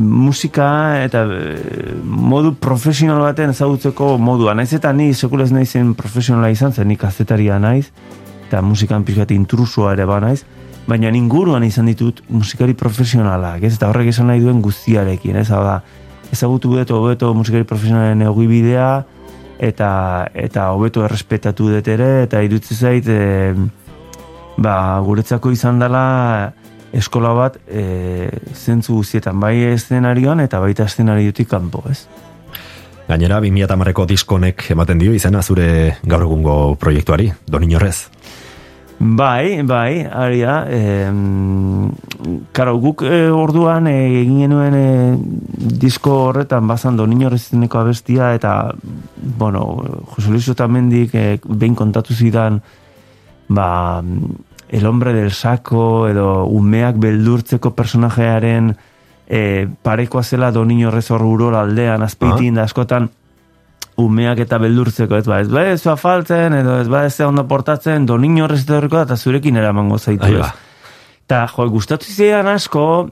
musika 0.00 0.68
eta 1.04 1.24
e, 1.24 1.94
modu 2.04 2.54
profesional 2.60 3.22
baten 3.24 3.54
ezagutzeko 3.54 4.16
modua. 4.18 4.54
Naiz 4.54 4.72
eta 4.76 4.92
ni 4.92 5.12
sekulez 5.14 5.50
naizen 5.54 5.94
profesionala 5.98 6.50
izan 6.52 6.72
zen, 6.72 6.88
ni 6.88 6.96
kazetaria 6.96 7.58
naiz, 7.58 7.88
eta 8.48 8.62
musikan 8.62 9.04
pixkat 9.04 9.32
intrusua 9.36 9.94
ere 9.96 10.06
ba 10.08 10.20
naiz, 10.20 10.42
baina 10.88 11.12
inguruan 11.12 11.64
izan 11.64 11.88
ditut 11.88 12.22
musikari 12.28 12.74
profesionalak, 12.74 13.62
ez? 13.62 13.74
Eta 13.76 13.88
horrek 13.90 14.12
esan 14.12 14.28
nahi 14.32 14.40
duen 14.40 14.62
guztiarekin, 14.64 15.36
ez? 15.36 15.50
Hau 15.52 15.62
da, 15.64 15.80
ezagutu 16.32 16.74
beto 16.76 17.00
hobeto 17.00 17.32
musikari 17.34 17.64
profesionalen 17.64 18.22
egibidea 18.28 18.88
eta 19.58 19.90
eta 20.38 20.70
hobeto 20.76 21.02
errespetatu 21.04 21.72
dut 21.72 21.88
ere 21.90 22.24
eta 22.26 22.42
irutzi 22.46 22.76
zait 22.76 23.08
e, 23.10 23.54
ba, 24.58 25.00
guretzako 25.04 25.50
izan 25.54 25.80
dela 25.82 26.52
eskola 26.92 27.34
bat 27.36 27.58
e, 27.68 28.30
zentzu 28.54 28.94
guztietan 29.00 29.40
bai 29.40 29.56
eszenarioan 29.72 30.40
eta 30.40 30.60
baita 30.60 30.86
eszenariotik 30.88 31.48
kanpo, 31.48 31.84
ez? 31.90 32.06
Gainera, 33.08 33.40
2008ko 33.40 34.04
diskonek 34.08 34.66
ematen 34.74 34.98
dio 35.00 35.14
izena 35.16 35.40
zure 35.42 35.96
gaur 36.04 36.26
egungo 36.26 36.58
proiektuari, 36.80 37.30
donin 37.48 37.76
horrez. 37.78 38.10
Bai, 38.98 39.62
bai, 39.62 40.02
ari 40.02 40.40
da. 40.42 40.56
E, 40.66 40.80
karo, 42.52 42.74
guk 42.82 43.04
e, 43.06 43.28
orduan 43.30 43.86
e, 43.86 43.94
egin 44.24 44.40
genuen 44.42 44.74
e, 44.74 44.88
disko 45.78 46.16
horretan 46.26 46.66
bazan 46.66 46.98
donin 46.98 47.22
horrezineko 47.28 47.78
abestia 47.78 48.32
eta, 48.34 48.74
bueno, 49.38 49.62
Jose 50.16 50.34
Luis 50.34 50.48
Otamendik 50.50 51.14
e, 51.14 51.38
behin 51.46 51.78
kontatu 51.78 52.12
zidan, 52.12 52.58
ba, 53.48 54.02
el 54.68 54.86
hombre 54.86 55.12
del 55.12 55.32
saco 55.32 56.08
edo 56.08 56.44
umeak 56.44 56.98
beldurtzeko 57.00 57.74
personajearen 57.74 58.74
e, 59.28 59.68
parekoa 59.82 60.22
zela 60.22 60.50
donin 60.52 60.86
horrez 60.88 61.10
hor 61.10 61.22
urora 61.22 61.62
aldean, 61.62 62.02
azpeitin 62.02 62.56
da 62.56 62.64
askotan, 62.64 63.10
umeak 63.98 64.44
eta 64.44 64.58
beldurtzeko, 64.62 65.18
ez 65.18 65.26
ba, 65.26 65.40
ez 65.42 65.50
ba, 65.50 65.64
ez 65.72 65.82
faltzen, 66.00 66.54
edo 66.60 66.78
ez 66.80 66.88
ba, 66.88 67.04
ez 67.06 67.20
ondo 67.26 67.44
portatzen, 67.48 68.08
horrez 68.08 68.62
etorriko 68.62 68.96
da, 68.96 69.02
eta 69.02 69.16
zurekin 69.16 69.56
eramango 69.56 69.98
zaitu, 69.98 70.32
ez. 70.32 70.38
ba. 70.40 70.52
Eta, 71.28 71.46
jo, 71.52 71.68
gustatu 71.68 72.06
zidan 72.06 72.48
asko, 72.48 73.10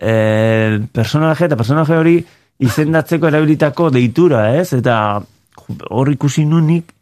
e, 0.00 0.80
personaje 0.92 1.44
eta 1.44 1.56
personaje 1.56 1.96
hori 1.96 2.16
izendatzeko 2.60 3.28
erabilitako 3.28 3.90
deitura, 3.90 4.54
ez? 4.56 4.72
Eta 4.76 5.20
hor 5.90 6.10
ikusi 6.12 6.46
nunik, 6.48 6.92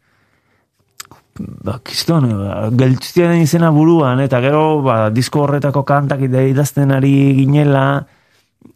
ba, 1.39 1.79
kiston, 1.85 2.29
ba, 2.39 2.69
geltzian 2.79 3.37
izena 3.41 3.71
buruan, 3.75 4.21
eta 4.25 4.41
gero, 4.45 4.81
ba, 4.85 5.09
disko 5.15 5.47
horretako 5.47 5.85
kantak 5.89 6.23
idazten 6.29 6.93
ari 6.95 7.13
ginela, 7.39 8.07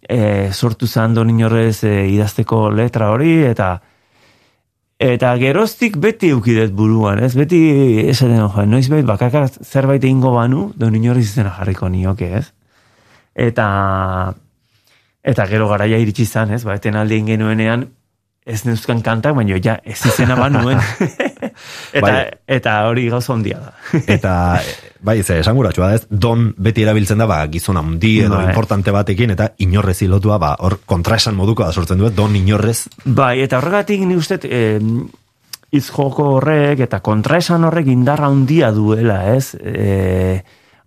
e, 0.03 0.51
sortu 0.53 0.87
zan 0.87 1.15
donin 1.15 1.43
horrez 1.47 1.85
e, 1.85 1.95
idazteko 2.15 2.69
letra 2.71 3.11
hori, 3.15 3.41
eta 3.47 3.79
Eta 5.03 5.33
geroztik 5.35 5.97
beti 5.99 6.29
eukidet 6.31 6.71
buruan, 6.79 7.19
ez? 7.27 7.33
Beti 7.35 7.59
esaten, 8.07 8.37
jo, 8.39 8.63
noiz 8.71 8.85
behit 8.87 9.07
bakaka 9.09 9.49
zerbait 9.51 10.05
egingo 10.05 10.31
banu, 10.37 10.69
donin 10.79 11.09
horrez 11.11 11.25
izena 11.25 11.51
jarriko 11.57 11.89
nioke, 11.91 12.29
ez? 12.39 12.45
Eta, 13.35 13.67
eta 15.27 15.49
gero 15.51 15.67
garaia 15.73 15.99
iritsi 15.99 16.29
zan, 16.29 16.55
ez? 16.55 16.63
Ba, 16.69 16.77
eten 16.79 17.01
alde 17.01 17.17
egin 17.19 17.33
genuenean, 17.33 17.89
ez 18.47 18.61
neuzkan 18.69 19.03
kantak, 19.03 19.35
baina 19.35 19.59
ja, 19.59 19.81
ez 19.83 19.99
izena 20.07 20.39
banuen. 20.39 20.79
eta, 21.93 22.07
Bai. 22.07 22.25
eta 22.47 22.77
hori 22.89 23.09
gauza 23.13 23.33
ondia 23.33 23.61
da. 23.61 23.73
Eta, 24.17 24.35
bai, 25.01 25.23
ze, 25.23 25.39
esanguratsua 25.41 25.89
da 25.89 25.99
ez, 26.01 26.07
don 26.09 26.51
beti 26.57 26.85
erabiltzen 26.85 27.19
da, 27.23 27.27
ba, 27.31 27.41
gizon 27.53 27.81
handi 27.81 28.19
edo 28.27 28.37
Bai. 28.37 28.49
importante 28.51 28.95
batekin, 28.95 29.35
eta 29.35 29.53
inorrez 29.65 30.01
hilotua, 30.03 30.39
ba, 30.43 30.55
hor 30.61 30.81
kontraesan 30.87 31.37
moduko 31.39 31.65
da 31.67 31.73
sortzen 31.73 32.01
duet, 32.03 32.15
don 32.17 32.37
inorrez, 32.37 32.87
Bai, 33.05 33.41
eta 33.45 33.59
horregatik 33.59 34.07
ni 34.07 34.17
uste 34.19 34.41
eh, 34.45 34.79
hitz 35.73 35.89
joko 35.89 36.37
horrek 36.37 36.85
eta 36.85 37.01
kontraesan 37.05 37.65
horrek 37.65 37.89
indarra 37.89 38.29
handia 38.29 38.71
duela, 38.77 39.23
ez? 39.33 39.55
E, 39.57 40.43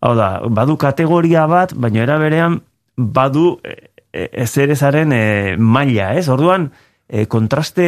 hau 0.06 0.14
da, 0.18 0.30
badu 0.54 0.78
kategoria 0.78 1.48
bat, 1.50 1.74
baina 1.74 2.04
era 2.04 2.20
berean 2.22 2.60
badu 2.96 3.56
e, 3.66 3.76
e, 4.14 4.30
ezerezaren 4.46 5.14
e, 5.16 5.24
maila, 5.58 6.14
ez? 6.20 6.28
Orduan, 6.30 6.70
e, 7.10 7.26
kontraste 7.26 7.88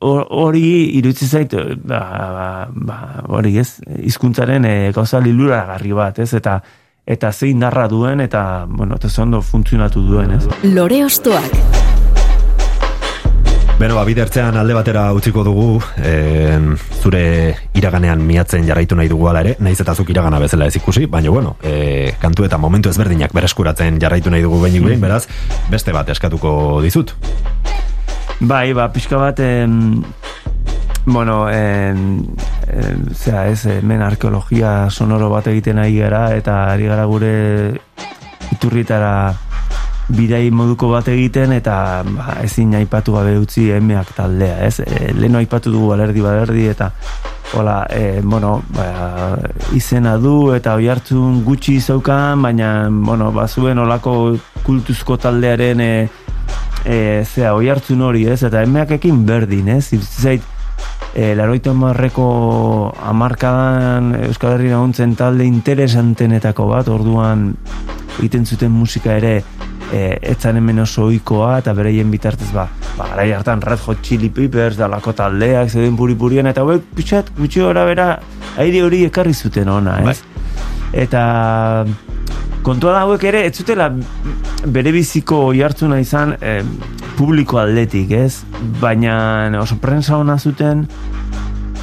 hori 0.00 0.96
irutzi 0.98 1.26
zait, 1.26 1.52
e, 1.52 1.76
ba, 1.76 2.00
ba, 2.32 2.68
ba, 2.72 3.00
hori 3.28 3.58
ez, 3.60 3.80
hizkuntzaren 4.00 4.64
e, 4.64 4.74
gauza 4.96 5.20
liluragarri 5.20 5.92
bat, 5.92 6.18
ez? 6.18 6.32
Eta 6.34 6.60
eta 7.10 7.32
ze 7.32 7.48
indarra 7.50 7.88
duen 7.88 8.20
eta, 8.20 8.66
bueno, 8.68 8.96
eta 8.96 9.10
ondo 9.22 9.40
funtzionatu 9.42 10.02
duen, 10.06 10.36
ez? 10.36 10.46
Lore 10.62 11.04
Ostoak. 11.04 11.56
Beno, 13.80 13.94
ba, 13.96 14.04
bidertzean 14.04 14.58
alde 14.60 14.74
batera 14.76 15.06
utziko 15.16 15.40
dugu, 15.42 15.80
en, 16.04 16.74
zure 17.00 17.22
iraganean 17.80 18.20
miatzen 18.20 18.66
jarraitu 18.68 18.98
nahi 18.98 19.08
dugu 19.08 19.30
ala 19.30 19.40
ere, 19.40 19.54
naiz 19.64 19.78
eta 19.80 19.94
zuk 19.96 20.12
iragana 20.12 20.38
bezala 20.38 20.68
ez 20.68 20.76
ikusi, 20.76 21.06
baina 21.08 21.32
bueno, 21.32 21.54
e, 21.64 22.12
kantu 22.20 22.44
eta 22.44 22.60
momentu 22.60 22.92
ezberdinak 22.92 23.32
bereskuratzen 23.32 23.96
jarraitu 24.00 24.30
nahi 24.30 24.44
dugu 24.44 24.60
behin, 24.60 25.00
beraz, 25.00 25.24
beste 25.72 25.96
bat 25.96 26.12
eskatuko 26.12 26.52
dizut. 26.84 27.16
Bai, 28.40 28.72
ba, 28.72 28.88
pixka 28.88 29.18
bat, 29.20 29.38
em, 29.40 30.02
bueno, 31.04 31.50
em, 31.50 32.24
e, 32.66 32.96
zera 33.12 33.48
ez, 33.50 33.66
hemen 33.66 34.00
arkeologia 34.00 34.88
sonoro 34.88 35.28
bat 35.28 35.46
egiten 35.52 35.78
ari 35.78 35.98
gara, 35.98 36.22
eta 36.34 36.72
ari 36.72 36.86
gara 36.88 37.04
gure 37.04 37.32
iturritara 38.52 39.34
bidai 40.08 40.50
moduko 40.50 40.88
bat 40.88 41.10
egiten, 41.12 41.52
eta 41.52 42.00
ba, 42.06 42.38
ezin 42.42 42.72
aipatu 42.80 43.12
gabe 43.18 43.36
utzi 43.38 43.68
emeak 43.76 44.14
taldea, 44.16 44.64
ez? 44.64 44.80
E, 44.86 45.12
leheno 45.12 45.38
aipatu 45.44 45.70
dugu 45.70 45.92
balerdi 45.92 46.24
balerdi, 46.24 46.66
eta 46.72 46.94
Hola, 47.52 47.84
e, 47.90 48.20
bueno, 48.22 48.62
ba, 48.70 49.36
izena 49.74 50.14
du 50.22 50.52
eta 50.54 50.76
oi 50.78 50.86
hartzun 50.86 51.40
gutxi 51.42 51.80
zaukan, 51.80 52.40
baina, 52.46 52.86
bueno, 52.88 53.32
bazuen 53.34 53.78
olako 53.82 54.36
kultuzko 54.62 55.16
taldearen 55.18 55.80
e, 55.82 55.90
e, 56.84 57.24
zera, 57.24 57.54
oi 57.54 57.68
hartzun 57.72 58.02
hori, 58.02 58.26
ez? 58.30 58.42
Eta 58.46 58.62
emeakekin 58.66 59.24
berdin, 59.26 59.68
ez? 59.76 59.90
Zait, 60.20 60.44
e, 61.14 61.32
laroita 61.38 61.72
marreko 61.76 62.26
amarkadan 63.10 64.14
Euskal 64.26 64.56
Herri 64.56 64.70
naguntzen 64.72 65.16
talde 65.18 65.46
interesantenetako 65.48 66.68
bat, 66.70 66.88
orduan 66.92 67.50
egiten 68.18 68.46
zuten 68.46 68.72
musika 68.74 69.16
ere 69.16 69.40
e, 69.92 70.18
etzan 70.32 70.58
hemen 70.60 70.82
oso 70.84 71.06
oikoa 71.08 71.58
eta 71.62 71.74
bereien 71.76 72.10
bitartez 72.12 72.50
ba, 72.54 72.66
ba 72.98 73.08
garai 73.12 73.30
hartan 73.34 73.62
Red 73.64 73.82
Hot 73.86 74.02
Chili 74.06 74.30
Peppers 74.34 74.78
da 74.78 74.88
lako 74.90 75.14
taldeak 75.16 75.70
zeuden 75.70 75.96
puri 75.98 76.16
purien 76.18 76.50
eta 76.50 76.64
hauek 76.64 76.92
pixat 76.96 77.32
gutxi 77.38 77.64
gora 77.64 77.84
bera 77.88 78.10
aire 78.62 78.84
hori 78.86 79.04
ekarri 79.08 79.34
zuten 79.34 79.68
ona 79.68 79.98
ez? 80.02 80.20
Bai. 80.20 80.46
eta 81.04 81.22
kontua 82.62 82.92
da 82.92 83.04
hauek 83.06 83.24
ere 83.24 83.44
ez 83.46 83.54
zutela 83.56 83.90
bere 84.66 84.92
biziko 84.92 85.52
jartzuna 85.56 86.00
izan 86.00 86.36
e, 86.40 86.60
publiko 87.16 87.58
atletik 87.60 88.10
ez 88.16 88.42
baina 88.80 89.16
oso 89.60 89.76
prensa 89.80 90.18
ona 90.18 90.38
zuten 90.38 90.86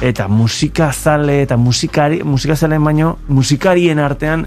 eta 0.00 0.28
musika 0.28 0.92
zale 0.92 1.42
eta 1.42 1.56
musikari, 1.56 2.22
musika 2.22 2.56
zale 2.56 2.78
baino 2.78 3.16
musikarien 3.28 3.98
artean 3.98 4.46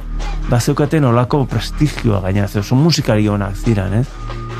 bazeukaten 0.49 1.05
olako 1.05 1.45
prestigioa 1.45 2.21
gaina 2.21 2.47
oso 2.59 2.75
musikari 2.75 3.27
onak 3.29 3.55
ziren, 3.55 3.93
ez? 3.93 4.07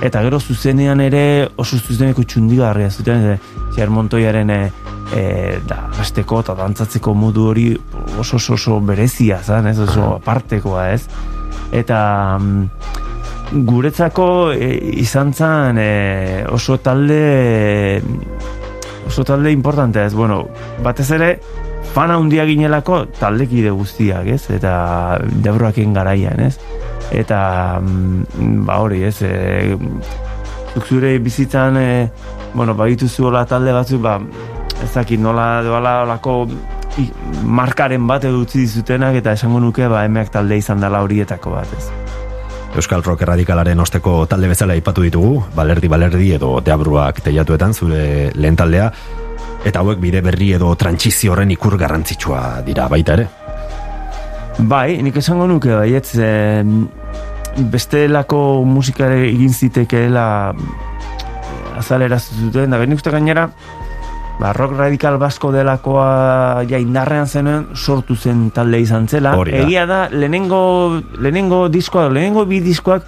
Eta 0.01 0.21
gero 0.23 0.39
zuzenean 0.39 0.99
ere 0.99 1.47
oso 1.57 1.77
zuzeneko 1.77 2.23
txundigarria 2.23 2.89
zuten, 2.89 3.35
ez? 3.35 3.39
Zer 3.75 3.89
Montoiaren 3.89 4.49
e, 4.49 4.61
da, 5.67 5.83
besteko 5.97 6.41
eta 6.41 6.55
dantzatzeko 6.57 7.13
modu 7.13 7.47
hori 7.51 7.67
oso 8.19 8.35
oso, 8.35 8.53
oso 8.53 8.79
berezia 8.79 9.39
zan, 9.43 9.67
ez? 9.67 9.77
Oso 9.79 10.15
apartekoa, 10.15 10.89
ez? 10.91 11.05
Eta 11.71 12.37
mm, 12.39 13.65
guretzako 13.67 14.27
e, 14.53 14.71
izan 15.01 15.33
zan 15.33 15.77
e, 15.79 16.45
oso 16.51 16.77
talde 16.79 18.01
oso 19.07 19.23
talde 19.27 19.51
importante 19.51 20.05
ez, 20.05 20.13
bueno, 20.13 20.45
batez 20.83 21.09
ere, 21.11 21.31
fana 21.91 22.15
handia 22.15 22.45
ginelako 22.47 23.05
taldekide 23.19 23.73
guztiak, 23.75 24.29
ez? 24.31 24.45
Eta 24.55 25.19
debroaken 25.43 25.93
garaian, 25.93 26.39
ez? 26.39 26.55
Eta, 27.11 27.81
mm, 27.81 28.63
ba 28.67 28.79
hori, 28.79 29.03
ez? 29.03 29.17
E, 29.27 29.75
zure 30.87 31.17
bizitzan, 31.19 31.77
e, 31.77 32.09
bueno, 32.53 32.75
ba, 32.75 32.87
zuela 32.95 33.45
talde 33.45 33.73
batzu, 33.73 33.99
ba, 33.99 34.19
ez 34.83 34.93
dakit 34.93 35.19
nola 35.19 35.61
doala 35.63 36.03
olako 36.03 36.47
markaren 37.43 38.07
bat 38.07 38.25
edo 38.27 38.41
utzi 38.43 38.59
dizutenak, 38.65 39.15
eta 39.21 39.35
esango 39.37 39.59
nuke, 39.63 39.87
ba, 39.91 40.03
emeak 40.05 40.31
talde 40.33 40.57
izan 40.59 40.81
dela 40.83 41.01
horietako 41.05 41.55
bat, 41.55 41.71
ez? 41.77 41.87
Euskal 42.75 43.03
Rock 43.03 43.25
Erradikalaren 43.25 43.79
osteko 43.83 44.25
talde 44.31 44.47
bezala 44.47 44.77
ipatu 44.79 45.03
ditugu, 45.03 45.41
balerdi 45.55 45.89
balerdi 45.91 46.31
edo 46.37 46.53
deabruak 46.63 47.19
teiatuetan 47.25 47.73
zure 47.75 48.31
lehen 48.35 48.55
taldea, 48.59 48.87
eta 49.67 49.81
hauek 49.83 49.99
bide 50.01 50.21
berri 50.23 50.53
edo 50.55 50.71
trantsizio 50.79 51.33
horren 51.33 51.51
ikur 51.51 51.77
garrantzitsua 51.79 52.61
dira 52.65 52.87
baita 52.91 53.17
ere. 53.19 53.27
Bai, 54.71 55.01
nik 55.03 55.17
esango 55.19 55.47
nuke 55.47 55.73
baietz, 55.75 56.15
e, 56.15 56.63
beste 57.71 58.05
lako 58.07 58.63
musikare 58.67 59.25
egin 59.27 59.51
zitekeela 59.51 60.25
azalera 61.77 62.19
zuten, 62.19 62.71
da 62.71 62.79
benik 62.79 62.99
uste 63.01 63.11
gainera, 63.11 63.49
ba, 64.41 64.51
rock 64.57 64.73
radikal 64.79 65.19
basko 65.21 65.51
delakoa 65.53 66.63
ja 66.69 66.79
indarrean 66.81 67.29
zenuen 67.29 67.67
sortu 67.75 68.17
zen 68.17 68.49
talde 68.55 68.79
izan 68.81 69.07
zela. 69.07 69.35
Egia 69.45 69.85
da, 69.85 70.07
lehenengo, 70.09 71.01
lehenengo 71.21 71.67
diskoa, 71.69 72.07
lehenengo 72.09 72.47
bi 72.49 72.61
diskoak 72.65 73.05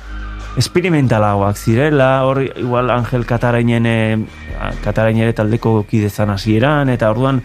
experimentalagoak 0.61 1.57
zirela, 1.57 2.11
hor 2.27 2.43
igual 2.45 2.91
Angel 2.93 3.25
Katarainen 3.25 4.27
Katarainere 4.83 5.33
taldeko 5.33 5.79
kidezan 5.89 6.29
hasieran 6.29 6.91
eta 6.93 7.09
orduan 7.09 7.41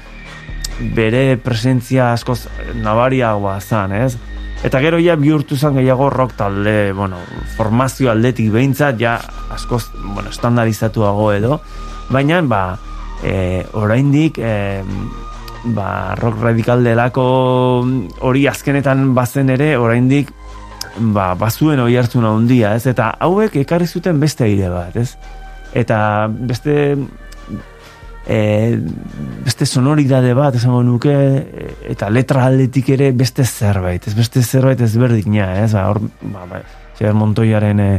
bere 0.94 1.38
presentzia 1.40 2.12
askoz 2.12 2.42
nabariagoa 2.84 3.56
zan, 3.60 3.94
ez? 3.96 4.18
Eta 4.66 4.82
gero 4.82 4.98
ja 5.00 5.16
bihurtu 5.16 5.56
zen 5.56 5.78
gehiago 5.78 6.10
rock 6.10 6.34
talde, 6.36 6.92
bueno, 6.92 7.16
formazio 7.56 8.10
aldetik 8.10 8.52
behintzat, 8.52 8.98
ja 9.00 9.16
askoz, 9.54 9.86
bueno, 10.02 10.28
estandarizatuago 10.28 11.32
edo, 11.32 11.60
baina, 12.10 12.42
ba, 12.42 12.62
e, 13.22 13.64
oraindik 13.72 14.38
e, 14.38 14.82
ba, 15.74 16.14
rock 16.18 16.42
radical 16.42 16.84
delako 16.84 17.24
hori 18.20 18.46
azkenetan 18.46 19.14
bazen 19.14 19.50
ere 19.54 19.76
oraindik 19.78 20.30
ba, 20.98 21.32
bazuen 21.38 21.80
hori 21.82 21.96
hartzun 21.98 22.26
handia, 22.28 22.74
ez? 22.76 22.86
Eta 22.90 23.12
hauek 23.24 23.56
ekarri 23.62 23.86
zuten 23.86 24.20
beste 24.20 24.46
aire 24.46 24.70
bat, 24.72 24.96
ez? 24.96 25.12
Eta 25.76 26.28
beste 26.28 26.76
e, 28.28 28.38
beste 29.44 29.66
sonoridade 29.66 30.34
bat 30.36 30.56
esango 30.58 30.82
nuke 30.86 31.14
eta 31.90 32.10
letra 32.12 32.46
aldetik 32.48 32.92
ere 32.96 33.10
beste 33.16 33.44
zerbait, 33.44 34.06
ez 34.06 34.14
beste 34.16 34.42
zerbait 34.42 34.80
ez 34.80 34.94
berdina, 34.96 35.54
ez? 35.64 35.72
Ba, 35.76 35.88
hor, 35.92 36.02
ba, 36.22 36.46
ba, 36.50 36.62
Montoiaren 37.14 37.78
e, 37.78 37.92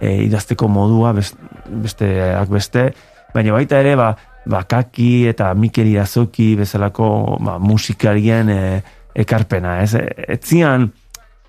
e, 0.00 0.14
idazteko 0.24 0.70
modua 0.72 1.12
beste, 1.12 1.36
besteak 1.68 2.48
beste, 2.48 2.86
baina 3.34 3.52
baita 3.52 3.80
ere, 3.82 3.92
ba, 3.98 4.14
bakaki 4.48 5.28
eta 5.30 5.52
Mikel 5.54 5.90
Irazoki 5.90 6.54
bezalako 6.58 7.38
ba, 7.40 7.58
musikarien 7.58 8.50
e, 8.52 8.60
ekarpena, 9.18 9.78
ez? 9.82 9.94
Etzian 10.28 10.88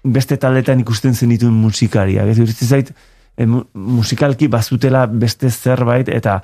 beste 0.03 0.37
taletan 0.39 0.79
ikusten 0.83 1.15
zen 1.15 1.33
dituen 1.33 1.55
musikariak, 1.55 2.31
ez? 2.31 2.55
zait, 2.65 2.93
e, 3.37 3.47
musikalki 3.73 4.47
bazutela 4.47 5.05
beste 5.07 5.49
zerbait 5.49 6.09
eta 6.09 6.41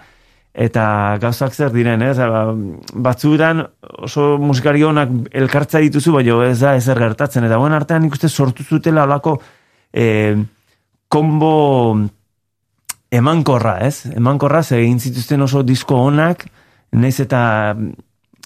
eta 0.55 1.17
gauzak 1.19 1.51
zer 1.51 1.73
diren, 1.73 2.01
ez? 2.01 2.15
Ba, 2.17 2.45
batzuetan 3.07 3.65
oso 4.07 4.35
musikari 4.39 4.85
honak 4.87 5.11
elkartza 5.35 5.81
dituzu, 5.83 6.13
baina 6.15 6.39
ez 6.47 6.59
da 6.61 6.75
ezer 6.79 6.99
gertatzen, 6.99 7.43
eta 7.43 7.59
buen 7.59 7.75
artean 7.75 8.05
ikuste 8.07 8.29
sortu 8.29 8.63
zutela 8.63 9.03
olako 9.03 9.35
e, 9.91 10.05
kombo 11.11 11.51
emankorra, 13.15 13.79
ez? 13.87 14.05
Emankorra, 14.15 14.63
ze 14.63 14.79
egin 14.81 14.99
zituzten 14.99 15.41
oso 15.45 15.63
disko 15.63 15.97
onak, 16.07 16.45
naiz 16.95 17.17
eta 17.23 17.41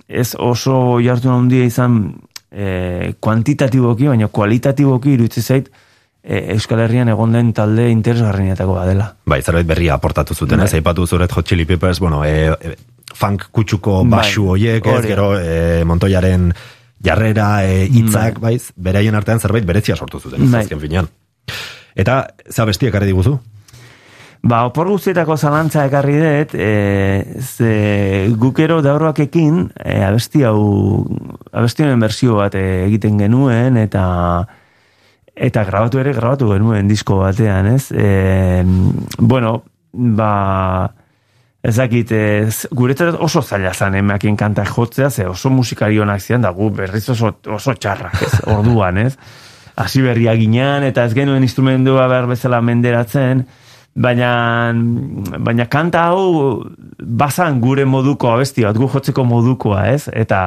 ez 0.08 0.34
oso 0.40 1.00
jartu 1.04 1.30
handia 1.34 1.68
izan 1.68 2.00
e, 2.50 3.14
kuantitatiboki, 3.22 4.10
baina 4.10 4.30
kualitatiboki 4.34 5.14
irutze 5.18 5.42
zait 5.42 5.70
e, 6.24 6.40
Euskal 6.56 6.82
Herrian 6.84 7.12
egon 7.14 7.36
den 7.36 7.52
talde 7.54 7.90
interesgarrienetako 7.94 8.78
badela. 8.80 9.12
Bai, 9.30 9.42
zerbait 9.44 9.68
berria 9.70 9.96
aportatu 9.98 10.36
zuten, 10.36 10.64
ez? 10.64 10.72
Bai. 10.72 10.82
Aipatu 10.82 11.06
zuret 11.08 11.36
Hot 11.36 11.48
Chili 11.48 11.66
Peppers, 11.70 12.00
bueno, 12.00 12.24
e, 12.26 12.50
e, 12.50 12.76
funk 13.16 13.50
kutsuko 13.52 14.02
basu 14.06 14.48
bai, 14.48 14.56
hoiek, 14.56 14.92
ez, 14.96 15.06
gero 15.08 15.32
e, 15.40 15.86
Montoiaren 15.86 16.50
jarrera 17.06 17.52
e, 17.66 17.86
hitzak, 17.88 18.42
bai. 18.42 18.56
baiz, 18.58 18.74
beraien 18.76 19.16
artean 19.16 19.40
zerbait 19.40 19.66
berezia 19.66 19.96
sortu 19.96 20.20
zuten, 20.20 20.44
ez, 20.44 20.52
bai. 20.52 20.66
azken 20.66 20.82
finean. 20.82 21.10
Eta, 22.00 22.22
za 22.50 22.66
bestiak 22.70 22.96
are 22.96 23.08
diguzu? 23.10 23.38
Ba, 24.40 24.62
opor 24.70 24.88
guztietako 24.88 25.36
zalantza 25.36 25.84
ekarri 25.90 26.16
dut, 26.16 26.54
e, 26.56 27.40
ze 27.44 28.30
gukero 28.40 28.80
dauroak 28.82 29.20
ekin, 29.26 29.66
e, 29.76 29.98
abesti 30.06 30.46
hau, 30.48 31.04
abesti 31.52 31.84
honen 31.84 32.00
berzio 32.00 32.38
bat 32.40 32.56
e, 32.56 32.86
egiten 32.86 33.20
genuen, 33.20 33.76
eta 33.82 34.06
eta 35.36 35.66
grabatu 35.68 36.00
ere 36.00 36.14
grabatu 36.16 36.54
genuen 36.54 36.88
disko 36.88 37.20
batean, 37.20 37.68
ez? 37.76 37.92
E, 37.92 38.64
bueno, 39.20 39.58
ba, 39.92 40.32
ezakit, 41.60 42.12
ez, 42.16 42.68
guretzat 42.72 43.20
oso 43.20 43.44
zaila 43.44 43.74
zan 43.76 44.00
emakien 44.00 44.40
kanta 44.40 44.64
jotzea, 44.64 45.10
ze 45.12 45.28
oso 45.28 45.52
musikari 45.52 46.00
honak 46.00 46.24
zian, 46.24 46.48
da 46.48 46.56
gu 46.56 46.72
berriz 46.72 47.10
oso, 47.12 47.36
oso 47.48 47.76
txarrak, 47.76 48.22
ez, 48.24 48.36
orduan, 48.56 49.04
ez? 49.04 49.18
Hasi 49.80 50.02
berria 50.04 50.32
ginean, 50.40 50.84
eta 50.88 51.04
ez 51.04 51.16
genuen 51.16 51.44
instrumentua 51.44 52.08
behar 52.08 52.28
bezala 52.32 52.64
menderatzen, 52.64 53.46
baina 53.96 54.72
baina 55.40 55.66
kanta 55.66 56.06
hau 56.12 56.64
bazan 57.00 57.60
gure 57.62 57.86
moduko 57.86 58.30
abesti 58.32 58.64
bat, 58.64 58.78
gu 58.78 58.88
jotzeko 58.92 59.24
modukoa, 59.24 59.86
ez? 59.92 60.10
Eta 60.14 60.40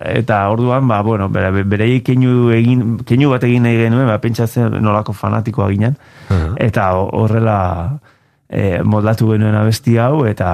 eta 0.00 0.40
orduan, 0.50 0.86
ba, 0.88 1.02
bueno, 1.02 1.28
bere, 1.28 1.64
bere 1.64 1.88
keinu, 2.06 2.50
egin, 2.54 2.98
keinu 3.06 3.30
bat 3.30 3.44
egin 3.44 3.66
nahi 3.66 3.76
genuen, 3.82 4.06
ba, 4.08 4.18
pentsatzen 4.22 4.78
nolako 4.82 5.12
fanatikoa 5.12 5.68
ginen, 5.72 5.98
eta 6.58 6.90
horrela 6.96 7.58
e, 8.48 8.82
moldatu 8.82 9.32
genuen 9.32 9.54
abesti 9.58 9.98
hau, 9.98 10.24
eta, 10.26 10.50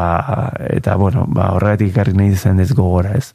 eta 0.70 0.97
bueno, 0.97 1.26
ba, 1.28 1.53
horregatik 1.55 1.93
ikarri 1.93 2.16
nahi 2.16 2.35
zen 2.35 2.61
ez 2.61 2.72
gogora, 2.72 3.14
ez? 3.18 3.35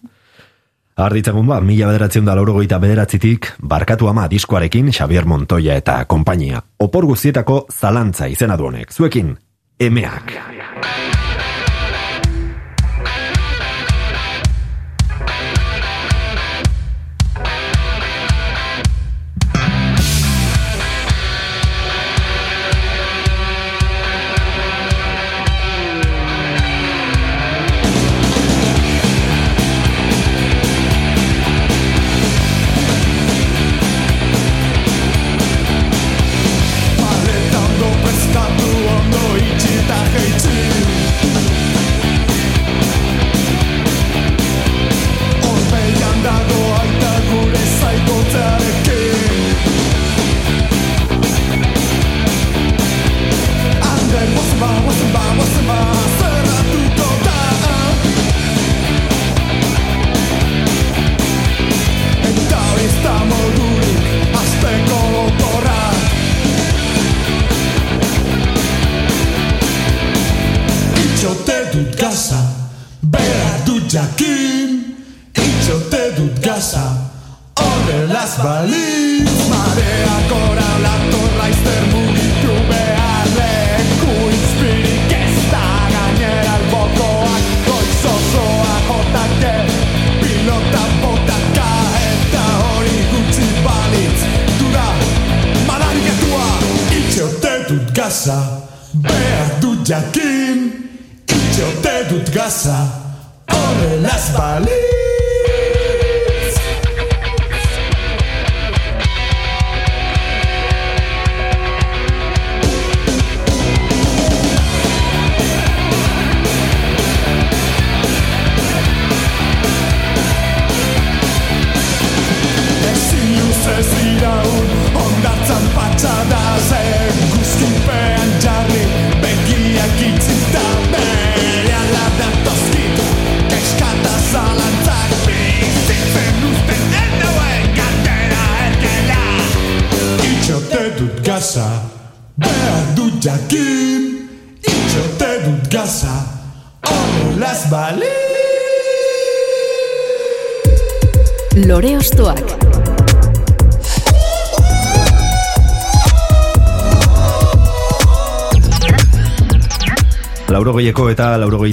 Arditzagun 0.99 1.47
ba, 1.47 1.61
mila 1.63 1.87
bederatzen 1.87 2.25
da 2.27 2.33
laurogeita 2.35 2.79
bederatzitik, 2.83 3.53
barkatu 3.71 4.09
ama 4.11 4.25
diskoarekin 4.27 4.91
Xavier 4.91 5.25
Montoya 5.25 5.77
eta 5.79 6.01
konpainia. 6.11 6.59
Opor 6.83 7.07
guztietako 7.07 7.61
zalantza 7.71 8.27
izena 8.27 8.59
du 8.59 8.67
honek. 8.67 8.91
Zuekin, 8.91 9.37
emeak. 9.79 10.35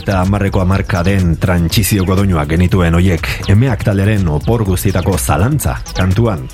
Eta 0.07 0.21
amarreko 0.23 0.61
amarka 0.63 1.01
den 1.03 1.33
trantsizioko 1.43 2.15
doinuak 2.15 2.47
genituen 2.53 2.95
hoiek 2.95 3.27
emeak 3.51 3.81
talderen 3.89 4.29
opor 4.31 4.63
guztietako 4.63 5.17
zalantza 5.19 5.73
kantuan. 5.99 6.45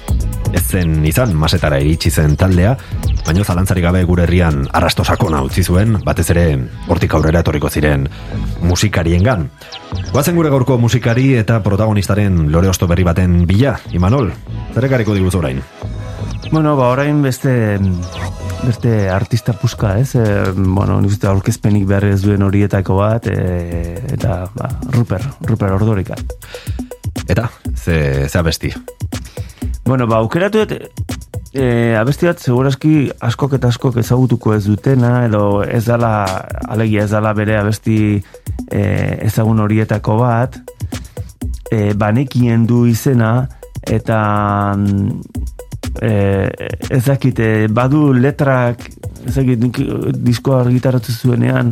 Ez 0.57 0.62
zen 0.72 1.05
izan 1.05 1.34
masetara 1.36 1.76
iritsi 1.84 2.09
zen 2.09 2.32
taldea, 2.40 2.72
baina 3.26 3.44
zalantzarik 3.44 3.84
gabe 3.84 4.00
gure 4.09 4.24
herrian 4.24 4.62
arrasto 4.72 5.05
sakona 5.05 5.42
utzi 5.44 5.66
zuen, 5.68 5.98
batez 6.00 6.30
ere 6.32 6.46
hortik 6.88 7.12
aurrera 7.12 7.44
etorriko 7.44 7.68
ziren 7.68 8.09
musikariengan. 8.64 9.44
Guazen 10.14 10.40
gure 10.40 10.48
gaurko 10.48 10.78
musikari 10.80 11.34
eta 11.36 11.61
protagonistaren 11.61 12.46
lore 12.57 12.72
osto 12.72 12.88
berri 12.88 13.05
baten 13.05 13.42
bila, 13.44 13.76
Imanol, 13.92 14.32
zer 14.72 14.88
ekarriko 14.88 15.12
diguz 15.12 15.34
orain? 15.36 15.61
Bueno, 16.53 16.72
ba, 16.76 16.88
orain 16.96 17.20
beste 17.20 17.76
beste 18.65 19.11
artista 19.11 19.53
puska, 19.53 19.99
ez? 19.99 20.15
E, 20.15 20.53
bueno, 20.55 21.01
nik 21.03 21.13
uste 21.15 21.29
aurkezpenik 21.31 21.87
behar 21.89 22.07
ez 22.11 22.21
duen 22.23 22.43
horietako 22.47 22.99
bat, 23.01 23.27
e, 23.27 23.97
eta, 24.15 24.43
ba, 24.55 24.71
Ruper, 24.95 25.25
Ruper 25.49 25.75
Ordorika. 25.77 26.17
Eta, 27.27 27.49
ze, 27.75 28.29
ze 28.29 28.39
abesti? 28.39 28.73
Bueno, 29.85 30.07
ba, 30.07 30.21
aukeratu 30.23 30.63
dut, 30.63 30.77
e, 31.53 31.95
abesti 31.99 32.31
bat, 32.31 32.43
segurazki 32.43 32.95
askok 33.21 33.59
eta 33.59 33.73
askok 33.73 33.99
ezagutuko 34.03 34.55
ez 34.55 34.65
dutena, 34.67 35.25
edo 35.27 35.63
ez 35.65 35.85
dala, 35.89 36.13
alegia 36.69 37.07
ez 37.07 37.11
dala 37.13 37.35
bere 37.37 37.59
abesti 37.59 37.99
e, 38.71 38.83
ezagun 39.27 39.61
horietako 39.65 40.21
bat, 40.23 40.61
e, 41.71 41.93
banekien 41.99 42.67
du 42.69 42.85
izena, 42.87 43.49
eta 43.83 44.19
e, 46.03 46.50
ez 46.90 47.05
dakit, 47.07 47.38
e, 47.38 47.68
badu 47.70 48.11
letrak, 48.16 48.82
ez 49.26 49.36
dakit, 49.36 49.61
nik 49.62 49.78
diskoa 50.18 50.62
argitaratu 50.64 51.14
zuenean, 51.14 51.70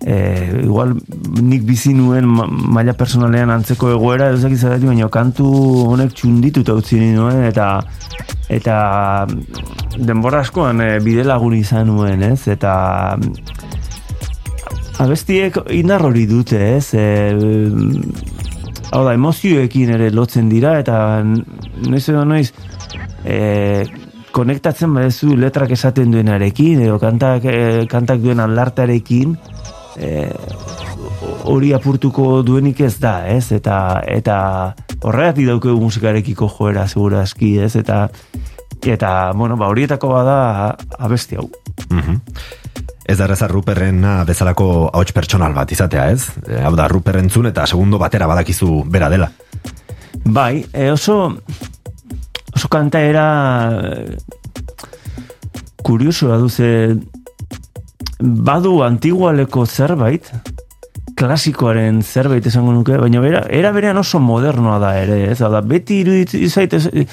e, 0.00 0.62
igual 0.64 0.94
nik 1.42 1.66
bizi 1.68 1.92
nuen 1.96 2.26
ma- 2.28 2.48
maila 2.48 2.94
personalean 2.96 3.52
antzeko 3.52 3.92
egoera, 3.92 4.30
ez 4.32 4.40
dakit 4.42 4.62
zergatik, 4.62 4.88
baina 4.88 5.10
kantu 5.12 5.48
honek 5.92 6.16
txundituta 6.16 6.76
utzi 6.78 7.00
nuen, 7.12 7.44
eta 7.48 7.68
eta 8.48 8.78
denbora 9.98 10.40
askoan 10.46 10.80
e, 10.80 10.90
bide 11.04 11.26
lagun 11.28 11.58
izan 11.58 11.90
nuen, 11.92 12.24
ez? 12.24 12.46
Eta 12.48 13.18
abestiek 14.98 15.60
indar 15.76 16.06
hori 16.08 16.24
dute, 16.30 16.62
ez? 16.78 16.94
E, 16.96 17.04
hau 18.88 19.04
da, 19.04 19.12
emozioekin 19.12 19.92
ere 19.98 20.08
lotzen 20.14 20.48
dira, 20.48 20.78
eta 20.80 21.20
noiz 21.22 22.06
edo 22.08 22.24
noiz, 22.24 22.48
e, 23.24 23.84
konektatzen 24.32 24.92
badezu 24.94 25.34
letrak 25.36 25.72
esaten 25.74 26.12
duenarekin, 26.12 26.82
edo 26.86 26.98
kantak, 27.02 27.44
e, 27.44 27.86
kantak 27.90 28.20
duen 28.22 28.40
alartarekin, 28.44 29.36
e, 29.96 30.28
hori 31.48 31.72
apurtuko 31.74 32.42
duenik 32.46 32.80
ez 32.86 32.96
da, 33.00 33.22
ez? 33.30 33.50
Eta, 33.56 34.02
eta 34.06 34.38
horregatik 35.02 35.48
daukegu 35.48 35.80
musikarekiko 35.80 36.48
joera, 36.58 36.86
segura 36.88 37.22
aski, 37.24 37.56
ez? 37.64 37.74
Eta, 37.80 38.06
eta 38.84 39.32
bueno, 39.34 39.56
ba, 39.56 39.70
horietako 39.72 40.12
bada 40.14 40.38
abesti 40.98 41.38
hau. 41.38 41.48
Mhm. 41.88 42.22
Ez 43.08 43.16
da 43.16 43.24
erreza 43.24 43.46
Ruperrena 43.48 44.18
bezalako 44.28 44.90
ahots 44.92 45.14
pertsonal 45.16 45.54
bat 45.56 45.70
izatea, 45.72 46.10
ez? 46.12 46.28
Hau 46.60 46.74
da, 46.76 46.90
Ruper 46.92 47.16
entzun 47.22 47.48
eta 47.48 47.64
segundo 47.66 47.96
batera 47.98 48.26
badakizu 48.28 48.82
bera 48.84 49.08
dela. 49.08 49.30
Bai, 50.28 50.66
e, 50.74 50.90
oso 50.92 51.38
oso 52.58 52.68
kantaera 52.72 53.24
e, 53.78 54.16
kuriosoa 55.86 56.38
duze 56.42 56.70
badu 58.20 58.80
antigualeko 58.82 59.64
zerbait 59.66 60.26
klasikoaren 61.18 62.02
zerbait 62.06 62.44
esango 62.46 62.70
nuke, 62.74 62.94
baina 63.00 63.18
bera, 63.22 63.40
era 63.50 63.72
berean 63.74 63.98
oso 63.98 64.20
modernoa 64.22 64.76
da 64.78 64.92
ere, 65.00 65.16
ez? 65.32 65.38
Da, 65.42 65.60
beti 65.66 66.02
iruditzen 66.04 66.50
zait 66.50 66.74
ez- 66.78 66.90
e, 66.94 67.06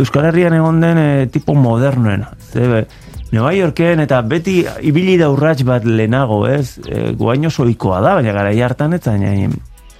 Euskal 0.00 0.26
Herrian 0.28 0.52
egon 0.58 0.80
den 0.82 0.98
e, 1.00 1.26
tipo 1.32 1.54
modernoena. 1.56 2.32
Ze, 2.52 2.84
Nueva 3.32 3.52
Yorken 3.56 4.00
eta 4.04 4.20
beti 4.24 4.58
ibili 4.88 5.16
da 5.20 5.30
urrats 5.32 5.64
bat 5.64 5.84
lehenago, 5.88 6.42
ez? 6.48 6.76
E, 6.84 7.14
guain 7.16 7.46
oso 7.48 7.64
ohikoa 7.64 8.02
da, 8.04 8.14
baina 8.20 8.32
gara 8.36 8.52
hartan 8.66 8.92
ez 8.98 9.02
zain, 9.04 9.54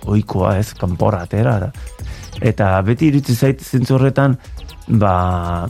oikoa, 0.05 0.59
ez, 0.61 0.75
kanpora 0.77 1.23
atera. 1.25 1.59
da. 1.61 1.73
Eta 2.41 2.75
beti 2.85 3.09
iritsi 3.09 3.35
zait 3.35 3.65
zentzu 3.65 3.97
horretan, 3.97 4.37
ba, 4.89 5.69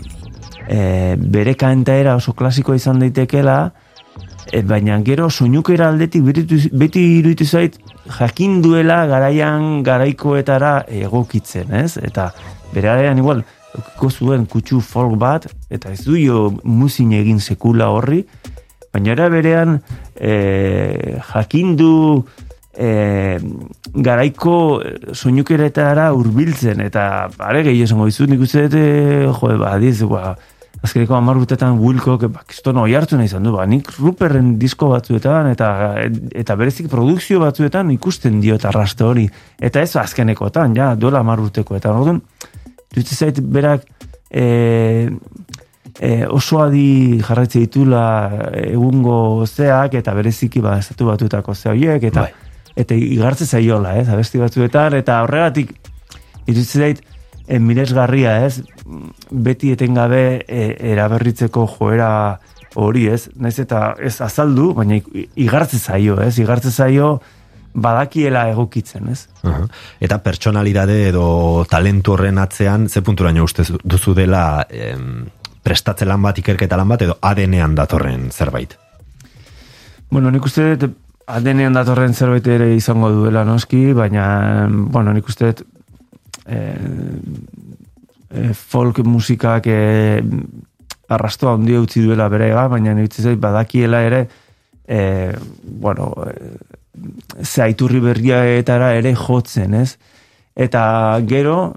e, 0.69 1.17
bere 1.19 1.55
kantaera 1.55 2.17
oso 2.17 2.33
klasikoa 2.33 2.77
izan 2.77 3.03
daitekela, 3.03 3.59
e, 4.53 4.63
baina 4.63 4.99
gero 5.05 5.29
soinukera 5.31 5.89
aldetik 5.89 6.25
beti, 6.25 7.05
iruditu 7.19 7.45
zait 7.47 7.79
jakin 8.19 8.61
duela 8.63 9.05
garaian 9.07 9.83
garaikoetara 9.85 10.85
egokitzen, 10.89 11.73
ez? 11.75 11.99
Eta 12.03 12.31
bere 12.73 12.93
arean 12.93 13.19
igual, 13.19 13.45
eukiko 13.77 14.11
zuen 14.11 14.47
kutsu 14.47 14.81
folk 14.81 15.19
bat, 15.21 15.49
eta 15.71 15.93
ez 15.93 16.05
du 16.05 16.17
jo 16.17 16.49
muzin 16.65 17.13
egin 17.13 17.41
sekula 17.41 17.91
horri, 17.95 18.25
baina 18.93 19.13
era 19.13 19.29
berean 19.29 19.81
e, 20.17 21.19
jakin 21.33 21.77
du 21.77 21.93
e, 22.79 23.39
garaiko 23.95 24.55
soinukeretara 25.13 26.13
hurbiltzen. 26.15 26.81
Eta 26.87 27.09
are 27.51 27.65
gehi 27.67 27.83
esango 27.85 28.07
dizut 28.09 28.31
nik 28.31 28.45
uste 28.47 28.69
dut 28.69 28.79
e, 28.79 29.27
jo 29.27 29.59
ba 29.59 29.75
diz 29.83 29.99
ba 30.07 30.37
azkeneko 30.79 31.19
10 31.19 31.41
urtetan 31.43 31.79
Wilco 31.83 32.17
ba 32.29 32.45
kiston 32.47 32.79
oi 32.79 32.95
hartu 32.95 33.19
izan 33.21 33.43
du. 33.43 33.53
Ba 33.57 33.67
nik 33.67 33.91
Ruperren 33.99 34.57
disko 34.59 34.93
batzuetan 34.95 35.51
eta 35.51 35.71
eta 36.33 36.57
berezik 36.57 36.89
produkzio 36.89 37.41
batzuetan 37.41 37.91
ikusten 37.91 38.41
dio 38.41 38.55
eta 38.55 38.69
arrasto 38.69 39.09
hori. 39.09 39.29
Eta 39.59 39.83
ez 39.83 39.97
azkenekotan 39.97 40.77
ja 40.77 40.95
dola 40.95 41.23
10 41.23 41.49
urteko 41.49 41.77
eta 41.77 41.93
orduan 41.93 42.23
dut 42.95 43.07
zait 43.07 43.41
berak 43.41 43.85
e, 44.31 45.09
e, 46.01 46.27
oso 46.27 46.63
adi 46.63 47.19
jarraitze 47.21 47.59
ditula 47.67 48.05
egungo 48.63 49.47
zeak 49.47 49.95
eta 49.99 50.15
bereziki 50.15 50.61
ba 50.61 50.79
estatu 50.79 51.07
batuetako 51.11 51.55
ze 51.55 51.69
horiek 51.71 52.03
eta 52.03 52.23
Bai. 52.29 52.48
Eta 52.79 52.95
igartze 52.95 53.47
zaiola, 53.47 53.97
ez, 53.99 54.09
abesti 54.09 54.41
batzuetan 54.41 54.97
eta 54.99 55.23
horregatik 55.25 55.75
iruditzen 56.47 56.85
zait 56.85 57.03
e, 57.47 57.59
miresgarria, 57.59 58.37
ez, 58.47 58.63
beti 59.31 59.73
etengabe 59.75 60.45
e, 60.47 60.69
eraberritzeko 60.93 61.67
joera 61.75 62.11
hori, 62.79 63.09
ez, 63.11 63.27
naiz 63.41 63.57
eta 63.59 63.95
ez 64.05 64.19
azaldu, 64.25 64.71
baina 64.77 65.01
igartze 65.35 65.81
zaio, 65.81 66.21
ez, 66.23 66.37
igartze 66.39 66.71
zaio 66.71 67.17
badakiela 67.79 68.47
egokitzen, 68.53 69.09
ez. 69.13 69.27
Aha. 69.47 69.65
Eta 70.03 70.21
pertsonalidade 70.25 71.01
edo 71.09 71.65
talentu 71.71 72.15
horren 72.15 72.39
atzean, 72.43 72.89
ze 72.89 73.03
punturaino 73.03 73.45
uste 73.45 73.67
duzu 73.85 74.15
dela 74.17 74.67
em, 74.71 75.27
prestatze 75.63 76.07
lan 76.09 76.23
bat, 76.25 76.39
ikerketa 76.39 76.79
lan 76.79 76.89
bat, 76.89 77.05
edo 77.07 77.19
ADN-ean 77.21 77.75
datorren 77.79 78.31
zerbait? 78.33 78.79
Bueno, 80.09 80.31
nik 80.33 80.47
uste 80.49 80.75
dut 80.81 80.97
adenean 81.29 81.77
datorren 81.77 82.15
zerbait 82.15 82.47
ere 82.49 82.71
izango 82.77 83.11
duela 83.13 83.45
noski, 83.45 83.93
baina, 83.97 84.69
bueno, 84.69 85.13
nik 85.13 85.29
uste 85.29 85.53
eh, 86.47 86.75
eh, 88.31 88.53
folk 88.55 89.03
musikak 89.05 89.69
eh, 89.69 90.23
arrastoa 91.09 91.55
handia 91.57 91.81
utzi 91.81 92.03
duela 92.05 92.29
bere 92.33 92.51
baina 92.55 92.95
nik 92.97 93.11
uste 93.11 93.23
zait 93.23 93.41
badakiela 93.41 94.03
ere 94.05 94.27
eh, 94.89 95.37
bueno, 95.63 96.15
eh, 96.27 97.45
ze 97.45 97.63
aiturri 97.63 98.01
berriaetara 98.01 98.95
ere 98.97 99.15
jotzen, 99.15 99.75
ez? 99.75 99.99
Eta 100.57 100.83
gero, 101.29 101.75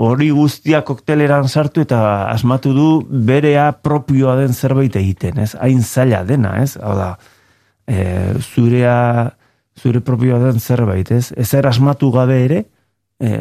hori 0.00 0.30
guztia 0.30 0.82
kokteleran 0.86 1.48
sartu 1.48 1.82
eta 1.86 2.30
asmatu 2.30 2.72
du 2.76 2.88
berea 3.08 3.72
propioa 3.72 4.36
den 4.38 4.54
zerbait 4.54 4.96
egiten, 4.96 5.40
ez? 5.40 5.54
Hain 5.58 5.82
zaila 5.82 6.22
dena, 6.28 6.54
ez? 6.62 6.76
Hau 6.76 6.94
da, 6.96 7.14
e, 7.90 8.38
zurea, 8.38 9.34
zure 9.78 10.00
propioa 10.00 10.38
den 10.42 10.60
zerbait, 10.60 11.10
ez? 11.10 11.32
Ez 11.36 11.54
asmatu 11.54 12.10
gabe 12.14 12.38
ere, 12.44 12.64
e, 13.18 13.32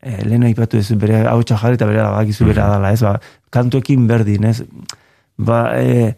e, 0.00 0.16
lehen 0.26 0.46
aipatu 0.48 0.80
ez, 0.80 0.88
bere 0.98 1.22
hau 1.28 1.40
jarri 1.44 1.78
eta 1.78 1.86
bere 1.86 2.02
badakizu 2.02 2.48
bere 2.48 2.64
dala, 2.64 2.92
ez? 2.92 3.02
Ba, 3.04 3.18
kantuekin 3.54 4.08
berdin, 4.10 4.48
ez? 4.50 4.64
Ba, 5.38 5.62
e, 5.78 6.10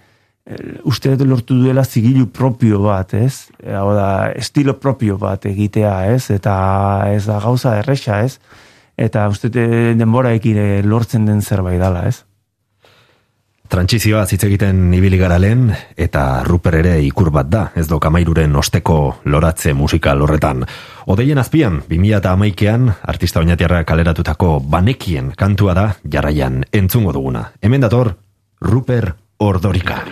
e, 0.46 0.58
uste 0.88 1.14
dut 1.16 1.28
lortu 1.28 1.58
duela 1.60 1.84
zigilu 1.84 2.28
propio 2.32 2.82
bat, 2.86 3.14
ez? 3.14 3.48
E, 3.60 3.72
Hau 3.76 3.92
da, 3.98 4.32
estilo 4.38 4.78
propio 4.80 5.18
bat 5.20 5.46
egitea, 5.50 5.94
ez? 6.14 6.30
Eta 6.34 6.56
ez 7.12 7.24
da 7.28 7.40
gauza 7.42 7.76
erresa, 7.82 8.22
ez? 8.24 8.38
Eta 8.96 9.28
uste 9.32 9.50
dut 9.52 9.98
denboraekin 9.98 10.58
e, 10.58 10.68
lortzen 10.86 11.26
den 11.28 11.42
zerbait 11.42 11.80
dala, 11.82 12.06
ez? 12.08 12.22
Trantsizioa 13.72 14.26
hitz 14.28 14.42
egiten 14.44 14.90
ibili 14.92 15.16
gara 15.16 15.38
lehen, 15.40 15.70
eta 15.96 16.42
Ruper 16.44 16.74
ere 16.82 16.90
ikur 17.00 17.30
bat 17.32 17.48
da, 17.48 17.62
ez 17.72 17.86
do 17.88 17.96
kamairuren 18.04 18.52
osteko 18.60 18.96
loratze 19.24 19.72
musikal 19.72 20.20
horretan. 20.20 20.60
Odeien 21.08 21.40
azpian, 21.40 21.78
2000 21.88 22.18
eta 22.18 22.34
amaikean, 22.36 22.90
artista 23.14 23.40
oinatiarra 23.40 23.80
kaleratutako 23.88 24.58
banekien 24.60 25.32
kantua 25.40 25.72
da, 25.78 25.86
jarraian 26.04 26.66
entzungo 26.68 27.16
duguna. 27.16 27.46
Hemen 27.62 27.88
dator, 27.88 28.12
Ruper 28.60 29.14
Ordorika. 29.40 30.02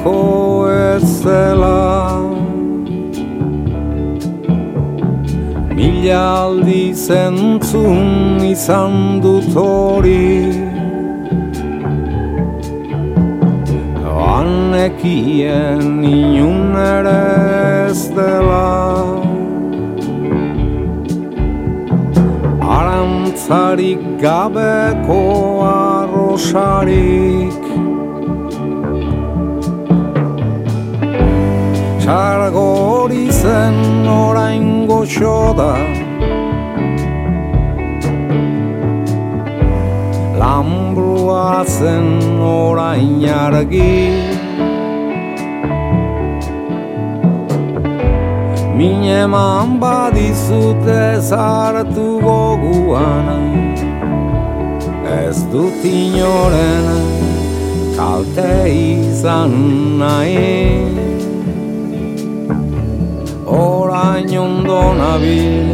Betiko 0.00 0.68
ez 0.68 1.22
zela 1.22 2.20
Mila 5.74 6.44
aldi 6.44 6.94
zentzun 6.94 8.40
izan 8.44 9.20
dut 9.22 9.54
hori. 9.54 10.52
Banekien 14.04 16.04
inun 16.04 16.76
ere 16.76 17.88
ez 17.88 18.10
dela. 18.16 18.68
Arantzarik 22.60 24.02
gabeko 24.20 25.22
arrosarik 25.70 27.59
Txargori 32.10 33.26
zen 33.30 33.76
orain 34.10 34.64
goxo 34.88 35.34
da. 35.58 35.74
Lambrua 40.40 41.62
zen 41.74 42.08
orain 42.42 43.12
argi. 43.42 44.00
Mineman 48.78 49.78
badizute 49.84 51.04
zartu 51.30 52.08
goguan. 52.26 53.46
Ez 55.20 55.38
dut 55.52 55.86
inoren 55.94 56.90
kalte 57.94 58.50
izan 58.74 59.54
nahi 60.02 61.09
Orain 64.20 64.38
ondo 64.38 64.94
nabil 65.00 65.68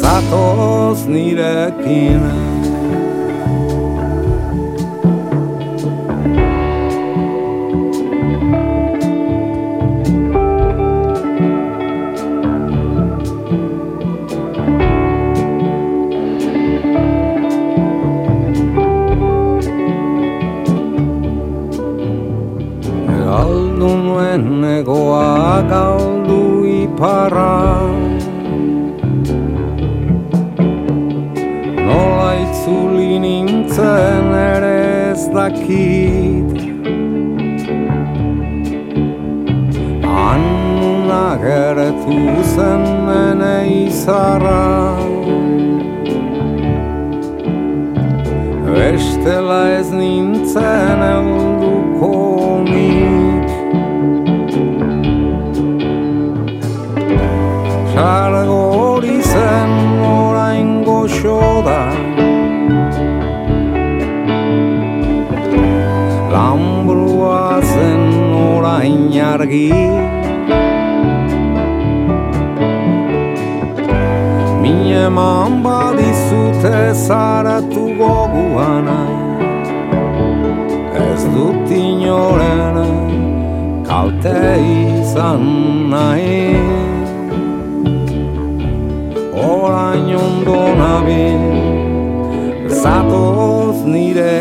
Zatoz 0.00 1.04
nirekin 1.12 2.47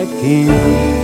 nirekin 0.05 0.96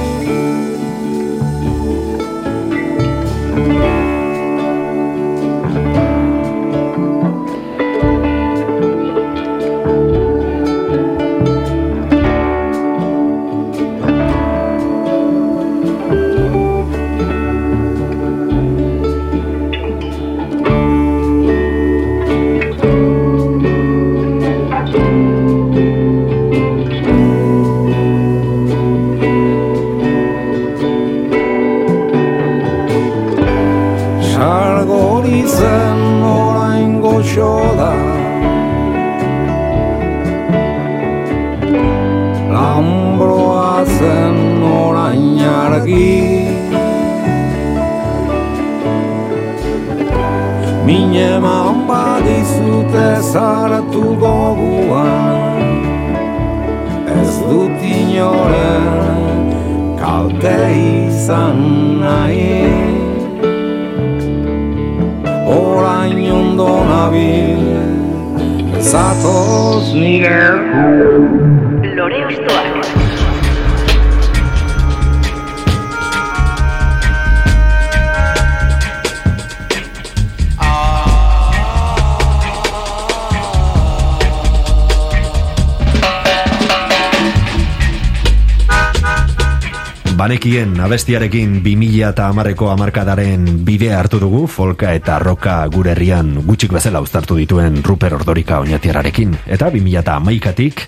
abestiarekin 90.94 91.64
2000 91.66 92.10
eta 92.12 92.28
amarreko 92.30 92.68
amarkadaren 92.70 93.48
bidea 93.66 93.96
hartu 93.98 94.20
dugu, 94.22 94.44
folka 94.46 94.92
eta 94.94 95.16
roka 95.18 95.56
gure 95.74 95.90
herrian 95.96 96.36
gutxik 96.46 96.76
bezala 96.76 97.00
uztartu 97.02 97.34
dituen 97.40 97.80
Ruper 97.82 98.14
Ordorika 98.14 98.60
oinatiararekin. 98.62 99.34
Eta 99.56 99.72
2000 99.74 100.04
eta 100.04 100.20
amaikatik, 100.22 100.84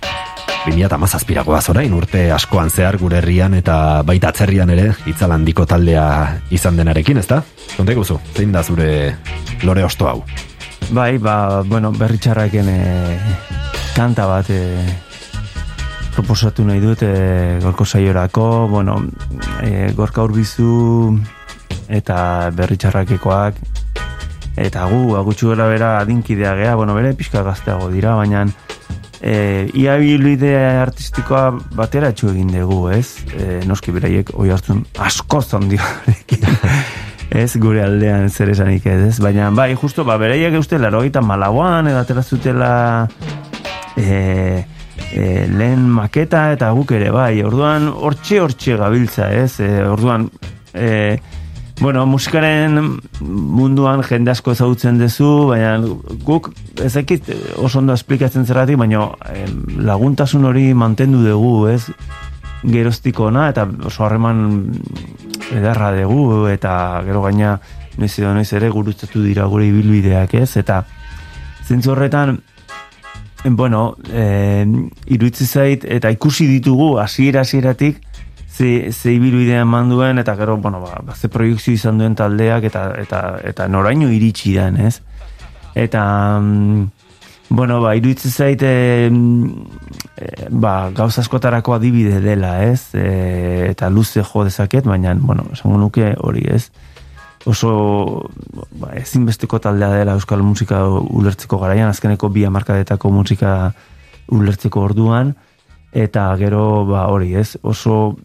2000 0.67 0.85
eta 0.85 0.99
mazazpiragoa 1.01 1.63
zorain 1.65 1.95
urte 1.97 2.27
askoan 2.35 2.69
zehar 2.69 2.99
gure 3.01 3.17
herrian 3.17 3.57
eta 3.57 4.03
baita 4.05 4.29
atzerrian 4.29 4.69
ere 4.75 4.91
itzalandiko 5.09 5.65
taldea 5.65 6.05
izan 6.53 6.77
denarekin, 6.77 7.23
ezta? 7.23 7.41
Konte 7.73 7.97
guzu, 7.97 8.19
zein 8.37 8.53
da 8.53 8.61
zure 8.61 9.15
lore 9.63 9.87
osto 9.89 10.11
hau? 10.11 10.19
Bai, 10.91 11.17
ba, 11.17 11.63
bueno, 11.65 11.89
berritxarraken 11.97 12.69
e, 12.69 12.81
kanta 13.97 14.29
bat 14.29 14.53
e, 14.53 14.61
proposatu 16.13 16.63
nahi 16.63 16.79
dut 16.79 17.01
e, 17.01 17.15
gorko 17.63 17.89
saiorako, 17.89 18.67
bueno, 18.69 19.01
e, 19.63 19.91
gorka 19.95 20.23
urbizu 20.25 21.15
eta 21.87 22.51
berritxarrakekoak, 22.55 23.59
eta 24.57 24.85
gu, 24.89 25.15
agutxu 25.19 25.51
gara 25.53 25.67
bera 25.69 25.97
adinkidea 25.99 26.55
gea, 26.55 26.75
bueno, 26.75 26.95
bere 26.95 27.13
pixka 27.13 27.43
gazteago 27.43 27.89
dira, 27.93 28.15
baina 28.15 28.45
e, 29.21 29.69
ia 29.73 29.95
bilbide 30.01 30.53
artistikoa 30.81 31.49
batera 31.75 32.11
etxu 32.13 32.31
egin 32.33 32.51
dugu, 32.53 32.89
ez? 32.93 33.25
E, 33.33 33.61
noski 33.67 33.93
beraiek 33.95 34.31
oi 34.35 34.51
hartzun 34.53 34.85
asko 35.01 35.41
zondioarekin. 35.41 36.45
ez 37.45 37.49
gure 37.59 37.81
aldean 37.83 38.29
zer 38.29 38.51
esanik 38.53 38.85
ez, 38.85 39.01
ez? 39.09 39.17
Baina, 39.23 39.49
bai, 39.55 39.73
justo, 39.79 40.05
ba, 40.07 40.17
beraiek 40.21 40.55
uste 40.59 40.79
larogeita 40.79 41.23
malauan, 41.25 41.89
edo 41.91 41.99
atera 41.99 42.23
zutela 42.23 42.71
e, 43.97 44.63
e, 45.15 45.47
lehen 45.47 45.87
maketa 45.89 46.49
eta 46.53 46.69
guk 46.75 46.91
ere, 46.97 47.09
bai, 47.15 47.39
orduan 47.45 47.87
hortxe 47.89 48.41
hortxe 48.43 48.75
gabiltza, 48.79 49.31
ez? 49.31 49.61
E, 49.63 49.69
orduan, 49.87 50.27
e, 50.73 51.17
bueno, 51.79 52.05
musikaren 52.07 52.77
munduan 53.21 54.03
jende 54.03 54.31
asko 54.31 54.53
ezagutzen 54.55 54.99
duzu, 54.99 55.31
baina 55.53 55.79
guk 56.27 56.51
ezakit 56.83 57.31
oso 57.55 57.79
ondo 57.79 57.95
esplikatzen 57.95 58.45
zerratik, 58.45 58.79
baina 58.79 59.07
e, 59.31 59.47
laguntasun 59.87 60.51
hori 60.51 60.69
mantendu 60.73 61.23
dugu, 61.25 61.55
ez? 61.71 61.85
geroztiko 62.65 63.27
ona, 63.29 63.49
eta 63.51 63.67
oso 63.85 64.05
harreman 64.05 64.39
edarra 65.53 65.91
dugu, 65.93 66.47
eta 66.49 67.03
gero 67.05 67.21
gaina 67.21 67.59
noiz 67.99 68.11
edo 68.19 68.33
noiz 68.33 68.49
ere 68.57 68.71
gurutzatu 68.73 69.21
dira 69.23 69.45
gure 69.51 69.67
ibilbideak 69.69 70.33
ez, 70.41 70.49
eta 70.57 70.81
zentzu 71.65 71.93
horretan, 71.93 72.39
bueno, 73.51 73.95
e, 74.09 74.65
iruitzi 75.13 75.45
zait, 75.45 75.85
eta 75.85 76.09
ikusi 76.09 76.47
ditugu 76.49 76.97
hasiera 76.99 77.41
hasieratik 77.41 78.01
ze, 78.55 78.91
ze 78.91 79.13
ibilbidea 79.13 79.61
eman 79.61 79.89
duen, 79.89 80.19
eta 80.19 80.35
gero, 80.35 80.57
bueno, 80.57 80.79
ba, 80.81 81.01
ba, 81.03 81.15
ze 81.15 81.29
proiektzio 81.29 81.73
izan 81.75 81.99
duen 81.99 82.15
taldeak, 82.15 82.63
eta, 82.71 82.87
eta, 83.01 83.21
eta 83.43 83.67
noraino 83.67 84.09
iritsi 84.09 84.55
den, 84.55 84.79
ez? 84.87 85.01
Eta, 85.75 86.05
bueno, 87.49 87.81
ba, 87.83 87.95
iruitzi 87.99 88.31
zait, 88.31 88.63
e, 88.63 89.09
ba, 90.49 90.89
gauz 90.95 91.13
askotarako 91.19 91.75
adibide 91.75 92.21
dela, 92.23 92.57
ez? 92.63 92.95
E, 92.95 93.69
eta 93.73 93.91
luze 93.91 94.23
jo 94.23 94.45
dezaket, 94.47 94.87
baina, 94.87 95.13
bueno, 95.19 95.49
esango 95.53 95.77
nuke 95.81 96.15
hori, 96.17 96.47
ez? 96.49 96.69
Oso 97.45 97.71
ba, 98.81 98.89
ezinbesteko 98.97 99.59
taldea 99.61 99.91
dela 99.93 100.15
euskal 100.17 100.41
musika 100.41 100.81
ulertzeko 100.89 101.59
garaian, 101.61 101.91
azkeneko 101.93 102.29
bi 102.33 102.45
amarkadetako 102.47 103.11
musika 103.13 103.51
ulertzeko 104.33 104.81
orduan, 104.81 105.35
eta 105.93 106.25
gero, 106.41 106.85
ba, 106.89 107.05
hori, 107.13 107.35
ez? 107.37 107.55
Oso 107.61 108.15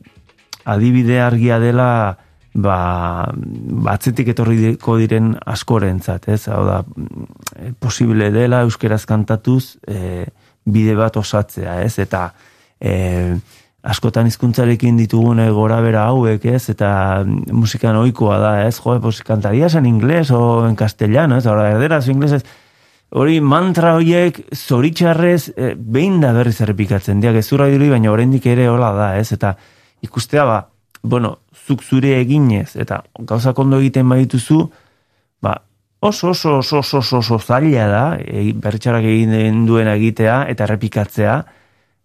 adibide 0.65 1.21
argia 1.21 1.61
dela, 1.61 2.17
ba, 2.55 2.79
batzetik 3.87 4.33
etorriko 4.33 4.97
diren 5.01 5.35
askorentzat, 5.45 6.31
ez? 6.33 6.43
Hau 6.49 6.65
da, 6.67 6.81
posible 7.79 8.31
dela 8.35 8.65
euskeraz 8.67 9.05
kantatuz, 9.07 9.77
e, 9.87 10.27
bide 10.65 10.97
bat 10.97 11.17
osatzea, 11.21 11.81
ez? 11.85 11.99
Eta 12.03 12.31
e, 12.81 12.93
askotan 13.82 14.27
hizkuntzarekin 14.27 14.97
ditugun 15.01 15.40
gora 15.57 15.81
bera 15.81 16.07
hauek, 16.11 16.44
ez? 16.44 16.69
Eta 16.70 17.24
musikan 17.27 17.97
ohikoa 17.97 18.39
da, 18.39 18.55
ez? 18.66 18.78
Jo, 18.78 18.98
pues 19.01 19.23
cantarías 19.23 19.74
en 19.74 19.86
inglés 19.86 20.31
o 20.31 20.66
en 20.69 20.77
castellano, 20.77 21.39
ez? 21.39 21.47
Ahora, 21.47 21.70
erderaz 21.70 22.09
o 22.09 22.11
inglés, 22.11 22.32
ez? 22.32 22.44
hori 23.11 23.40
mantra 23.43 23.94
horiek 23.98 24.39
zoritxarrez 24.55 25.51
e, 25.57 25.73
behin 25.74 26.20
da 26.23 26.32
berriz 26.35 26.61
errepikatzen 26.62 27.23
diak 27.23 27.40
ezurra 27.40 27.66
diri, 27.70 27.90
baina 27.90 28.12
oraindik 28.12 28.47
ere 28.47 28.69
hola 28.70 28.93
da, 28.94 29.09
ez? 29.19 29.32
Eta 29.35 29.57
ikustea 30.07 30.44
ba, 30.47 30.61
bueno, 31.02 31.39
zuk 31.66 31.82
zure 31.82 32.15
eginez, 32.20 32.77
eta 32.78 33.02
gauzak 33.27 33.59
ondo 33.59 33.81
egiten 33.82 34.09
badituzu, 34.09 34.62
ba, 35.43 35.57
oso, 36.01 36.31
oso, 36.31 36.59
oso, 36.61 36.78
oso, 36.78 37.19
oso, 37.19 37.39
zaila 37.39 37.89
da, 37.90 38.05
e, 38.23 38.52
bertxarak 38.55 39.07
egin 39.11 39.66
duena 39.66 39.97
egitea 39.98 40.44
eta 40.52 40.69
errepikatzea, 40.69 41.40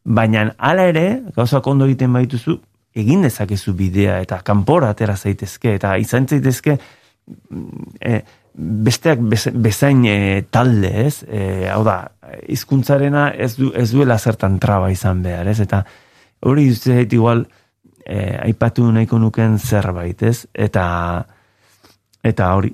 baina 0.05 0.51
hala 0.57 0.85
ere, 0.91 1.05
gauzak 1.35 1.67
ondo 1.67 1.87
egiten 1.89 2.13
badituzu, 2.13 2.59
egin 2.95 3.25
dezakezu 3.25 3.73
bidea 3.75 4.19
eta 4.23 4.39
kanpora 4.45 4.93
atera 4.93 5.17
zaitezke 5.17 5.73
eta 5.75 5.97
izan 5.99 6.27
zaitezke 6.31 6.77
e, 7.99 8.21
besteak 8.55 9.19
bez- 9.19 9.51
bezain 9.51 10.05
e, 10.07 10.45
talde, 10.49 10.91
ez? 11.07 11.25
E, 11.27 11.67
hau 11.73 11.83
da, 11.83 11.97
hizkuntzarena 12.47 13.31
ez, 13.33 13.55
du, 13.57 13.73
ez 13.75 13.89
duela 13.91 14.17
zertan 14.17 14.59
traba 14.63 14.91
izan 14.93 15.21
behar, 15.25 15.49
ez? 15.51 15.59
Eta 15.65 15.83
hori 16.45 16.69
zait 16.73 17.11
igual 17.13 17.43
e, 18.05 18.37
aipatu 18.45 18.87
nahiko 18.93 19.19
nuken 19.19 19.59
zerbait, 19.59 20.23
ez? 20.23 20.45
Eta 20.53 20.85
eta 22.23 22.53
hori. 22.55 22.71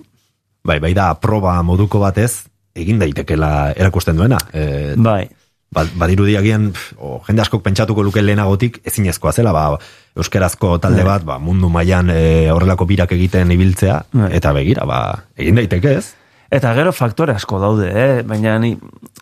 Bai, 0.64 0.78
bai 0.84 0.94
da, 0.94 1.16
proba 1.18 1.58
moduko 1.66 1.99
batez, 2.03 2.44
egin 2.78 2.99
daitekela 3.02 3.72
erakusten 3.74 4.20
duena. 4.20 4.38
E, 4.53 4.94
Bai. 5.02 5.26
Ba, 5.72 5.85
badirudi 5.95 6.35
agian, 6.38 6.72
pf, 6.76 6.93
o, 6.99 7.22
jende 7.27 7.41
askok 7.45 7.64
pentsatuko 7.64 8.03
luke 8.03 8.22
lehenagotik 8.22 8.81
ezinezkoa 8.88 9.31
zela, 9.31 9.53
ba, 9.56 9.77
euskerazko 10.19 10.77
talde 10.84 11.03
bat, 11.07 11.23
ba, 11.23 11.38
mundu 11.39 11.69
mailan 11.72 12.10
e, 12.11 12.49
horrelako 12.52 12.85
birak 12.89 13.14
egiten 13.15 13.52
ibiltzea, 13.56 14.02
Bai. 14.11 14.31
eta 14.39 14.52
begira, 14.57 14.85
ba, 14.89 14.99
egin 15.39 15.56
daiteke 15.61 15.93
ez? 16.02 16.10
Eta 16.52 16.73
gero 16.76 16.91
faktore 16.91 17.31
asko 17.31 17.61
daude, 17.64 17.88
eh? 17.95 18.23
baina 18.27 18.57
ni 18.60 18.73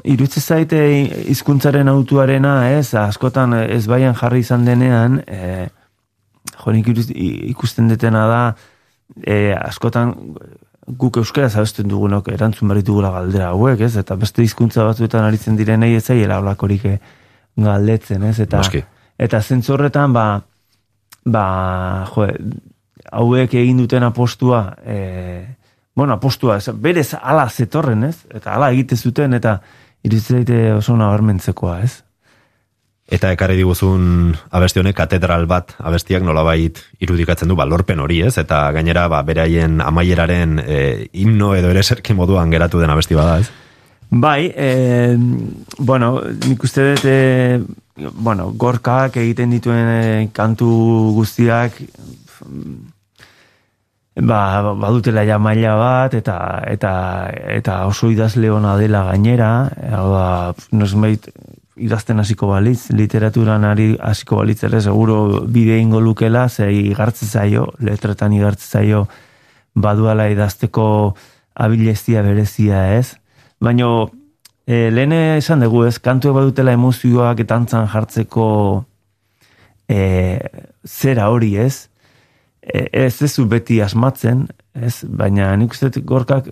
irutze 0.10 0.42
zaite 0.42 0.80
hizkuntzaren 1.30 1.88
autuarena, 1.92 2.56
ez, 2.80 2.96
askotan 2.98 3.54
ez 3.68 3.84
baian 3.88 4.16
jarri 4.18 4.42
izan 4.42 4.66
denean, 4.66 5.20
eh, 5.28 5.68
jo, 6.58 6.72
nik 6.74 6.88
iruz- 6.90 7.12
i- 7.14 7.52
ikusten 7.52 7.88
detena 7.88 8.26
da, 8.28 8.42
eh, 9.22 9.54
askotan 9.54 10.16
guk 10.98 11.20
euskara 11.22 11.50
abesten 11.54 11.88
dugunok 11.90 12.30
erantzun 12.34 12.70
behar 12.70 12.82
ditugula 12.82 13.12
galdera 13.14 13.52
hauek, 13.54 13.82
ez? 13.86 13.96
Eta 14.02 14.16
beste 14.20 14.44
hizkuntza 14.44 14.86
batzuetan 14.88 15.26
aritzen 15.28 15.58
direnei 15.60 15.94
ez 15.96 16.06
zaiela 16.06 16.40
holakorik 16.42 16.86
eh, 16.86 16.98
galdetzen, 17.58 18.24
ez? 18.24 18.40
Eta, 18.40 18.58
Noski. 18.58 18.82
eta 19.18 19.42
zentzu 19.42 19.76
horretan, 19.76 20.14
ba, 20.14 20.26
ba, 21.26 21.46
jo, 22.14 22.28
hauek 23.12 23.54
egin 23.54 23.78
duten 23.84 24.04
apostua, 24.04 24.64
e, 24.84 25.56
bueno, 25.96 26.14
apostua, 26.14 26.58
ez, 26.58 26.70
berez 26.74 27.14
ala 27.22 27.48
zetorren, 27.50 28.04
ez? 28.10 28.18
Eta 28.34 28.56
ala 28.56 28.72
egite 28.74 28.98
zuten, 28.98 29.34
eta 29.38 29.60
iruditzen 30.04 30.40
daite 30.42 30.62
oso 30.74 30.96
nabarmentzekoa, 30.98 31.80
ez? 31.86 32.00
Eta 33.10 33.32
ekarri 33.34 33.56
diguzun 33.58 34.36
abesti 34.54 34.84
honek 34.84 34.94
katedral 35.00 35.48
bat 35.50 35.74
abestiak 35.82 36.22
nolabait 36.22 36.78
irudikatzen 37.02 37.50
du 37.50 37.58
ba, 37.58 37.66
lorpen 37.66 38.04
hori, 38.04 38.20
ez? 38.28 38.36
Eta 38.38 38.68
gainera 38.76 39.08
ba, 39.10 39.24
beraien 39.26 39.82
amaieraren 39.82 40.60
e, 40.62 40.78
himno 41.18 41.56
edo 41.58 41.72
ere 41.74 41.82
serki 41.82 42.14
moduan 42.14 42.54
geratu 42.54 42.82
den 42.82 42.94
abesti 42.94 43.18
bada, 43.18 43.40
ez? 43.42 43.50
Bai, 44.10 44.52
e, 44.54 45.18
bueno, 45.78 46.20
nik 46.46 46.64
uste 46.66 46.86
dut, 46.92 47.06
e, 47.10 47.60
bueno, 48.14 48.52
gorkak 48.58 49.18
egiten 49.22 49.58
dituen 49.58 49.90
e, 49.90 50.30
kantu 50.34 50.70
guztiak, 51.18 51.82
ba, 54.22 54.74
badutela 54.76 55.24
ja 55.24 55.40
maila 55.40 55.76
bat, 55.80 56.14
eta, 56.14 56.38
eta, 56.68 56.92
eta 57.56 57.86
oso 57.88 58.10
idazle 58.12 58.52
ona 58.52 58.76
dela 58.78 59.06
gainera, 59.12 59.70
hau 59.92 60.10
da, 60.14 60.28
nosmeit, 60.72 61.30
idazten 61.80 62.20
hasiko 62.20 62.50
balitz, 62.52 62.90
literaturan 62.92 63.64
ari 63.64 63.94
hasiko 64.04 64.42
balitz 64.42 64.64
ere, 64.68 64.82
seguro 64.82 65.46
bide 65.48 65.80
ingo 65.80 66.02
lukela, 66.04 66.48
ze 66.50 66.72
igartze 66.74 67.26
zaio, 67.26 67.70
letretan 67.80 68.34
igartze 68.36 68.68
zaio, 68.68 69.08
baduala 69.76 70.28
idazteko 70.30 71.16
abilezia 71.56 72.22
berezia 72.24 72.84
ez. 72.98 73.16
Baina, 73.60 73.88
e, 74.68 74.90
lehen 74.92 75.14
esan 75.14 75.64
dugu 75.64 75.86
ez, 75.88 75.98
kantuek 76.00 76.36
badutela 76.36 76.76
emozioak 76.76 77.40
eta 77.46 77.60
antzan 77.60 77.88
jartzeko 77.92 78.50
e, 79.88 80.00
zera 80.86 81.30
hori 81.30 81.56
ez. 81.58 81.89
E, 82.62 82.90
ez 83.06 83.22
ez 83.24 83.36
du 83.36 83.46
beti 83.48 83.80
asmatzen, 83.82 84.48
ez, 84.76 85.04
baina 85.04 85.56
nik 85.56 85.72
uste 85.74 85.90
gorkak 86.06 86.50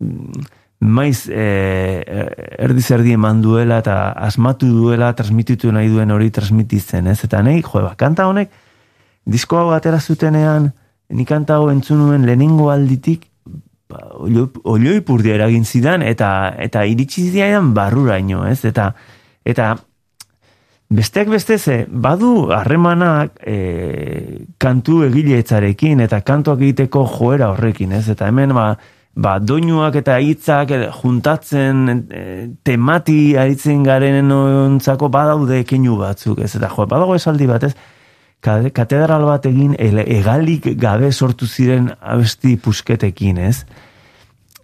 mm, 0.00 0.46
maiz 0.80 1.26
e, 1.28 1.44
erdi 2.58 2.82
zerdi 2.82 3.12
eman 3.16 3.42
duela 3.42 3.80
eta 3.82 4.12
asmatu 4.28 4.68
duela 4.70 5.12
transmititu 5.18 5.72
nahi 5.74 5.90
duen 5.90 6.10
hori 6.14 6.30
transmititzen, 6.30 7.06
ez? 7.10 7.20
Eta 7.26 7.42
nahi, 7.42 7.62
jo, 7.66 7.82
ba, 7.82 7.94
kanta 7.98 8.28
honek, 8.30 8.52
disko 9.26 9.58
hau 9.58 9.72
atera 9.74 10.00
zutenean, 10.00 10.70
ni 11.10 11.26
kanta 11.26 11.58
hau 11.58 11.68
entzun 11.72 11.98
nuen 12.04 12.26
lehenengo 12.26 12.70
alditik, 12.70 13.26
ba, 13.90 14.04
olio- 14.22 14.52
olioipurdia 14.64 15.34
eragin 15.34 15.66
zidan, 15.66 16.02
eta, 16.06 16.54
eta 16.62 16.84
iritsi 16.86 17.26
zidan 17.32 17.74
barruraino, 17.74 18.46
ez? 18.46 18.62
Eta, 18.68 18.92
eta 19.44 19.74
besteak 20.88 21.28
beste 21.28 21.58
ze, 21.58 21.86
badu 21.88 22.50
harremanak 22.54 23.34
e, 23.44 24.46
kantu 24.58 25.02
egileetzarekin 25.08 26.00
eta 26.00 26.22
kantuak 26.24 26.62
egiteko 26.64 27.04
joera 27.12 27.50
horrekin, 27.52 27.92
ez? 27.92 28.06
Eta 28.08 28.28
hemen 28.30 28.54
ba, 28.56 28.70
ba 29.14 29.36
doinuak 29.38 29.98
eta 30.00 30.16
hitzak 30.24 30.72
juntatzen 31.02 32.06
e, 32.08 32.22
temati 32.64 33.36
aritzen 33.36 33.84
garen 33.84 34.32
ontzako 34.32 35.10
badaude 35.12 35.60
keinu 35.68 35.98
batzuk, 36.00 36.40
ez? 36.40 36.54
Eta 36.56 36.72
jo, 36.72 36.88
badago 36.88 37.18
esaldi 37.18 37.50
bat, 37.50 37.68
ez? 37.68 37.74
Katedral 38.40 39.26
bat 39.26 39.44
egin 39.50 39.74
egalik 39.80 40.70
gabe 40.78 41.10
sortu 41.12 41.46
ziren 41.46 41.90
abesti 42.00 42.56
pusketekin, 42.56 43.42
ez? 43.42 43.64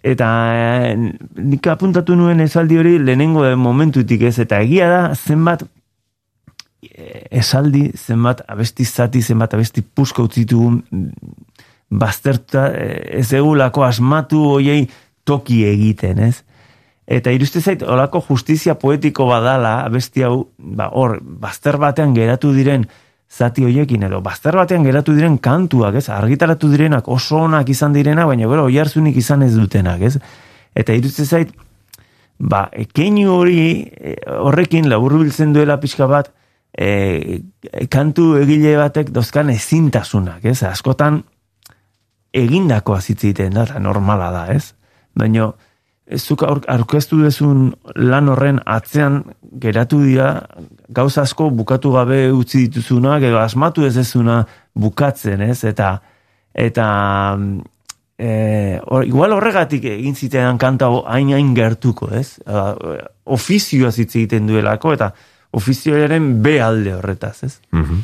Eta 0.05 0.27
eh, 0.53 0.97
nik 1.41 1.67
apuntatu 1.73 2.15
nuen 2.17 2.41
esaldi 2.45 2.77
hori 2.77 2.99
lehenengo 3.01 3.45
momentutik 3.57 4.23
ez, 4.29 4.37
eta 4.39 4.61
egia 4.61 4.89
da 4.93 5.01
zenbat 5.17 5.65
esaldi, 7.31 7.91
zenbat 7.95 8.43
abesti 8.49 8.85
zati, 8.85 9.23
zenbat 9.23 9.55
abesti 9.55 9.83
puska 9.83 10.23
utzitugun 10.23 10.83
bazterta 11.91 12.69
eh, 12.73 13.21
ez 13.21 13.33
egulako 13.33 13.85
asmatu 13.85 14.43
hoiei 14.57 14.89
toki 15.25 15.65
egiten, 15.69 16.21
ez? 16.29 16.43
Eta 17.05 17.33
iruste 17.35 17.61
zait, 17.61 17.83
olako 17.83 18.23
justizia 18.25 18.75
poetiko 18.81 19.27
badala, 19.29 19.83
abesti 19.85 20.25
hau, 20.25 20.47
ba, 20.59 20.89
hor, 20.97 21.19
bazter 21.21 21.77
batean 21.81 22.15
geratu 22.17 22.55
diren 22.57 22.87
zati 23.29 23.65
hoiekin, 23.67 24.07
edo 24.09 24.21
bazter 24.25 24.57
batean 24.57 24.85
geratu 24.87 25.13
diren 25.17 25.37
kantuak, 25.43 25.99
ez? 26.01 26.09
Argitaratu 26.13 26.71
direnak 26.73 27.09
oso 27.09 27.43
onak 27.45 27.69
izan 27.69 27.93
direnak, 27.93 28.31
baina 28.31 28.49
gero 28.49 28.65
oiharzunik 28.71 29.17
izan 29.21 29.45
ez 29.45 29.53
dutenak, 29.57 30.01
ez? 30.01 30.17
Eta 30.75 30.97
iruste 30.97 31.27
zait, 31.27 31.53
ba, 32.39 32.69
keinu 32.97 33.37
hori 33.37 33.59
e, 33.85 34.17
horrekin 34.39 34.89
laburbiltzen 34.89 35.53
duela 35.53 35.77
pixka 35.83 36.09
bat, 36.11 36.33
e, 36.79 37.41
kantu 37.91 38.35
egile 38.41 38.77
batek 38.81 39.13
dozkan 39.15 39.51
ezintasunak, 39.55 40.45
ez? 40.45 40.63
Askotan 40.67 41.23
egindakoa 42.35 43.01
zitziten 43.01 43.55
da, 43.55 43.67
eta 43.69 43.79
normala 43.83 44.31
da, 44.35 44.47
ez? 44.55 44.75
Baina, 45.15 45.53
ez 46.05 46.21
zuk 46.23 46.43
aur- 46.45 46.65
aurkeztu 46.69 47.21
dezun 47.23 47.71
lan 47.97 48.29
horren 48.29 48.59
atzean 48.67 49.23
geratu 49.63 50.03
dira 50.03 50.33
gauza 50.93 51.23
asko 51.23 51.49
bukatu 51.51 51.95
gabe 51.95 52.27
utzi 52.33 52.67
dituzunak, 52.67 53.23
edo 53.23 53.39
asmatu 53.41 53.87
ez 53.87 53.95
dezuna 53.95 54.43
bukatzen, 54.75 55.47
ez? 55.47 55.63
Eta, 55.65 55.95
eta 56.53 56.89
e, 58.19 58.81
hor, 58.85 59.07
igual 59.07 59.33
horregatik 59.39 59.87
egin 59.95 60.19
zitean 60.19 60.59
kanta 60.59 60.91
hain 61.07 61.31
hain 61.33 61.55
gertuko, 61.55 62.11
ez? 62.13 62.41
Uh, 62.45 62.99
ofizioa 63.25 63.95
hitz 63.95 64.11
egiten 64.17 64.51
duelako, 64.51 64.93
eta 64.99 65.13
ofizioaren 65.55 66.43
B 66.43 66.59
alde 66.63 66.95
horretaz, 66.97 67.37
ez? 67.47 67.55
Mhm. 67.71 68.03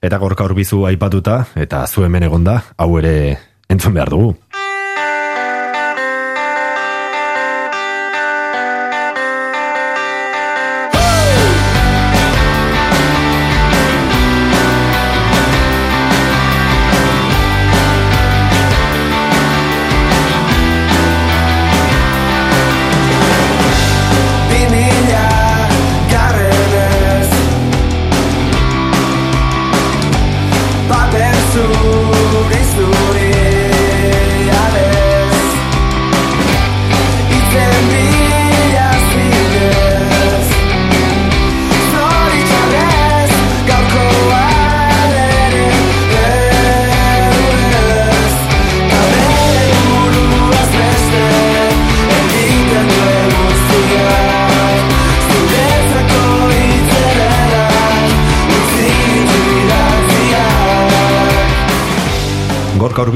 Eta 0.00 0.18
gorka 0.22 0.44
horbizu 0.46 0.84
aipatuta, 0.86 1.40
eta 1.58 1.82
zu 1.86 2.04
hemen 2.06 2.28
egonda, 2.28 2.60
hau 2.78 2.92
ere 3.00 3.14
entzun 3.68 3.96
behar 3.96 4.12
dugu. 4.14 4.36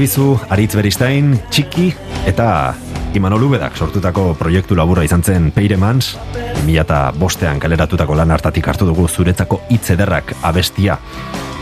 Urbizu, 0.03 0.33
Aritz 0.51 0.73
Beristain, 0.75 1.29
Txiki 1.47 1.85
eta 2.27 2.45
Imanol 3.15 3.45
Ubedak 3.47 3.77
sortutako 3.79 4.33
proiektu 4.35 4.75
laburra 4.75 5.05
izan 5.07 5.21
zen 5.23 5.45
Peiremans, 5.55 6.17
2005ean 6.67 7.61
kaleratutako 7.63 8.17
lan 8.19 8.33
hartatik 8.35 8.67
hartu 8.67 8.83
dugu 8.89 9.05
zuretzako 9.07 9.61
hitz 9.69 9.93
ederrak 9.95 10.33
abestia. 10.43 10.97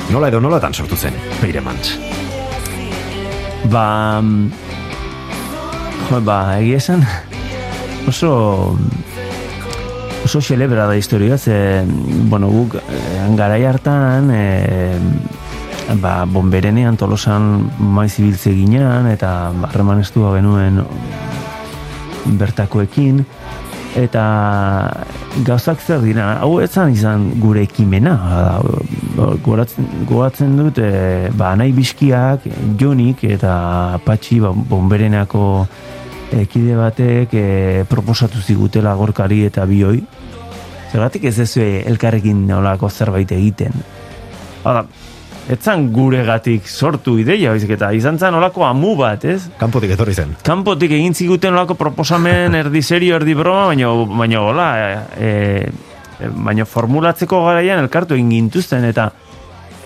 Nola 0.10 0.32
edo 0.34 0.40
nolatan 0.42 0.74
sortu 0.74 0.98
zen 0.98 1.14
Peiremans? 1.38 1.92
Ba, 3.70 3.86
mm, 4.24 4.50
jo, 6.10 6.24
ba, 6.26 6.40
egia 6.58 6.82
esan, 6.82 7.06
oso, 8.10 8.34
oso 10.26 10.42
xelebra 10.42 10.90
da 10.90 10.98
historia, 10.98 11.38
ze, 11.38 11.86
bueno, 12.26 12.50
guk, 12.50 12.82
eh, 12.82 13.30
garai 13.38 13.62
hartan, 13.70 14.34
eh, 14.34 14.98
ba, 16.02 16.26
bonberenean 16.26 16.98
tolosan 16.98 17.70
maiz 17.80 18.14
ibiltze 18.20 18.54
ginean, 18.56 19.08
eta 19.12 19.52
harreman 19.70 20.02
estua 20.04 20.36
genuen 20.38 20.82
bertakoekin, 22.40 23.24
eta 23.98 24.24
gauzak 25.48 25.82
zer 25.84 26.02
dira, 26.04 26.38
hau 26.44 26.60
etzan 26.64 26.94
izan 26.96 27.28
gure 27.42 27.66
ekimena, 27.68 28.16
ba, 29.18 29.30
goratzen, 29.44 30.58
dut, 30.60 30.80
e, 30.80 31.30
ba, 31.36 31.54
nahi 31.60 31.74
bizkiak, 31.76 32.48
jonik 32.80 33.26
eta 33.28 34.00
patxi 34.06 34.40
ba, 34.44 34.54
bonberenako 34.54 35.46
ekide 36.32 36.78
batek 36.80 37.34
e, 37.36 37.48
proposatu 37.92 38.40
zigutela 38.40 38.96
gorkari 38.96 39.44
eta 39.50 39.66
bioi, 39.68 40.00
zergatik 40.92 41.28
ez 41.28 41.40
ez 41.40 41.52
elkarrekin 41.60 42.46
nolako 42.48 42.90
zerbait 42.90 43.32
egiten. 43.32 43.76
Hala, 44.64 44.86
etzan 45.52 45.90
guregatik 45.92 46.68
sortu 46.68 47.18
ideia, 47.20 47.52
baizik 47.52 47.74
eta 47.76 47.92
izan 47.96 48.20
zen 48.20 48.38
olako 48.38 48.64
amu 48.68 48.94
bat, 49.00 49.26
ez? 49.28 49.50
Kanpotik 49.60 49.94
etorri 49.98 50.16
zen. 50.16 50.36
Kanpotik 50.48 50.94
egin 50.96 51.16
ziguten 51.18 51.56
olako 51.58 51.76
proposamen 51.80 52.56
erdi 52.62 52.82
serio, 52.82 53.18
erdi 53.20 53.36
broma, 53.38 53.68
baina, 53.72 53.92
baina 54.22 54.44
hola, 54.46 54.68
e, 54.78 55.26
e, 55.28 56.32
baina 56.48 56.66
formulatzeko 56.66 57.44
garaian 57.48 57.84
elkartu 57.84 58.16
egin 58.16 58.32
gintuzten, 58.38 58.88
eta 58.88 59.12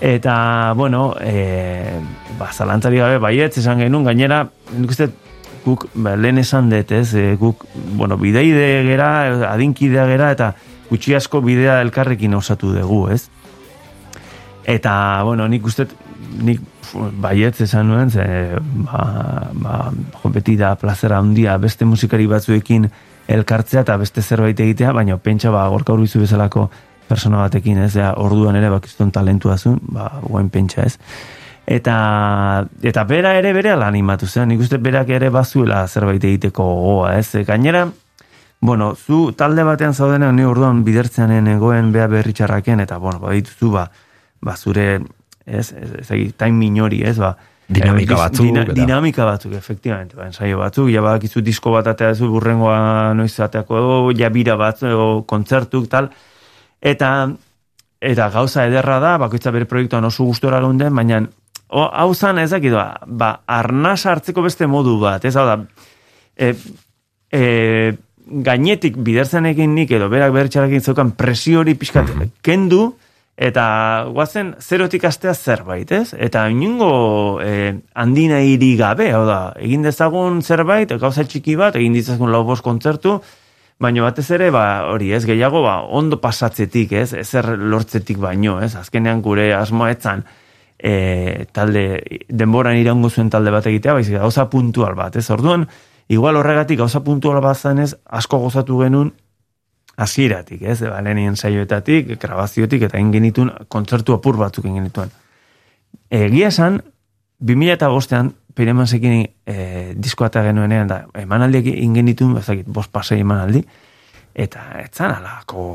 eta, 0.05 0.73
bueno, 0.75 1.15
e, 1.21 1.95
ba, 2.37 2.51
zalantzari 2.51 2.99
gabe, 3.01 3.17
baietz 3.23 3.55
esan 3.61 3.79
genuen, 3.81 4.05
gainera, 4.05 4.43
nik 4.75 4.91
uste, 4.93 5.09
guk, 5.65 5.87
ba, 5.95 6.13
lehen 6.19 6.37
esan 6.43 6.69
dut, 6.69 6.91
ez, 6.93 7.07
e, 7.17 7.31
guk, 7.41 7.65
bueno, 7.97 8.19
bideide 8.21 8.83
gera, 8.85 9.09
adinkidea 9.53 10.05
gera, 10.11 10.29
eta 10.35 10.51
gutxi 10.91 11.15
asko 11.17 11.41
bidea 11.41 11.79
elkarrekin 11.81 12.35
osatu 12.37 12.75
dugu, 12.75 13.07
ez? 13.15 13.23
Eta, 14.65 15.21
bueno, 15.23 15.47
nik 15.47 15.65
uste, 15.65 15.85
nik 16.41 16.61
baietz 17.21 17.59
esan 17.61 17.89
nuen, 17.89 18.09
ze, 18.11 18.25
ba, 18.85 19.49
ba, 19.53 19.91
jo, 20.21 20.31
beti 20.33 20.55
da 20.57 20.75
plazera 20.79 21.19
handia 21.21 21.57
beste 21.61 21.85
musikari 21.85 22.25
batzuekin 22.27 22.87
elkartzea 23.27 23.83
eta 23.85 23.97
beste 24.01 24.21
zerbait 24.21 24.59
egitea, 24.59 24.93
baina 24.93 25.17
pentsa 25.17 25.51
ba, 25.53 25.67
gorka 25.69 25.93
urbizu 25.93 26.21
bezalako 26.23 26.69
persona 27.07 27.43
batekin, 27.43 27.79
ez, 27.85 27.93
ja, 27.97 28.13
orduan 28.17 28.57
ere 28.57 28.69
bakizton 28.73 29.11
talentua 29.13 29.57
zuen, 29.57 29.79
ba, 29.93 30.09
guen 30.23 30.49
pentsa 30.49 30.85
ez. 30.85 30.95
Eta, 31.65 31.97
eta 32.85 33.03
bera 33.09 33.33
ere 33.37 33.51
bere 33.53 33.73
ala 33.73 33.89
animatu 33.89 34.27
zen, 34.29 34.49
nik 34.49 34.61
uste 34.61 34.77
berak 34.81 35.09
ere 35.13 35.29
bazuela 35.33 35.83
zerbait 35.87 36.23
egiteko 36.23 36.65
gogoa, 36.65 37.15
ez, 37.19 37.45
gainera, 37.45 37.85
bueno, 38.65 38.95
zu 38.95 39.31
talde 39.37 39.65
batean 39.65 39.93
zaudenean, 39.93 40.35
ni 40.35 40.45
orduan 40.45 40.83
bidertzean 40.85 41.47
egoen 41.53 41.91
bea 41.93 42.07
berritxarraken, 42.09 42.81
eta, 42.85 42.97
bueno, 42.97 43.21
ba, 43.21 43.33
dituzu, 43.37 43.71
ba, 43.73 43.89
ba, 44.45 44.55
zure, 44.55 45.01
ez, 45.45 45.67
ez, 45.73 45.91
ez, 45.99 46.07
ez 46.11 46.31
time 46.37 46.57
minori, 46.61 47.01
ez, 47.03 47.17
ba, 47.21 47.35
Dinamika 47.65 48.13
eh, 48.13 48.17
batzuk, 48.17 48.45
dina- 48.45 48.73
dinamika 48.77 49.25
batzuk, 49.25 49.53
efectivamente, 49.57 50.13
ba, 50.15 50.27
ensaio 50.29 50.59
batzuk, 50.61 50.89
ja 50.93 51.01
badakizu 51.01 51.41
disko 51.41 51.71
bat 51.73 51.87
atea 51.89 52.13
zu 52.13 52.29
burrengoa 52.29 53.13
noiz 53.17 53.33
ateako 53.41 53.79
edo, 53.79 53.95
ja 54.19 54.29
bira 54.29 54.53
bat, 54.59 54.83
edo 54.85 55.23
kontzertuk, 55.25 55.87
tal, 55.89 56.11
eta, 56.81 57.09
eta 58.05 58.29
gauza 58.29 58.67
ederra 58.69 58.99
da, 59.01 59.15
bakoitza 59.17 59.53
bere 59.55 59.65
proiektuan 59.65 60.05
oso 60.05 60.27
gustora 60.29 60.61
geunden, 60.61 60.93
baina, 60.93 61.23
o, 61.73 61.87
hau 61.89 62.13
zan 62.13 62.37
ez 62.43 62.51
dakit, 62.53 62.75
ba, 62.77 62.99
ba, 63.07 63.31
arnaz 63.49 64.03
hartzeko 64.05 64.45
beste 64.45 64.69
modu 64.69 64.99
bat, 65.01 65.25
ez 65.25 65.33
hau 65.33 65.47
da, 65.49 65.57
e, 66.37 66.53
e, 67.33 67.95
gainetik 68.45 69.01
biderzenekin 69.01 69.73
nik 69.73 69.89
edo 69.97 70.11
berak 70.13 70.33
bertxarekin 70.37 70.85
zeukan 70.85 71.15
presio 71.17 71.65
hori 71.65 71.73
pixkat 71.77 72.13
kendu, 72.45 72.91
eta 73.35 74.07
guazen 74.15 74.53
zerotik 74.59 75.03
astea 75.03 75.33
zerbait, 75.33 75.91
ez? 75.91 76.13
Eta 76.17 76.45
inungo 76.49 77.41
e, 77.43 77.81
handina 77.93 78.39
hiri 78.39 78.75
gabe, 78.79 79.09
hau 79.11 79.25
da, 79.27 79.39
egin 79.59 79.83
dezagun 79.83 80.41
zerbait, 80.41 80.93
gauza 80.99 81.25
txiki 81.27 81.57
bat, 81.59 81.75
egin 81.75 81.97
ditzagun 81.97 82.31
lau 82.31 82.45
bost 82.47 82.63
kontzertu, 82.63 83.19
baina 83.79 84.05
batez 84.05 84.29
ere, 84.31 84.49
ba, 84.55 84.85
hori, 84.87 85.11
ez, 85.11 85.25
gehiago, 85.27 85.65
ba, 85.65 85.81
ondo 85.83 86.21
pasatzetik, 86.23 86.95
ez, 86.95 87.11
ezer 87.13 87.51
lortzetik 87.59 88.21
baino, 88.23 88.61
ez, 88.63 88.71
azkenean 88.79 89.19
gure 89.25 89.49
asmoa 89.53 89.91
etzan, 89.91 90.23
e, 90.79 91.43
talde, 91.51 91.83
denboran 92.29 92.79
iraungo 92.79 93.11
zuen 93.11 93.29
talde 93.29 93.51
bat 93.51 93.67
egitea, 93.67 93.97
baizik, 93.99 94.15
gauza 94.23 94.47
puntual 94.47 94.95
bat, 94.95 95.19
ez, 95.19 95.27
orduan, 95.35 95.67
igual 96.07 96.39
horregatik 96.39 96.79
gauza 96.79 97.03
puntual 97.03 97.43
bat 97.43 97.59
zanez, 97.59 97.91
asko 98.05 98.39
gozatu 98.47 98.79
genuen, 98.79 99.11
hasieratik, 99.97 100.61
ez, 100.61 100.79
ba, 100.83 100.99
lehenien 101.01 101.35
saioetatik, 101.35 102.15
grabaziotik, 102.19 102.87
eta 102.87 102.97
egin 102.97 103.13
genituen 103.15 103.51
kontzertu 103.71 104.15
apur 104.15 104.37
batzuk 104.39 104.65
egin 104.65 104.81
genituen. 104.81 105.13
Egia 106.11 106.51
esan, 106.51 106.81
2000 107.39 107.77
eta 107.77 107.91
bostean, 107.91 108.33
Piremansekin 108.55 109.17
e, 109.51 109.55
diskoa 109.99 110.29
eta 110.31 110.43
genuenean, 110.45 110.87
da, 110.87 111.01
emanaldiak 111.19 111.67
egin 111.73 111.95
genituen, 111.97 112.35
bazakit, 112.37 112.67
bost 112.71 112.91
pasei 112.91 113.19
emanaldi, 113.23 113.65
eta 114.35 114.67
etzan 114.83 115.15
alako 115.17 115.65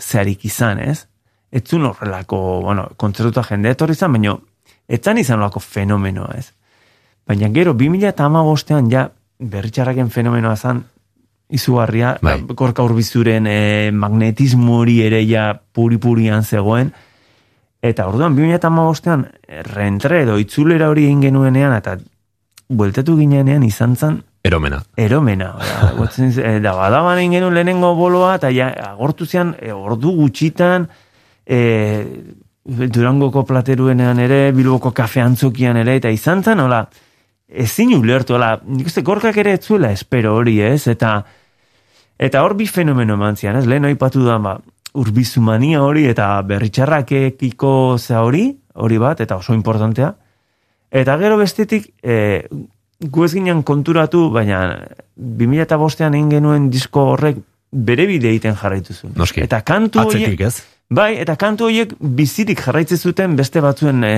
zeharik 0.00 0.44
izan, 0.48 0.80
ez? 0.80 1.06
Etzun 1.52 1.84
horrelako, 1.88 2.38
bueno, 2.64 2.86
kontzertuta 2.96 3.44
jende 3.48 3.72
etorri 3.72 3.96
izan, 3.96 4.16
baina 4.16 4.36
etzan 4.88 5.20
izan 5.20 5.40
olako 5.40 5.60
fenomenoa, 5.60 6.32
ez? 6.38 6.52
Baina 7.28 7.48
gero, 7.52 7.74
2000 7.76 8.08
eta 8.08 8.28
ja, 8.90 9.10
berritxarraken 9.38 10.10
fenomenoa 10.10 10.56
zan, 10.56 10.84
izugarria, 11.52 12.16
Bai. 12.24 12.38
gorka 12.56 12.84
urbizuren 12.86 13.46
e, 13.46 13.90
magnetismo 13.92 14.80
hori 14.80 15.00
ere 15.04 15.22
ja 15.28 15.52
puri-purian 15.54 16.44
zegoen, 16.44 16.92
eta 17.82 18.06
orduan 18.08 18.36
2008an 18.38 19.26
rentre 19.74 20.22
edo 20.24 20.38
itzulera 20.40 20.88
hori 20.90 21.06
egin 21.10 21.22
genuenean, 21.28 21.74
eta 21.76 21.98
bueltatu 22.72 23.18
ginenean 23.18 23.64
izan 23.66 23.96
zen 23.96 24.20
Eromena. 24.42 24.80
eromena. 24.96 25.52
Gotzen, 25.96 26.32
e, 26.42 26.58
da 26.60 26.74
badaban 26.74 27.20
egin 27.20 27.36
genuen 27.38 27.54
lehenengo 27.54 27.94
boloa, 27.94 28.34
eta 28.40 28.50
ja, 28.54 28.72
agortu 28.90 29.26
zian, 29.26 29.54
e, 29.60 29.72
ordu 29.72 30.16
gutxitan, 30.18 30.88
e, 31.46 31.60
Durangoko 32.62 33.42
plateruenean 33.42 34.20
ere, 34.22 34.52
Bilboko 34.54 34.92
kafe 34.94 35.18
antzokian 35.20 35.80
ere, 35.80 35.96
eta 35.98 36.10
izan 36.14 36.44
zen, 36.46 36.60
hola, 36.62 36.84
ezin 37.50 37.90
ulertu, 37.96 38.36
hola, 38.36 38.52
nik 38.64 38.86
uste 38.86 39.02
gorkak 39.02 39.36
ere 39.42 39.56
etzuela 39.58 39.90
espero 39.92 40.36
hori, 40.38 40.60
ez, 40.62 40.86
eta 40.90 41.16
eta 42.22 42.42
hor 42.44 42.54
bi 42.58 42.68
fenomeno 42.70 43.16
eman 43.18 43.36
zian, 43.36 43.58
ez, 43.58 43.66
lehen 43.66 43.88
aipatu 43.88 44.24
da, 44.26 44.38
ba, 44.42 44.56
urbizumania 44.98 45.82
hori, 45.82 46.04
eta 46.10 46.34
berritxarrakekiko 46.46 47.72
za 47.98 48.22
hori, 48.22 48.50
hori 48.74 48.98
bat, 49.00 49.22
eta 49.24 49.38
oso 49.40 49.56
importantea, 49.56 50.12
eta 50.92 51.16
gero 51.20 51.38
bestetik, 51.40 51.88
e, 52.02 52.44
gu 53.02 53.24
ez 53.24 53.32
ginen 53.34 53.62
konturatu, 53.66 54.28
baina 54.34 54.60
2005ean 55.16 56.14
egin 56.14 56.30
genuen 56.36 56.68
disko 56.70 57.08
horrek 57.14 57.40
bere 57.72 58.06
bide 58.06 58.30
egiten 58.30 58.54
jarraitu 58.60 58.94
zuen. 58.94 59.14
Noski. 59.16 59.42
Eta 59.42 59.62
kantu 59.66 60.02
horiek, 60.04 60.28
Atzetik, 60.28 60.46
ez? 60.46 60.92
Bai, 60.92 61.16
eta 61.22 61.36
kantu 61.40 61.70
horiek 61.70 61.94
bizirik 61.98 62.60
jarraitzen 62.60 63.00
zuten 63.00 63.36
beste 63.36 63.62
batzuen 63.64 64.04
e, 64.04 64.14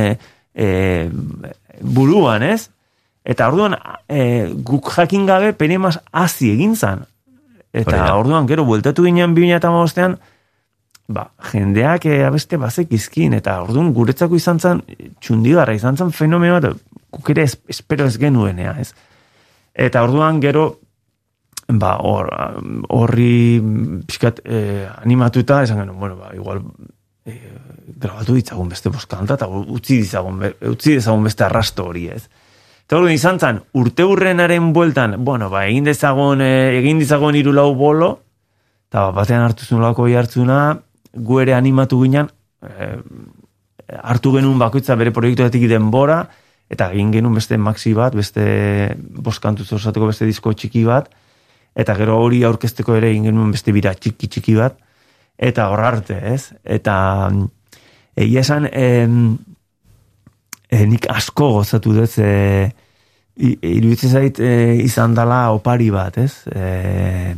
e, 0.53 0.69
buruan, 1.81 2.43
ez? 2.43 2.69
Eta 3.25 3.49
orduan, 3.49 3.79
e, 4.11 4.51
guk 4.67 4.91
jakin 4.93 5.25
gabe 5.31 5.55
penemaz 5.57 5.97
hasi 6.13 6.51
egin 6.53 6.75
zan. 6.77 7.07
Eta 7.75 8.05
orduan, 8.15 8.47
gero, 8.47 8.65
bueltatu 8.69 9.03
ginen 9.03 9.35
2008an, 9.35 10.15
ba, 11.11 11.25
jendeak 11.51 12.07
e, 12.07 12.21
abeste 12.25 12.57
bazek 12.61 12.93
izkin, 12.95 13.35
eta 13.35 13.57
orduan 13.65 13.91
guretzako 13.97 14.39
izan 14.39 14.61
zen, 14.63 14.83
txundigarra 15.21 15.75
izan 15.75 15.99
zen 15.99 16.13
fenomeno 16.15 16.61
bat, 16.61 16.79
guk 17.15 17.31
ere 17.35 17.43
es, 17.49 17.59
espero 17.69 18.07
ez 18.07 18.17
genuenea, 18.23 18.77
ez? 18.81 18.93
Eta 19.75 20.05
orduan, 20.07 20.39
gero, 20.41 20.69
ba, 21.69 21.97
hor, 21.99 22.31
horri 22.95 23.59
pixkat 24.07 24.41
eh, 24.45 24.87
animatuta, 25.03 25.63
esan 25.67 25.83
genuen, 25.83 25.99
bueno, 25.99 26.17
ba, 26.23 26.31
igual 26.39 26.63
eh, 27.27 27.41
grabatu 27.99 28.39
ditzagun 28.39 28.71
beste 28.71 28.89
boskanta, 28.95 29.35
eta 29.35 29.49
utzi 29.51 29.99
ditzagun, 30.05 30.39
be- 30.47 30.55
utzi 30.71 30.95
ditzagun 31.01 31.27
beste 31.27 31.45
arrasto 31.45 31.91
hori, 31.91 32.07
ez? 32.15 32.29
Eta 32.85 32.99
orduan 32.99 33.15
izan 33.17 33.39
zen, 33.41 33.63
urte 33.81 34.05
hurrenaren 34.05 34.73
bueltan, 34.77 35.17
bueno, 35.25 35.49
ba, 35.49 35.65
egin 35.65 35.87
dezagon, 35.89 36.43
eh, 36.45 36.77
egin 36.81 36.99
ditzagon 37.01 37.37
hiru 37.39 37.55
lau 37.57 37.71
bolo, 37.75 38.11
eta 38.91 39.07
bat 39.07 39.23
batean 39.23 39.45
hartu 39.47 39.65
zuen 39.65 39.81
lako 39.81 40.05
hartzuna, 40.05 40.59
gu 41.17 41.41
ere 41.41 41.55
animatu 41.55 42.03
ginen, 42.03 42.29
eh, 42.63 42.99
hartu 44.03 44.35
genuen 44.37 44.59
bakoitza 44.59 44.97
bere 44.97 45.13
proiektuetik 45.13 45.65
denbora, 45.69 46.29
eta 46.69 46.91
egin 46.93 47.11
genuen 47.13 47.35
beste 47.35 47.57
maxi 47.57 47.95
bat, 47.95 48.15
beste 48.15 48.95
boskantuz 48.99 49.73
osateko 49.73 50.07
beste 50.13 50.27
disko 50.27 50.53
txiki 50.53 50.85
bat, 50.85 51.09
eta 51.75 51.97
gero 51.97 52.19
hori 52.21 52.43
aurkezteko 52.45 52.97
ere 52.97 53.11
egin 53.11 53.31
genuen 53.31 53.51
beste 53.51 53.73
bira 53.73 53.95
txiki 53.95 54.29
txiki 54.29 54.55
bat, 54.61 54.77
eta 55.39 55.71
hor 55.71 55.81
arte, 55.81 56.21
ez? 56.35 56.53
Eta 56.65 57.33
egia 58.15 58.41
esan, 58.41 58.69
em, 58.71 59.39
e, 60.75 60.85
nik 60.91 61.09
asko 61.13 61.53
gozatu 61.59 61.95
dut, 61.95 62.19
e, 62.19 62.71
iruditzen 63.37 64.15
zait 64.15 64.39
e, 64.43 64.53
izan 64.83 65.15
dala 65.15 65.47
opari 65.55 65.91
bat, 65.95 66.19
ez? 66.19 66.33
E, 66.51 67.35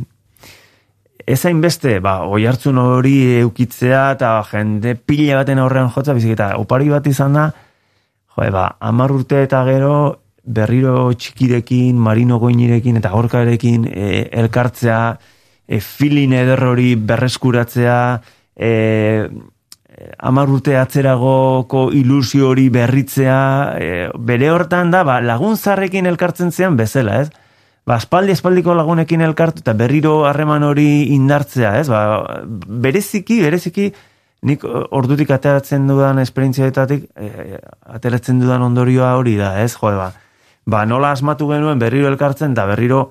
ez 1.27 1.39
hainbeste, 1.45 1.97
ba, 2.03 2.21
oi 2.29 2.45
hartzun 2.47 2.79
hori 2.81 3.17
eukitzea 3.43 4.03
eta 4.15 4.31
jende 4.51 4.95
pila 4.95 5.41
baten 5.41 5.59
aurrean 5.59 5.91
jotza, 5.93 6.15
bizik 6.17 6.37
eta 6.37 6.53
opari 6.61 6.89
bat 6.93 7.09
izan 7.09 7.35
da, 7.37 7.49
jo, 8.35 8.47
ba, 8.53 8.69
amar 8.79 9.13
urte 9.15 9.43
eta 9.45 9.63
gero 9.67 9.97
berriro 10.47 11.09
txikirekin, 11.11 11.97
marino 11.99 12.37
goinirekin 12.39 13.01
eta 13.01 13.11
gorkarekin 13.11 13.89
e, 13.91 14.07
elkartzea, 14.43 15.01
e, 15.67 15.81
filin 15.83 16.37
eder 16.37 16.63
hori 16.63 16.93
berreskuratzea, 16.95 17.99
e, 18.55 18.71
amar 20.17 20.49
urte 20.49 20.77
atzeragoko 20.77 21.87
ilusio 21.95 22.51
hori 22.51 22.67
berritzea, 22.73 23.39
e, 23.79 23.89
bere 24.17 24.51
hortan 24.53 24.91
da, 24.93 25.03
ba, 25.07 25.19
laguntzarrekin 25.25 26.05
elkartzen 26.09 26.51
zean 26.51 26.77
bezala, 26.77 27.21
ez? 27.23 27.31
Ba, 27.87 27.97
espaldi 27.97 28.35
espaldiko 28.35 28.75
lagunekin 28.77 29.23
elkartu 29.25 29.63
eta 29.63 29.73
berriro 29.77 30.19
harreman 30.27 30.65
hori 30.67 31.13
indartzea, 31.15 31.77
ez? 31.79 31.87
Ba, 31.89 32.01
bereziki, 32.85 33.39
bereziki, 33.45 33.89
nik 34.47 34.63
ordutik 34.67 35.31
ateratzen 35.33 35.87
dudan 35.89 36.21
esperientziaetatik, 36.21 37.07
e, 37.15 37.61
ateratzen 37.97 38.43
dudan 38.43 38.65
ondorioa 38.67 39.15
hori 39.17 39.37
da, 39.39 39.55
ez? 39.63 39.73
Jo, 39.79 39.95
ba, 39.97 40.11
ba, 40.65 40.85
nola 40.85 41.15
asmatu 41.15 41.49
genuen 41.49 41.81
berriro 41.81 42.11
elkartzen 42.11 42.53
eta 42.53 42.67
berriro, 42.69 43.07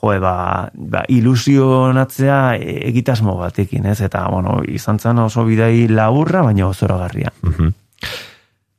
jo, 0.00 0.14
ba, 0.20 0.70
ba, 0.74 1.04
ilusionatzea 1.08 2.56
e- 2.56 2.80
egitasmo 2.88 3.36
batekin, 3.36 3.86
ez? 3.86 4.00
Eta, 4.00 4.26
bueno, 4.32 4.60
izan 4.68 4.98
zen 4.98 5.18
oso 5.18 5.44
bidai 5.44 5.88
laburra, 5.88 6.42
baina 6.42 6.66
oso 6.68 6.86
zoragarria. 6.86 7.32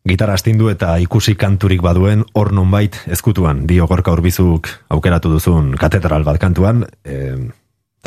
Gitarra 0.07 0.33
astindu 0.33 0.71
eta 0.71 0.95
ikusi 0.97 1.35
kanturik 1.37 1.83
baduen 1.85 2.23
hor 2.33 2.49
nonbait 2.57 2.97
ezkutuan, 3.13 3.67
dio 3.69 3.85
gorka 3.87 4.13
urbizuk 4.15 4.67
aukeratu 4.89 5.29
duzun 5.29 5.75
katedral 5.77 6.25
bat 6.25 6.39
kantuan, 6.41 6.87
e, 7.05 7.37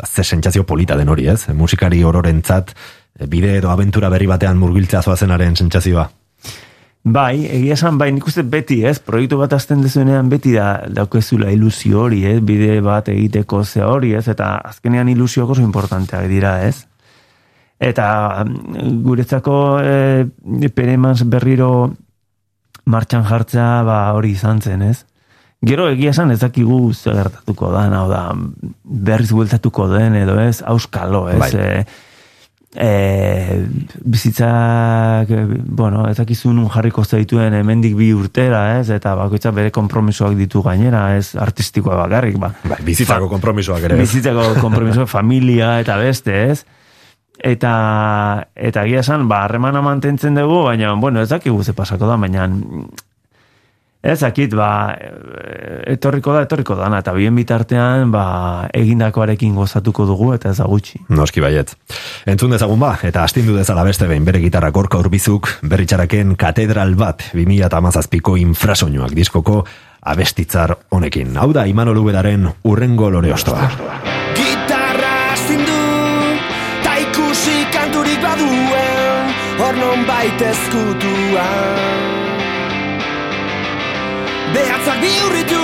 ze 0.03 0.23
sentsazio 0.23 0.65
polita 0.65 0.97
den 0.99 1.09
hori 1.09 1.29
ez, 1.31 1.47
musikari 1.55 2.03
ororentzat 2.03 2.75
e, 2.75 3.27
bide 3.31 3.55
edo 3.61 3.71
abentura 3.71 4.09
berri 4.11 4.27
batean 4.27 4.59
murgiltzea 4.59 5.01
zoazenaren 5.01 5.55
sentsazioa. 5.55 6.09
Bai, 7.05 7.45
egia 7.45 7.75
esan, 7.75 7.99
bai, 8.01 8.07
nik 8.15 8.25
uste 8.25 8.41
beti, 8.49 8.79
ez, 8.89 8.97
proiektu 8.97 9.37
bat 9.37 9.51
azten 9.53 9.83
dezuenean 9.85 10.25
beti 10.31 10.55
da 10.55 10.69
daukezula 10.89 11.51
ilusio 11.53 11.99
hori, 12.01 12.23
ez, 12.25 12.39
bide 12.41 12.79
bat 12.81 13.11
egiteko 13.13 13.61
ze 13.63 13.83
hori, 13.85 14.15
ez, 14.17 14.23
eta 14.31 14.55
azkenean 14.71 15.11
ilusioko 15.13 15.53
oso 15.53 15.61
importanteak 15.61 16.25
dira, 16.31 16.55
ez. 16.65 16.87
Eta 17.77 18.07
guretzako 19.05 19.57
e, 19.85 20.69
peremans 20.73 21.21
berriro 21.29 21.91
martxan 22.89 23.27
jartzea, 23.29 23.83
ba, 23.85 23.99
hori 24.17 24.33
izan 24.33 24.63
zen, 24.65 24.81
ez. 24.89 25.03
Gero 25.65 25.85
egia 25.93 26.09
esan 26.09 26.33
ez 26.33 26.39
dakigu 26.41 26.79
ze 26.93 27.13
gertatuko 27.13 27.69
da, 27.69 27.85
hau 27.99 28.07
da, 28.09 28.23
berriz 28.83 29.29
bueltatuko 29.29 29.91
den, 29.93 30.17
edo 30.23 30.39
ez, 30.41 30.63
auskalo, 30.65 31.27
ez, 31.29 31.37
Bai. 31.45 31.53
e, 31.53 31.85
e, 32.75 33.65
bizitzak, 34.03 35.29
bueno, 35.65 36.05
ez 36.09 36.17
dakizu 36.17 36.51
nun 36.53 36.69
jarriko 36.69 37.05
zaituen 37.05 37.55
hemendik 37.55 37.95
bi 37.97 38.11
urtera, 38.13 38.79
ez, 38.79 38.89
eta 38.93 39.15
bakoitza 39.15 39.51
bere 39.55 39.71
konpromisoak 39.75 40.35
ditu 40.37 40.61
gainera, 40.65 41.07
ez, 41.17 41.35
artistikoa 41.39 41.97
bakarrik, 42.03 42.37
ba. 42.41 42.51
Bai, 42.67 42.81
bizitzako 42.85 43.29
konpromisoak 43.31 43.87
ere. 43.89 43.99
Bizitzako 44.01 44.55
konpromiso, 44.61 45.07
familia 45.17 45.79
eta 45.83 45.97
beste, 46.01 46.41
ez? 46.51 46.65
Eta, 47.35 47.73
eta 48.55 48.85
egia 48.87 49.01
esan, 49.03 49.27
ba, 49.31 49.43
harremana 49.45 49.81
mantentzen 49.85 50.37
dugu, 50.37 50.63
baina, 50.69 50.93
bueno, 50.99 51.23
ez 51.23 51.29
dakigu 51.31 51.63
ze 51.63 51.73
pasako 51.73 52.07
da, 52.11 52.19
baina, 52.19 52.47
ez 54.05 54.19
dakit, 54.21 54.53
ba, 54.53 54.93
e, 54.93 55.93
etorriko 55.95 56.35
da, 56.35 56.43
etorriko 56.45 56.77
dana, 56.77 56.99
eta 57.01 57.13
bien 57.15 57.35
bitartean, 57.35 58.11
ba, 58.13 58.25
egindakoarekin 58.73 59.55
gozatuko 59.57 60.05
dugu, 60.05 60.31
eta 60.35 60.51
ez 60.53 60.59
da 60.59 60.67
gutxi. 60.69 61.01
Noski 61.09 61.41
baiet. 61.41 61.73
Entzun 62.29 62.53
dezagun 62.53 62.79
ba, 62.79 62.93
eta 63.07 63.23
astindu 63.25 63.57
dezala 63.57 63.83
beste 63.87 64.07
behin 64.09 64.27
bere 64.27 64.43
gitarra 64.43 64.69
gorka 64.75 65.01
urbizuk, 65.01 65.49
berritxaraken 65.65 66.35
katedral 66.37 66.93
bat 66.99 67.25
2008ko 67.33 68.37
infrasoinuak 68.43 69.17
diskoko 69.17 69.63
abestitzar 70.05 70.75
honekin. 70.93 71.33
Hau 71.41 71.49
da, 71.53 71.65
Imanol 71.65 71.97
Ubedaren 72.03 72.45
urrengo 72.63 73.09
lore 73.09 73.33
ostoa. 73.33 73.71
Gitarra 74.37 75.15
astindu 75.33 75.81
Ta 76.85 76.97
ikusi 77.01 77.63
kanturik 77.73 78.21
baduen 78.21 79.33
Hor 79.57 79.79
non 79.79 80.05
baita 80.05 80.51
ezkutuan 80.51 82.34
Behatzak 84.55 84.99
bihurritu 85.03 85.63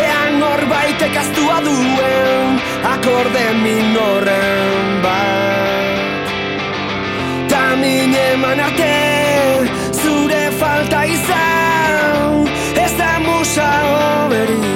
Ean 0.00 0.38
norbaitek 0.40 1.16
aztua 1.22 1.58
duen 1.66 2.60
Akorde 2.92 3.44
minoren 3.62 4.88
bat. 5.04 6.32
Ta 7.52 7.64
min 7.82 8.16
eman 8.28 8.64
arte 8.68 8.94
Zure 10.00 10.44
falta 10.60 11.04
izan 11.16 12.48
Ez 12.86 12.92
da 12.96 13.12
musa 13.26 13.70
hoberik. 13.90 14.72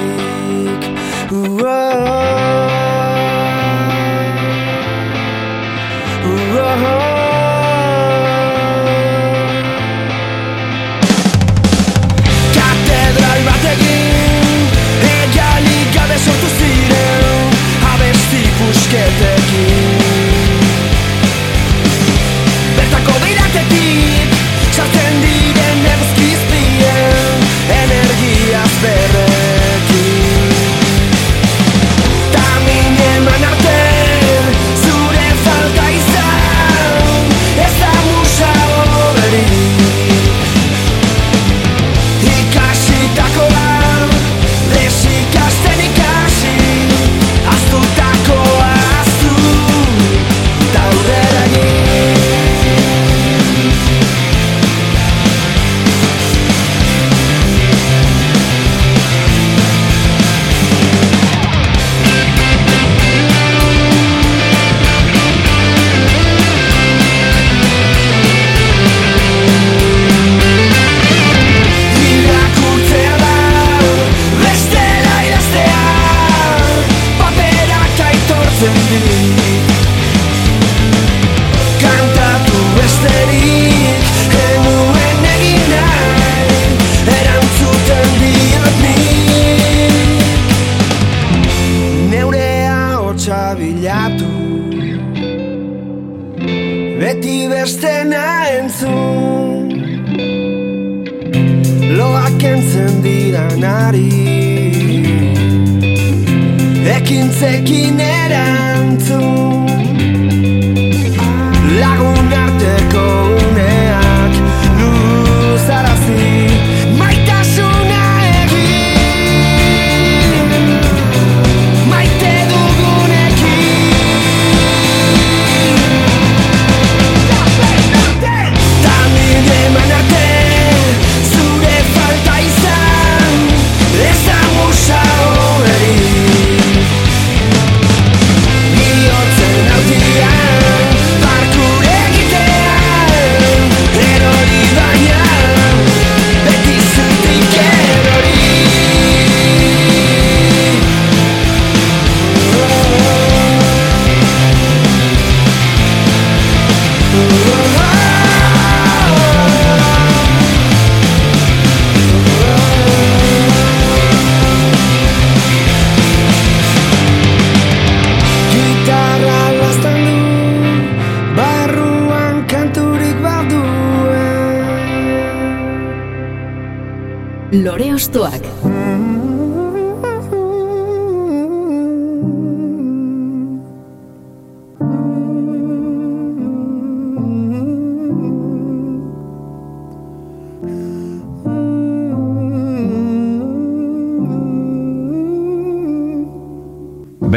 Katedral 6.67 7.06
Abesti 18.67 18.89
pusketekin 18.89 19.96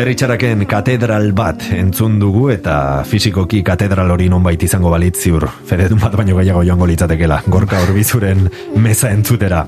Berritxaraken 0.00 0.62
katedral 0.64 1.26
bat 1.36 1.60
entzun 1.76 2.14
dugu 2.16 2.46
eta 2.54 3.02
fisikoki 3.04 3.58
katedral 3.60 4.08
hori 4.14 4.30
nonbait 4.32 4.62
izango 4.64 4.88
balitz 4.88 5.26
ziur 5.26 5.44
fededun 5.68 6.00
bat 6.00 6.16
baino 6.16 6.38
gehiago 6.38 6.62
joango 6.64 6.88
litzatekela 6.88 7.42
gorka 7.52 7.82
horbizuren 7.84 8.46
meza 8.80 9.10
entzutera. 9.12 9.66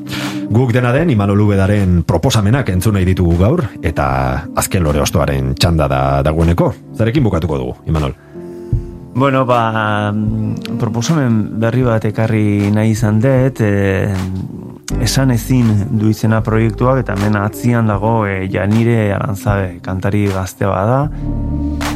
Guk 0.49 0.73
dena 0.73 0.95
den 0.97 1.13
Imanol 1.13 1.45
Ubedaren 1.45 2.01
proposamenak 2.09 2.73
entzun 2.73 2.97
nahi 2.97 3.05
ditugu 3.11 3.37
gaur 3.43 3.67
eta 3.85 4.07
azken 4.57 4.89
lore 4.89 5.05
ostoaren 5.05 5.53
txanda 5.53 5.91
da 5.93 6.03
dagoeneko. 6.25 6.73
Zarekin 6.97 7.29
bukatuko 7.29 7.61
dugu, 7.61 7.77
Imanol? 7.93 8.17
Bueno, 9.13 9.45
ba, 9.45 10.09
mm, 10.17 10.79
proposamen 10.81 11.61
berri 11.61 11.85
bat 11.85 12.09
ekarri 12.09 12.73
nahi 12.73 12.97
izan 12.97 13.21
dut, 13.21 13.61
e, 13.61 14.09
esan 15.01 15.31
ezin 15.31 15.69
du 15.99 16.11
izena 16.11 16.43
proiektuak, 16.45 17.01
eta 17.03 17.15
hemen 17.17 17.37
atzian 17.41 17.89
dago 17.91 18.27
e, 18.27 18.49
Janire 18.53 19.13
Arantzabe 19.15 19.79
kantari 19.85 20.27
gazte 20.29 20.67
bada. 20.67 21.09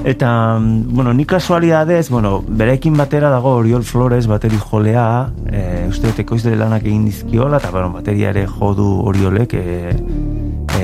Eta, 0.07 0.59
bueno, 0.61 1.13
nik 1.13 1.29
kasualidadez, 1.35 2.09
bueno, 2.11 2.39
berekin 2.47 2.97
batera 2.97 3.31
dago 3.31 3.57
Oriol 3.59 3.83
Flores 3.85 4.27
bateri 4.31 4.59
jolea, 4.63 5.07
e, 5.51 5.63
uste 5.91 6.13
dut 6.13 6.23
ekoizle 6.23 6.55
lanak 6.57 6.87
egin 6.87 7.05
dizkiola, 7.09 7.59
eta 7.59 7.73
bueno, 7.75 7.91
bateria 7.95 8.31
ere 8.31 8.47
jodu 8.47 8.87
Oriolek 9.11 9.57
e, 9.59 9.67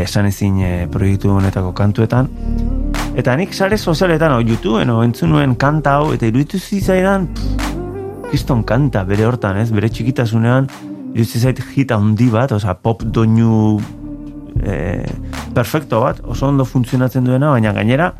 esan 0.03 0.27
ezin 0.27 0.61
e, 0.61 0.73
proiektu 0.91 1.31
honetako 1.31 1.73
kantuetan. 1.79 2.31
Eta 3.15 3.37
nik 3.37 3.53
sare 3.55 3.79
sozialetan, 3.79 4.39
o 4.39 4.41
YouTubeen, 4.41 4.91
o 4.91 5.03
entzun 5.05 5.35
nuen 5.35 5.55
kanta 5.61 5.99
hau, 6.01 6.13
eta 6.17 6.27
iruditu 6.27 6.59
zizaidan, 6.59 7.29
pff, 7.37 7.71
kiston 8.33 8.63
kanta 8.65 9.05
bere 9.05 9.27
hortan, 9.29 9.59
ez, 9.61 9.69
bere 9.77 9.91
txikitasunean, 9.93 10.71
iruditu 11.13 11.41
zait 11.41 11.61
hit 11.75 11.93
handi 11.93 12.29
bat, 12.33 12.53
oza, 12.57 12.75
pop 12.75 13.05
doinu 13.05 13.81
e, 14.63 15.05
perfecto 15.55 16.01
bat, 16.05 16.23
oso 16.25 16.49
ondo 16.49 16.65
funtzionatzen 16.65 17.25
duena, 17.25 17.53
baina 17.53 17.75
gainera, 17.77 18.13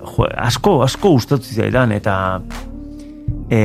jo, 0.00 0.26
asko, 0.36 0.80
asko 0.86 1.14
gustatu 1.16 1.46
zizaidan, 1.46 1.92
eta 1.94 2.16
e, 3.50 3.60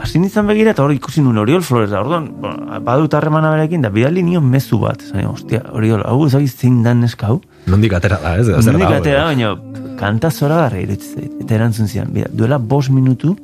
hasi 0.00 0.22
nintzen 0.22 0.48
begira, 0.50 0.74
eta 0.74 0.84
hor 0.84 0.94
ikusi 0.94 1.22
nuen 1.22 1.38
Oriol 1.42 1.62
Flores, 1.66 1.90
da, 1.92 2.02
orduan, 2.02 2.30
bueno, 2.42 2.80
badut 2.86 3.14
harremana 3.14 3.52
berekin, 3.54 3.86
da 3.86 3.92
bidali 3.94 4.24
nion 4.26 4.46
mezu 4.50 4.80
bat, 4.82 5.02
zain, 5.12 5.28
ostia, 5.30 5.62
Oriol, 5.76 6.02
hau 6.06 6.24
ezagiz 6.26 6.56
zein 6.56 6.82
dan 6.86 7.04
neska 7.06 7.30
hau, 7.30 7.40
Nondik 7.70 7.92
atera 7.94 8.18
da, 8.22 8.34
ez? 8.40 8.48
Nondik 8.66 8.88
atera, 8.88 9.28
eh? 9.30 9.34
baina 9.34 9.54
kanta 10.00 10.30
zora 10.30 10.56
garra 10.64 10.80
iruditzen 10.80 11.20
zait. 11.20 11.32
Eta 11.44 11.54
erantzun 11.58 11.90
zian, 11.90 12.08
duela 12.32 12.58
bost 12.58 12.90
minutu, 12.90 13.34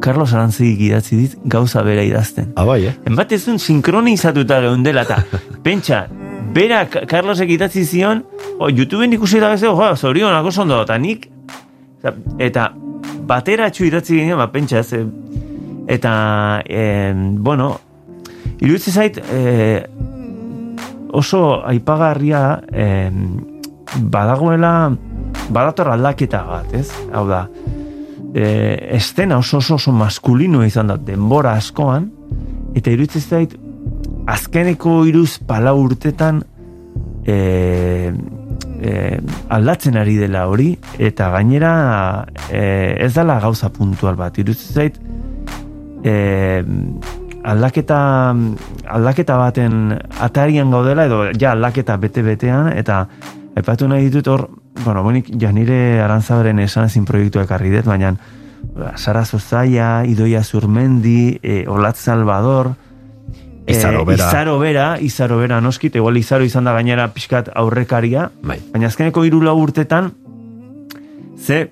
Carlos 0.00 0.32
Arantzegi 0.34 0.88
idatzi 0.88 1.16
dit 1.16 1.36
gauza 1.44 1.82
bera 1.86 2.02
idazten. 2.04 2.52
Ah, 2.56 2.64
bai, 2.66 2.82
eh? 2.90 2.94
Enbat 3.06 3.32
ez 3.32 3.44
duen 3.44 3.60
sinkronizatuta 3.62 4.60
geundela, 4.64 5.06
eta 5.06 5.20
pentsa, 5.66 6.06
bera 6.54 6.84
Carlosek 6.90 7.52
idatzi 7.54 7.84
zion, 7.86 8.24
o, 8.58 8.68
YouTubeen 8.70 9.14
ikusi 9.16 9.40
da 9.42 9.52
bezeo, 9.54 9.76
jo, 9.78 9.92
zorionak 9.96 10.50
oso 10.50 10.64
ondo, 10.64 10.80
eta 10.82 10.98
nik, 10.98 11.28
eta, 12.00 12.14
eta 12.42 12.68
bateratxu 13.26 13.86
idatzi 13.86 14.18
ginen, 14.18 14.38
ba, 14.40 14.50
pentsa, 14.52 14.82
ez, 14.82 14.92
eh, 14.92 15.06
eta, 15.96 16.12
eh, 16.66 17.14
bueno, 17.14 17.72
iruditzen 18.58 18.94
zait, 18.94 19.22
eh, 19.30 19.86
oso 21.16 21.62
aipagarria 21.64 22.60
eh, 22.72 23.10
badagoela 24.12 24.90
badator 25.48 25.92
aldaketa 25.94 26.42
bat, 26.44 26.74
ez? 26.74 26.90
Hau 27.14 27.24
da, 27.28 27.46
eh, 28.34 28.88
estena 28.96 29.38
oso 29.38 29.58
oso 29.58 29.74
oso 29.74 29.92
maskulino 29.92 30.64
izan 30.64 30.92
da 30.92 30.96
denbora 30.96 31.56
askoan, 31.60 32.10
eta 32.74 32.90
iruditzen 32.90 33.22
zait 33.22 33.56
azkeneko 34.26 35.04
iruz 35.06 35.38
pala 35.46 35.74
urtetan 35.74 36.42
eh, 37.26 38.12
eh, 38.82 39.18
aldatzen 39.48 39.96
ari 39.96 40.16
dela 40.20 40.46
hori, 40.50 40.72
eta 40.98 41.30
gainera 41.34 41.72
eh, 42.50 42.96
ez 43.06 43.12
dela 43.14 43.38
gauza 43.40 43.70
puntual 43.70 44.16
bat, 44.16 44.38
iruditzen 44.38 44.74
zait 44.74 45.00
eh, 46.04 46.64
aldaketa 47.46 47.98
aldaketa 48.98 49.38
baten 49.38 49.96
atarian 50.20 50.70
gaudela 50.74 51.06
edo 51.06 51.20
ja 51.38 51.52
aldaketa 51.54 51.96
bete-betean 52.02 52.72
eta 52.74 53.04
aipatu 53.56 53.88
nahi 53.88 54.08
ditut 54.08 54.30
hor 54.32 54.48
bueno, 54.84 55.02
bonik 55.02 55.30
Janire 55.40 56.00
Arantzabaren 56.02 56.58
esan 56.58 56.86
ezin 56.90 57.04
proiektua 57.04 57.44
ekarri 57.46 57.70
dut, 57.74 57.86
baina 57.86 58.14
ba, 58.74 58.96
Sara 58.96 59.24
Zozaia, 59.24 60.04
Idoia 60.06 60.42
Zurmendi, 60.44 61.38
e, 61.42 61.64
Olat 61.68 61.96
Salvador, 61.96 62.74
Izaro 63.66 64.02
e, 64.02 64.04
bera. 64.12 64.28
Izaro 64.28 64.58
bera, 64.58 64.86
Izaro 65.00 65.38
bera 65.40 65.60
noskit, 65.60 65.96
igual 65.98 66.16
Izaro 66.16 66.46
izan 66.46 66.68
da 66.68 66.74
gainera 66.76 67.08
pixkat 67.14 67.50
aurrekaria, 67.54 68.30
Bai. 68.42 68.60
baina 68.72 68.90
azkeneko 68.92 69.24
hiru 69.26 69.42
lau 69.42 69.56
urtetan 69.62 70.12
ze 71.36 71.66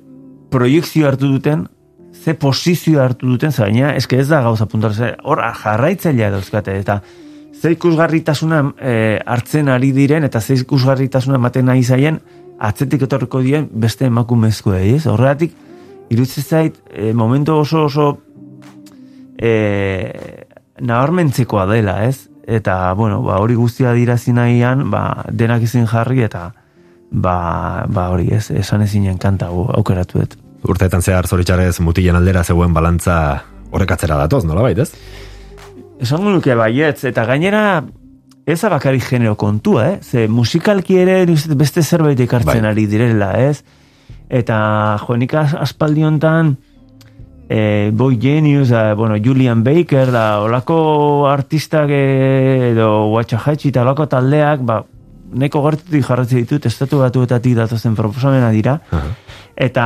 proiektzio 0.51 1.07
hartu 1.09 1.29
duten, 1.31 1.69
ze 2.13 2.35
posizio 2.35 3.03
hartu 3.03 3.29
duten, 3.29 3.53
ze 3.53 3.63
gaina, 3.63 3.95
eske 3.97 4.19
ez 4.19 4.29
da 4.29 4.43
gauza 4.43 4.67
puntual, 4.67 4.95
ze 4.95 5.15
hor 5.23 5.43
jarraitzailea 5.63 6.31
dauzkate, 6.31 6.79
eta 6.79 7.01
ze 7.55 7.73
ikusgarritasuna 7.75 8.61
eh, 8.79 9.21
hartzen 9.27 9.69
ari 9.73 9.93
diren, 9.93 10.25
eta 10.25 10.41
ze 10.41 10.59
ikusgarritasuna 10.61 11.39
ematen 11.41 11.67
nahi 11.71 11.83
zaien, 11.83 12.21
atzetik 12.59 13.03
etorriko 13.07 13.41
dien 13.43 13.69
beste 13.71 14.07
emakumezkoei, 14.07 14.95
ez? 14.97 15.07
Horregatik, 15.11 15.55
iruditzen 16.11 16.45
zait, 16.45 16.79
eh, 16.91 17.13
momentu 17.13 17.57
oso 17.59 17.85
oso 17.85 18.19
eh, 19.39 20.47
nabarmentzekoa 20.81 21.67
dela, 21.67 22.05
ez? 22.05 22.29
Eta, 22.47 22.93
bueno, 22.95 23.23
ba, 23.23 23.39
hori 23.41 23.55
guztia 23.57 23.95
dirazi 23.97 24.33
nahian, 24.37 24.91
ba, 24.91 25.25
denak 25.33 25.65
izin 25.65 25.87
jarri, 25.89 26.23
eta 26.23 26.51
ba, 27.11 27.87
ba 27.89 28.09
hori 28.13 28.29
ez, 28.35 28.51
esan 28.51 28.85
ezinen 28.85 29.19
kanta 29.19 29.49
aukeratu 29.49 30.21
dut. 30.21 30.37
Urteetan 30.65 31.03
zehar 31.03 31.29
zoritxarez 31.29 31.79
mutilen 31.85 32.17
aldera 32.17 32.45
zegoen 32.45 32.73
balantza 32.75 33.17
horrek 33.71 33.95
atzera 33.97 34.17
datoz, 34.21 34.45
nola 34.49 34.65
bait, 34.65 34.79
ez? 34.79 34.91
Esango 36.01 36.33
nuke 36.33 36.55
baietz, 36.59 37.05
eta 37.09 37.25
gainera 37.29 37.83
ez 38.47 38.61
da 38.61 38.69
bakarrik 38.69 39.07
genero 39.09 39.35
kontua, 39.41 39.87
eh? 39.89 39.99
Ze 40.03 40.29
musikalki 40.29 40.99
ere 41.01 41.25
beste 41.57 41.83
zerbait 41.83 42.21
ekartzen 42.21 42.63
Bai. 42.63 42.71
ari 42.71 42.87
direla, 42.87 43.33
ez? 43.41 43.63
Eta 44.29 44.99
joanik 45.07 45.35
aspaldi 45.35 46.05
hontan 46.05 46.57
eh, 47.49 47.91
Boy 47.93 48.19
Genius, 48.21 48.69
da, 48.69 48.95
bueno, 48.95 49.17
Julian 49.17 49.63
Baker, 49.65 50.11
da, 50.13 50.41
olako 50.43 51.29
artistak 51.29 51.91
eh, 51.91 52.71
edo 52.73 53.11
Watchahatchi 53.13 53.71
eta 53.73 53.83
olako 53.83 54.07
taldeak, 54.07 54.65
ba, 54.65 54.83
neko 55.35 55.63
gertutik 55.67 56.07
jarratzen 56.07 56.45
ditut, 56.45 56.67
estatu 56.71 57.03
batuetatik 57.03 57.57
datozen 57.59 57.97
proposamena 57.99 58.51
dira, 58.55 58.79
Eta 59.55 59.85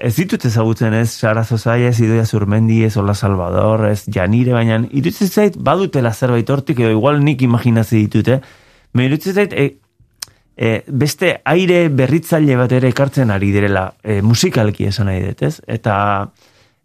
ez 0.00 0.14
ditut 0.16 0.44
ezagutzen 0.48 0.94
ez, 0.96 1.10
Sara 1.12 1.44
Zozaia, 1.44 1.90
ez 1.90 2.00
Idoia 2.00 2.24
Zurmendi, 2.24 2.80
ez 2.86 2.96
Ola 2.96 3.12
Salvador, 3.14 3.84
ez 3.90 4.06
Janire, 4.08 4.54
baina 4.56 4.78
irutzen 4.88 5.28
zait 5.28 5.56
badutela 5.60 6.14
zerbait 6.14 6.48
hortik, 6.48 6.80
edo 6.80 6.94
igual 6.94 7.20
nik 7.20 7.42
imaginazi 7.44 8.06
ditut, 8.06 8.30
eh? 8.32 8.38
Me 8.96 9.04
irutzen 9.10 9.36
zait, 9.36 9.52
e, 9.52 9.66
e, 10.56 10.72
beste 10.88 11.34
aire 11.44 11.82
berritzaile 11.92 12.56
bat 12.56 12.72
ere 12.72 12.88
ekartzen 12.88 13.30
ari 13.30 13.52
direla, 13.52 13.90
e, 14.02 14.22
musikalki 14.24 14.88
esan 14.88 15.10
nahi 15.12 15.20
dut, 15.26 15.44
ez? 15.44 15.58
Eta, 15.68 15.98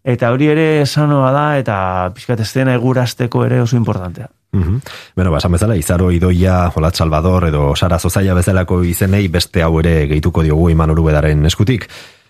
eta 0.08 0.32
hori 0.32 0.48
ere 0.54 0.66
esanoa 0.86 1.32
da, 1.36 1.46
eta 1.60 1.78
pixkat 2.16 2.46
estena 2.46 2.76
egurasteko 2.78 3.44
ere 3.46 3.60
oso 3.62 3.76
importantea. 3.76 4.30
Mhm. 4.54 4.80
Bueno, 5.16 5.32
ba, 5.32 5.42
esan 5.42 5.52
bezala, 5.52 5.76
Izaro 5.76 6.12
Idoia, 6.12 6.72
Olat 6.76 6.96
Salvador 6.96 7.50
edo 7.50 7.76
Sara 7.76 8.00
Zozaia 8.00 8.34
bezalako 8.34 8.84
izenei 8.88 9.28
beste 9.28 9.64
hau 9.64 9.80
ere 9.82 10.08
gehituko 10.08 10.44
diogu 10.44 10.70
Iman 10.70 10.96
Urubedaren 10.96 11.46
eskutik. 11.46 11.90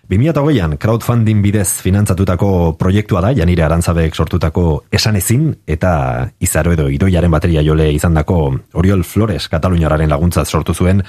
2008an 0.10 0.78
crowdfunding 0.80 1.42
bidez 1.44 1.68
finantzatutako 1.84 2.78
proiektua 2.80 3.22
da, 3.22 3.34
Janire 3.36 3.66
Arantzabek 3.66 4.16
sortutako 4.16 4.86
esan 4.90 5.20
ezin, 5.20 5.50
eta 5.68 6.30
Izaro 6.40 6.74
edo 6.74 6.88
Idoiaren 6.90 7.32
bateria 7.32 7.62
jole 7.62 7.92
izandako 7.94 8.56
Oriol 8.80 9.04
Flores 9.04 9.50
Kataluniararen 9.52 10.10
laguntzat 10.10 10.48
sortu 10.48 10.74
zuen 10.74 11.04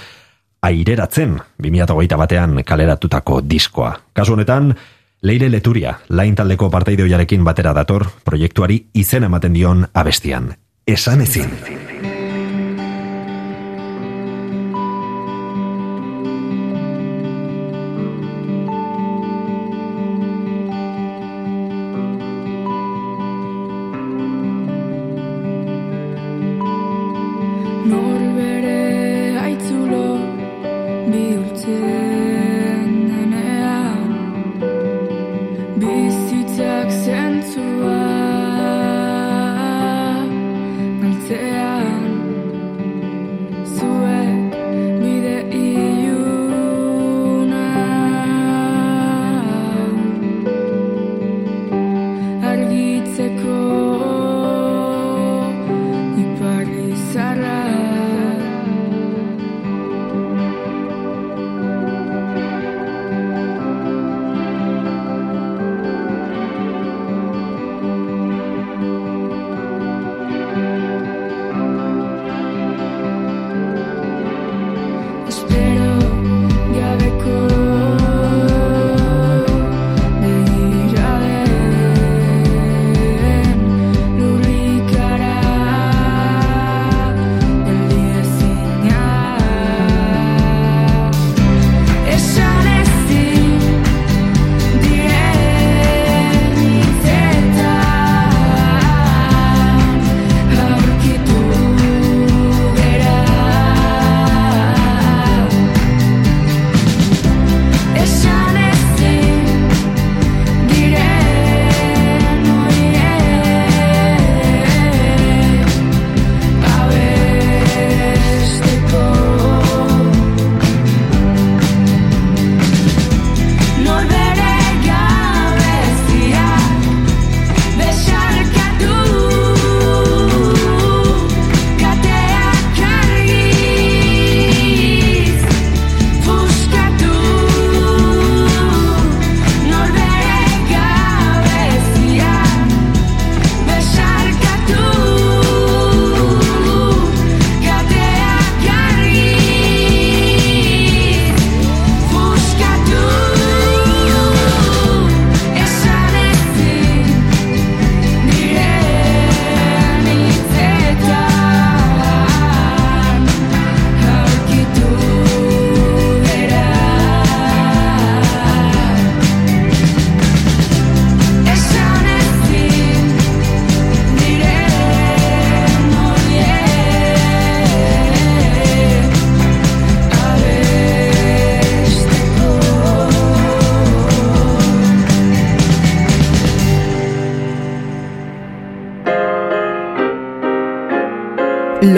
aireratzen 0.60 1.38
2008 1.62 2.18
batean 2.18 2.62
kaleratutako 2.66 3.40
diskoa. 3.46 3.94
Kasu 4.12 4.34
honetan, 4.34 4.74
Leire 5.22 5.48
Leturia, 5.50 5.96
lain 6.08 6.36
taldeko 6.38 6.68
parteideoiarekin 6.70 7.42
batera 7.44 7.72
dator, 7.74 8.06
proiektuari 8.24 8.78
izen 8.94 9.26
ematen 9.26 9.56
dion 9.56 9.86
abestian. 9.94 10.52
Esan 10.86 11.24
ezin. 11.26 11.50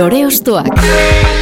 Lore 0.00 0.24
Ostoak. 0.24 1.39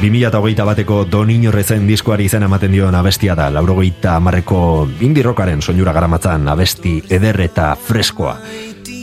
2008 0.00 0.64
bateko 0.64 1.02
Doninorrezen 1.04 1.82
diskoari 1.84 2.24
izena 2.24 2.46
ematen 2.48 2.72
dion 2.72 2.94
abestia 2.96 3.34
da, 3.36 3.50
laurogeita 3.52 4.14
amarreko 4.16 4.88
indirrokaren 5.04 5.60
soinura 5.60 5.92
garamatzan 5.92 6.48
abesti 6.48 6.94
eder 7.12 7.36
eta 7.44 7.74
freskoa. 7.76 8.32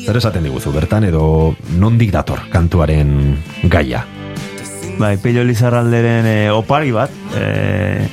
Zer 0.07 0.17
esaten 0.17 0.47
diguzu, 0.47 0.73
bertan 0.73 1.05
edo 1.05 1.53
nondik 1.77 2.09
dator 2.15 2.41
kantuaren 2.49 3.13
gaia? 3.69 4.01
Bai, 4.97 5.13
Pello 5.21 5.45
Lizarralderen 5.45 6.25
e, 6.25 6.35
opari 6.49 6.89
bat. 6.95 7.13
E, 7.37 8.07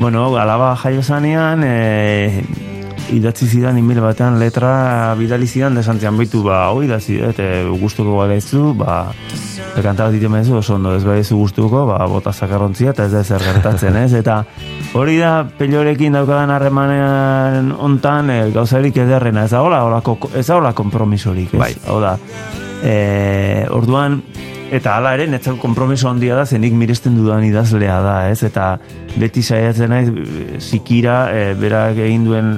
bueno, 0.00 0.30
alaba 0.40 0.72
jaio 0.80 1.04
zanean, 1.04 1.60
e, 1.68 2.44
idatzi 3.12 3.44
zidan 3.44 3.76
inbile 3.76 4.00
batean 4.00 4.40
letra 4.40 5.12
bidali 5.20 5.44
zidan 5.44 5.76
desantzian 5.76 6.16
baitu, 6.16 6.40
ba, 6.48 6.64
hoi 6.72 6.88
da 6.88 6.96
zidet, 6.96 7.44
e, 7.44 7.66
gustuko 7.76 8.16
badaizu, 8.22 8.70
ba, 8.72 9.02
bekanta 9.76 10.04
bat 10.04 10.12
ditu 10.12 10.56
oso 10.56 10.74
ondo 10.74 10.94
ez 10.96 11.04
badaizu 11.04 11.36
gustuko, 11.36 11.86
ba, 11.86 11.98
bota 12.06 12.32
zakarrontzia 12.32 12.90
eta 12.90 13.04
ez 13.04 13.12
da 13.12 13.24
zer 13.24 13.42
gertatzen, 13.42 13.96
ez? 13.96 14.12
Eta 14.14 14.44
hori 14.94 15.18
da 15.18 15.46
Pellorekin 15.58 16.12
daukadan 16.12 16.50
harremanean 16.50 17.72
ontan 17.78 18.30
e, 18.30 18.50
gauzarik 18.52 18.96
ederrena, 18.96 19.44
ez 19.44 19.50
da 19.50 19.62
hola, 19.62 19.82
holako, 19.84 20.18
ez 20.34 20.46
da 20.46 20.56
hola 20.56 20.72
kompromisorik, 20.72 21.54
ez? 21.54 21.60
Bai. 21.60 21.72
Hau 21.88 22.00
da, 22.00 22.16
e, 22.82 23.66
orduan, 23.70 24.22
Eta 24.72 24.94
hala 24.96 25.10
ere, 25.12 25.26
netzako 25.28 25.58
kompromiso 25.60 26.08
handia 26.08 26.32
da, 26.38 26.46
zenik 26.48 26.72
miresten 26.72 27.12
dudan 27.18 27.44
idazlea 27.44 27.98
da, 28.00 28.14
ez? 28.32 28.38
Eta 28.46 28.78
beti 29.20 29.42
saiatzen 29.44 29.92
naiz, 29.92 30.06
eh, 30.08 30.60
zikira, 30.64 31.16
e, 31.28 31.52
berak 31.60 32.00
egin 32.00 32.24
duen 32.24 32.54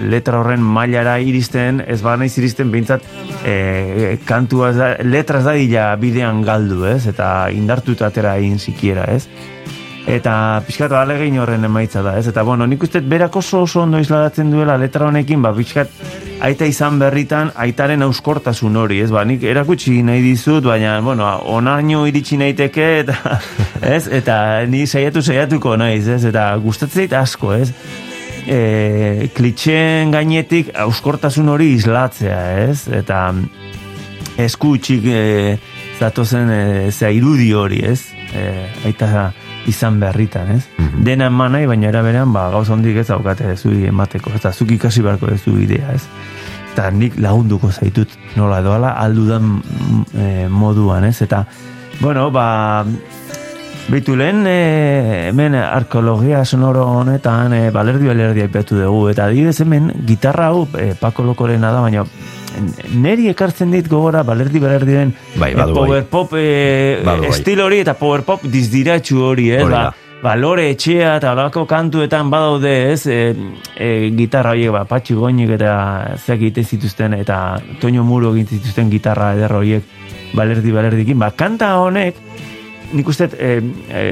letra 0.00 0.40
horren 0.40 0.62
mailara 0.64 1.18
iristen, 1.20 1.82
ez 1.86 2.00
ba 2.02 2.16
naiz 2.16 2.32
iristen 2.38 2.70
behintzat 2.72 3.04
e, 3.44 4.18
kantua 4.26 4.70
ez 4.70 4.76
da, 4.78 4.90
letra 5.04 5.40
ez 5.40 5.46
da 5.46 5.54
dila 5.58 5.86
bidean 6.00 6.42
galdu, 6.46 6.84
ez? 6.88 7.04
Eta 7.10 7.50
indartuta 7.54 8.10
atera 8.10 8.36
egin 8.40 8.58
zikiera, 8.58 9.06
ez? 9.12 9.26
Eta 10.10 10.32
pixkat 10.66 10.92
alegin 10.96 11.36
horren 11.38 11.64
emaitza 11.68 12.02
da, 12.02 12.16
ez? 12.18 12.26
Eta 12.30 12.42
bueno, 12.46 12.66
nik 12.66 12.82
uste 12.82 13.02
berak 13.04 13.36
oso 13.36 13.62
oso 13.66 13.82
ondo 13.84 14.00
isladatzen 14.00 14.50
duela 14.50 14.78
letra 14.80 15.06
honekin, 15.06 15.42
ba, 15.44 15.52
pixkat 15.54 15.92
aita 16.40 16.66
izan 16.66 16.98
berritan 16.98 17.52
aitaren 17.54 18.02
auskortasun 18.06 18.76
hori, 18.80 19.02
ez? 19.04 19.10
Ba, 19.12 19.24
nik 19.28 19.44
erakutsi 19.44 20.00
nahi 20.02 20.24
dizut, 20.24 20.64
baina, 20.64 20.98
bueno, 21.04 21.28
onaino 21.52 22.06
iritsi 22.08 22.40
naiteke, 22.40 22.90
eta, 23.04 23.38
ez? 23.96 24.06
Eta 24.08 24.36
ni 24.66 24.86
saiatu 24.86 25.22
saiatuko 25.22 25.76
naiz, 25.76 26.06
ez? 26.08 26.24
Eta 26.32 26.50
gustatzen 26.64 27.18
asko, 27.20 27.52
ez? 27.60 27.74
E, 28.46 29.28
klitxeen 29.36 30.12
gainetik 30.14 30.70
auskortasun 30.84 31.48
hori 31.52 31.74
islatzea, 31.76 32.40
ez? 32.68 32.86
Eta 32.88 33.26
eskutxik 34.40 35.06
e, 35.06 35.20
zatozen 36.00 36.50
e, 36.50 36.62
zea 36.90 37.10
irudi 37.12 37.52
hori, 37.52 37.82
ez? 37.84 38.00
E, 38.32 38.44
aita 38.88 39.30
izan 39.68 40.00
berritan, 40.00 40.54
ez? 40.56 40.64
Dena 41.04 41.28
eman 41.30 41.54
nahi, 41.56 41.68
baina 41.68 41.90
eraberean, 41.90 42.32
ba, 42.32 42.48
gauz 42.52 42.68
hondik 42.72 43.02
ez 43.02 43.08
daukate 43.10 43.54
zui 43.56 43.84
emateko, 43.90 44.32
eta 44.36 44.52
zuk 44.52 44.72
ikasi 44.76 45.04
beharko 45.04 45.30
ez 45.34 45.42
du 45.44 45.56
idea, 45.60 45.94
ez? 45.94 46.06
Eta 46.72 46.90
nik 46.94 47.18
lagunduko 47.20 47.70
zaitut 47.72 48.12
nola 48.38 48.60
edoala, 48.62 48.94
aldudan 49.02 49.56
mm, 49.58 50.04
e, 50.14 50.28
moduan, 50.48 51.04
ez? 51.10 51.18
Eta, 51.26 51.44
bueno, 52.00 52.30
ba, 52.30 52.84
Beitu 53.90 54.14
lehen, 54.14 54.44
e, 54.46 55.28
hemen 55.32 55.56
arkeologia 55.58 56.44
sonoro 56.44 56.84
honetan 57.00 57.52
e, 57.56 57.62
balerdi 57.74 58.06
balerdi 58.06 58.44
aipatu 58.44 58.76
dugu, 58.78 59.08
eta 59.10 59.24
adibidez 59.26 59.56
hemen 59.64 59.88
gitarra 60.06 60.46
hau 60.52 60.60
e, 60.78 60.92
Paco 60.94 61.24
Lokorena 61.26 61.72
da, 61.74 61.80
baina 61.82 62.04
neri 63.02 63.26
ekartzen 63.32 63.72
dit 63.74 63.88
gogora 63.90 64.22
balerdi 64.26 64.62
balerdi 64.62 64.94
den 64.94 65.10
Bai, 65.34 65.54
badu, 65.58 65.74
bai. 65.74 65.80
power 65.80 66.04
pop 66.12 66.36
e, 66.38 67.00
Badu, 67.02 67.24
bai. 67.26 67.32
estil 67.32 67.64
hori 67.64 67.80
eta 67.82 67.96
power 67.98 68.22
pop 68.28 68.44
dizdiratxu 68.46 69.18
hori, 69.26 69.48
ez? 69.56 69.64
Hori 69.66 69.74
Ba, 69.74 69.82
ba, 70.22 70.36
lore 70.38 70.68
etxea 70.70 71.16
eta 71.18 71.32
olako 71.34 71.66
kantuetan 71.66 72.30
badaude, 72.30 72.74
ez? 72.92 73.08
E, 73.10 73.34
e, 73.74 73.90
gitarra 74.14 74.54
horiek, 74.54 74.70
ba, 74.76 74.84
patxi 74.86 75.18
goinik 75.18 75.50
eta 75.58 75.74
zeak 76.14 76.38
egiten 76.38 76.68
zituzten, 76.76 77.18
eta 77.18 77.58
Toño 77.82 78.06
Muro 78.06 78.36
egiten 78.36 78.60
zituzten 78.60 78.94
gitarra 78.94 79.32
eder 79.34 79.58
horiek 79.58 79.98
balerdi 80.38 80.70
balerdikin. 80.78 81.18
Ba, 81.18 81.32
kanta 81.34 81.72
honek, 81.82 82.22
nik 82.92 83.08
uste, 83.08 83.30
e, 83.38 83.50
e, 83.88 84.04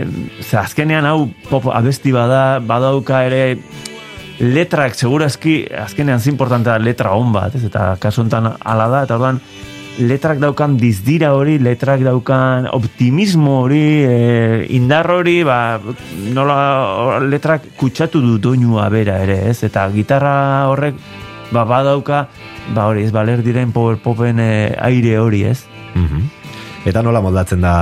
ze 0.43 0.59
azkenean 0.59 1.07
hau 1.07 1.29
pop 1.49 1.69
abesti 1.73 2.13
bada, 2.15 2.59
badauka 2.61 3.25
ere 3.27 3.59
letrak 4.39 4.95
segurazki 4.95 5.65
azkenean 5.87 6.21
zin 6.21 6.37
importante 6.37 6.71
da 6.71 6.79
letra 6.79 7.15
on 7.19 7.33
bat, 7.35 7.55
ez? 7.59 7.65
Eta 7.67 7.97
kasu 8.01 8.23
honetan 8.23 8.53
hala 8.59 8.89
da, 8.93 9.03
eta 9.07 9.19
orduan 9.19 9.41
letrak 9.99 10.39
daukan 10.39 10.77
dizdira 10.79 11.33
hori, 11.35 11.57
letrak 11.59 12.05
daukan 12.07 12.69
optimismo 12.71 13.63
hori, 13.65 13.85
e, 14.07 14.67
indar 14.79 15.11
hori, 15.11 15.41
ba, 15.47 15.81
nola 16.35 17.19
letrak 17.25 17.73
kutsatu 17.79 18.23
du 18.23 18.39
doinua 18.39 18.89
bera 18.95 19.19
ere, 19.25 19.41
ez? 19.51 19.65
Eta 19.67 19.89
gitarra 19.95 20.69
horrek, 20.71 20.95
ba, 21.51 21.65
badauka, 21.67 22.29
ba, 22.77 22.87
hori, 22.87 23.09
ez, 23.09 23.15
baler 23.15 23.43
diren 23.43 23.75
power 23.75 23.99
popen 24.03 24.39
e, 24.39 24.53
aire 24.87 25.19
hori, 25.19 25.43
ez? 25.51 25.65
Mhm. 25.95 26.31
Eta 26.87 27.03
nola 27.03 27.21
moldatzen 27.21 27.61
da 27.61 27.75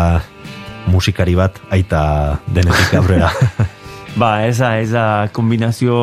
musikari 0.87 1.35
bat 1.39 1.59
aita 1.71 2.41
denetik 2.47 2.95
aurrera. 3.01 3.31
Ba, 4.17 4.47
ez 4.49 4.57
da, 4.57 4.79
ez 4.81 4.89
da 4.95 5.29
kombinazio 5.37 5.95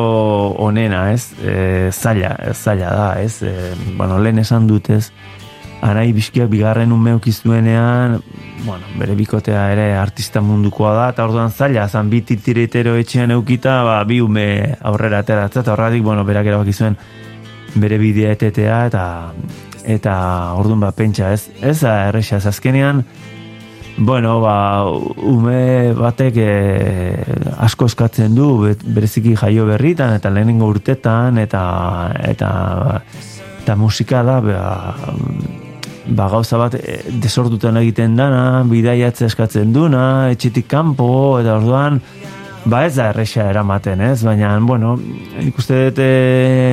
onena, 0.62 1.08
ez? 1.10 1.32
E, 1.42 1.90
zaila, 1.90 2.36
zaila 2.54 2.92
da, 2.94 3.08
ez? 3.18 3.40
E, 3.42 3.72
bueno, 3.98 4.20
lehen 4.22 4.38
esan 4.38 4.68
dut, 4.70 4.92
ez? 4.94 5.08
anai 5.84 6.12
bizkiak 6.16 6.48
bigarren 6.48 6.92
umeukiztuenean, 6.92 8.16
bueno, 8.64 8.86
bere 8.96 9.14
bikotea 9.18 9.66
ere 9.74 9.90
artista 10.00 10.40
mundukoa 10.40 10.94
da, 10.96 11.08
eta 11.12 11.26
orduan 11.28 11.52
zaila, 11.52 11.84
zan 11.88 12.08
bi 12.12 12.22
titiritero 12.24 12.94
etxean 13.00 13.34
eukita, 13.36 13.82
ba, 13.84 13.98
bi 14.08 14.22
ume 14.24 14.46
aurrera 14.80 15.20
ateratza, 15.20 15.60
eta 15.60 15.74
horretik, 15.74 16.04
bueno, 16.06 16.24
berak 16.24 16.48
erabaki 16.48 16.72
zuen 16.72 16.96
bere 17.74 17.98
bidea 18.00 18.32
etetea, 18.32 18.80
eta 18.88 19.04
eta 19.84 20.14
orduan 20.56 20.80
ba, 20.80 20.94
pentsa, 20.96 21.34
ez, 21.36 21.50
ez 21.60 21.82
erresa, 21.84 22.40
azkenean, 22.48 23.04
Bueno, 23.96 24.40
ba, 24.40 24.90
ume 24.90 25.92
batek 25.94 26.38
e, 26.42 26.48
asko 27.62 27.86
eskatzen 27.86 28.34
du 28.34 28.48
bereziki 28.82 29.36
jaio 29.38 29.68
berritan 29.68 30.16
eta 30.16 30.32
lehenengo 30.34 30.66
urtetan 30.66 31.38
eta 31.38 31.62
eta 32.26 32.50
eta 33.62 33.76
musika 33.78 34.24
da 34.26 34.40
ba, 34.42 34.64
ba 36.06 36.28
gauza 36.28 36.58
bat 36.58 36.74
e, 36.74 36.98
desordutan 37.22 37.78
egiten 37.84 38.18
dana, 38.18 38.64
bidaiatze 38.66 39.28
eskatzen 39.30 39.70
duna, 39.72 40.32
etxetik 40.34 40.66
kanpo 40.66 41.38
eta 41.38 41.54
orduan 41.62 42.02
ba 42.66 42.84
ez 42.88 42.96
da 42.96 43.10
erresa 43.12 43.46
eramaten, 43.50 44.00
ez? 44.00 44.24
Baina, 44.26 44.56
bueno, 44.58 44.96
nik 45.38 45.58
uste 45.60 45.84
dut 45.86 46.02
e, 46.02 46.10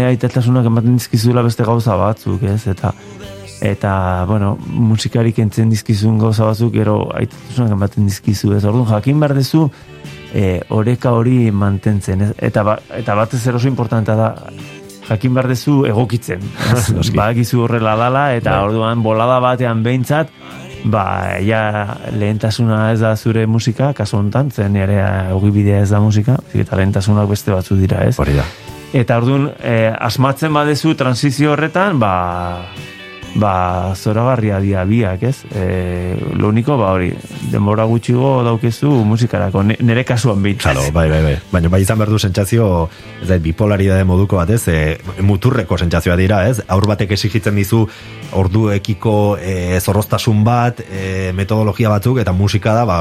aitatasunak 0.10 0.66
ematen 0.66 0.98
dizkizula 0.98 1.46
beste 1.46 1.68
gauza 1.68 2.00
batzuk, 2.00 2.44
ez? 2.50 2.64
Eta 2.72 2.96
eta, 3.62 4.26
bueno, 4.26 4.56
musikarik 4.66 5.38
entzen 5.40 5.70
dizkizun 5.70 6.18
gauza 6.20 6.48
batzuk, 6.50 6.74
gero 6.74 6.98
aitatasunak 7.14 7.76
ematen 7.78 8.08
dizkizu, 8.10 8.56
ez? 8.58 8.64
Orduan, 8.66 8.90
jakin 8.90 9.20
behar 9.22 9.36
dezu, 9.38 9.68
e, 10.34 10.60
oreka 10.74 11.14
hori 11.14 11.52
mantentzen, 11.54 12.26
ez? 12.26 12.32
Eta, 12.50 12.64
ba, 12.66 12.80
eta 12.98 13.16
batez 13.16 13.44
oso 13.54 13.70
importantea 13.70 14.16
da, 14.18 14.32
jakin 15.12 15.38
behar 15.38 15.52
dezu 15.52 15.84
egokitzen. 15.86 16.42
Badakizu 17.20 17.62
horrela 17.68 17.96
dala, 18.00 18.32
eta 18.34 18.58
Bai. 18.58 18.72
orduan 18.72 19.04
bolada 19.06 19.38
batean 19.44 19.84
behintzat, 19.86 20.34
ba, 20.90 21.06
ja, 21.46 21.62
lehentasuna 22.18 22.92
ez 22.96 23.00
da 23.04 23.14
zure 23.16 23.46
musika, 23.46 23.92
kasu 23.94 24.18
hontan, 24.18 24.50
zen 24.50 24.76
ere 24.80 25.04
ogibidea 25.36 25.84
ez 25.86 25.92
da 25.94 26.02
musika, 26.02 26.40
eta 26.54 26.80
lehentasunak 26.80 27.30
beste 27.30 27.54
batzu 27.54 27.78
dira, 27.78 28.02
ez? 28.10 28.18
Hori 28.20 28.40
da. 28.40 28.48
Eta 28.92 29.22
orduan, 29.22 29.52
eh, 29.64 29.94
asmatzen 29.94 30.52
badezu 30.54 30.96
transizio 31.00 31.54
horretan, 31.54 32.00
ba, 32.02 32.16
ba, 33.36 33.94
zoragarria 33.96 34.60
dia 34.60 34.84
biak, 34.84 35.24
ez? 35.24 35.46
E, 35.56 36.18
lo 36.36 36.50
único, 36.50 36.76
ba, 36.78 36.92
hori, 36.92 37.14
denbora 37.52 37.86
gutxigo 37.88 38.44
daukezu 38.44 38.90
musikarako, 39.08 39.64
ne- 39.64 39.78
nire 39.80 40.04
kasuan 40.04 40.42
bit. 40.44 40.62
Claro, 40.62 40.82
bai, 40.92 41.10
bai, 41.10 41.22
bai. 41.24 41.38
Baina 41.52 41.70
bai 41.70 41.82
izan 41.82 41.98
behar 41.98 42.10
du 42.12 42.20
sentsazio, 42.20 42.90
ez 43.22 43.30
da, 43.30 43.38
bipolaridade 43.40 44.04
moduko 44.04 44.36
bat, 44.42 44.50
ez, 44.50 44.68
e, 44.68 44.98
muturreko 45.24 45.78
sentsazioa 45.78 46.18
dira, 46.20 46.48
ez? 46.50 46.62
Aur 46.68 46.88
batek 46.88 47.12
exigitzen 47.16 47.56
dizu 47.56 47.86
orduekiko 48.36 49.38
e, 49.40 49.80
zorroztasun 49.80 50.44
bat, 50.44 50.82
e, 50.90 51.32
metodologia 51.36 51.90
batzuk, 51.90 52.20
eta 52.22 52.34
musika 52.36 52.74
da, 52.76 52.86
ba, 52.86 53.00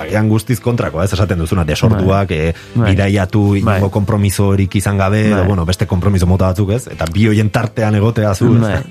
agian 0.00 0.28
guztiz 0.30 0.60
kontrako, 0.62 1.02
ez 1.02 1.12
esaten 1.12 1.38
duzuna, 1.42 1.64
desorduak, 1.66 2.30
e, 2.30 2.52
Bai. 2.74 2.92
bidaiatu, 2.92 3.56
inongo 3.58 3.88
Bai. 3.88 3.94
kompromiso 3.98 4.52
horik 4.54 4.76
izan 4.78 4.96
gabe, 4.96 5.26
edo, 5.26 5.40
Bai. 5.42 5.46
bueno, 5.48 5.66
beste 5.66 5.86
kompromiso 5.90 6.26
mota 6.30 6.52
batzuk, 6.52 6.70
ez? 6.78 6.86
Eta 6.94 7.04
bi 7.12 7.26
hoien 7.26 7.50
tartean 7.50 7.98
egotea 7.98 8.34
zu, 8.34 8.54
ez? 8.54 8.60
Bai. 8.62 8.82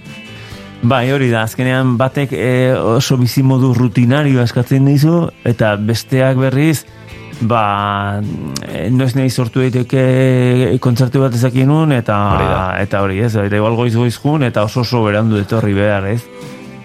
Bai, 0.81 1.09
hori 1.11 1.27
da, 1.27 1.43
azkenean 1.43 1.97
batek 1.99 2.31
e, 2.31 2.71
oso 2.71 3.17
bizimodu 3.19 3.73
rutinarioa 3.75 4.45
eskatzen 4.47 4.85
dizu, 4.87 5.25
eta 5.43 5.73
besteak 5.75 6.39
berriz, 6.39 6.85
ba, 7.41 8.21
e, 8.63 8.85
noiz 8.95 9.11
nahi 9.17 9.27
sortu 9.29 9.59
daiteke 9.65 10.77
kontzertu 10.79 11.25
bat 11.25 11.35
ezakinun, 11.35 11.91
eta 11.97 12.21
Hori 12.37 12.47
da. 12.47 12.63
eta 12.85 13.03
hori, 13.03 13.19
ez, 13.27 13.33
eta 13.35 13.59
igual 13.59 13.75
goiz 13.75 13.95
goiz 13.95 14.15
eta 14.47 14.63
oso 14.63 14.81
oso 14.81 15.03
berandu 15.03 15.37
etorri 15.37 15.73
behar, 15.73 16.07
ez. 16.07 16.23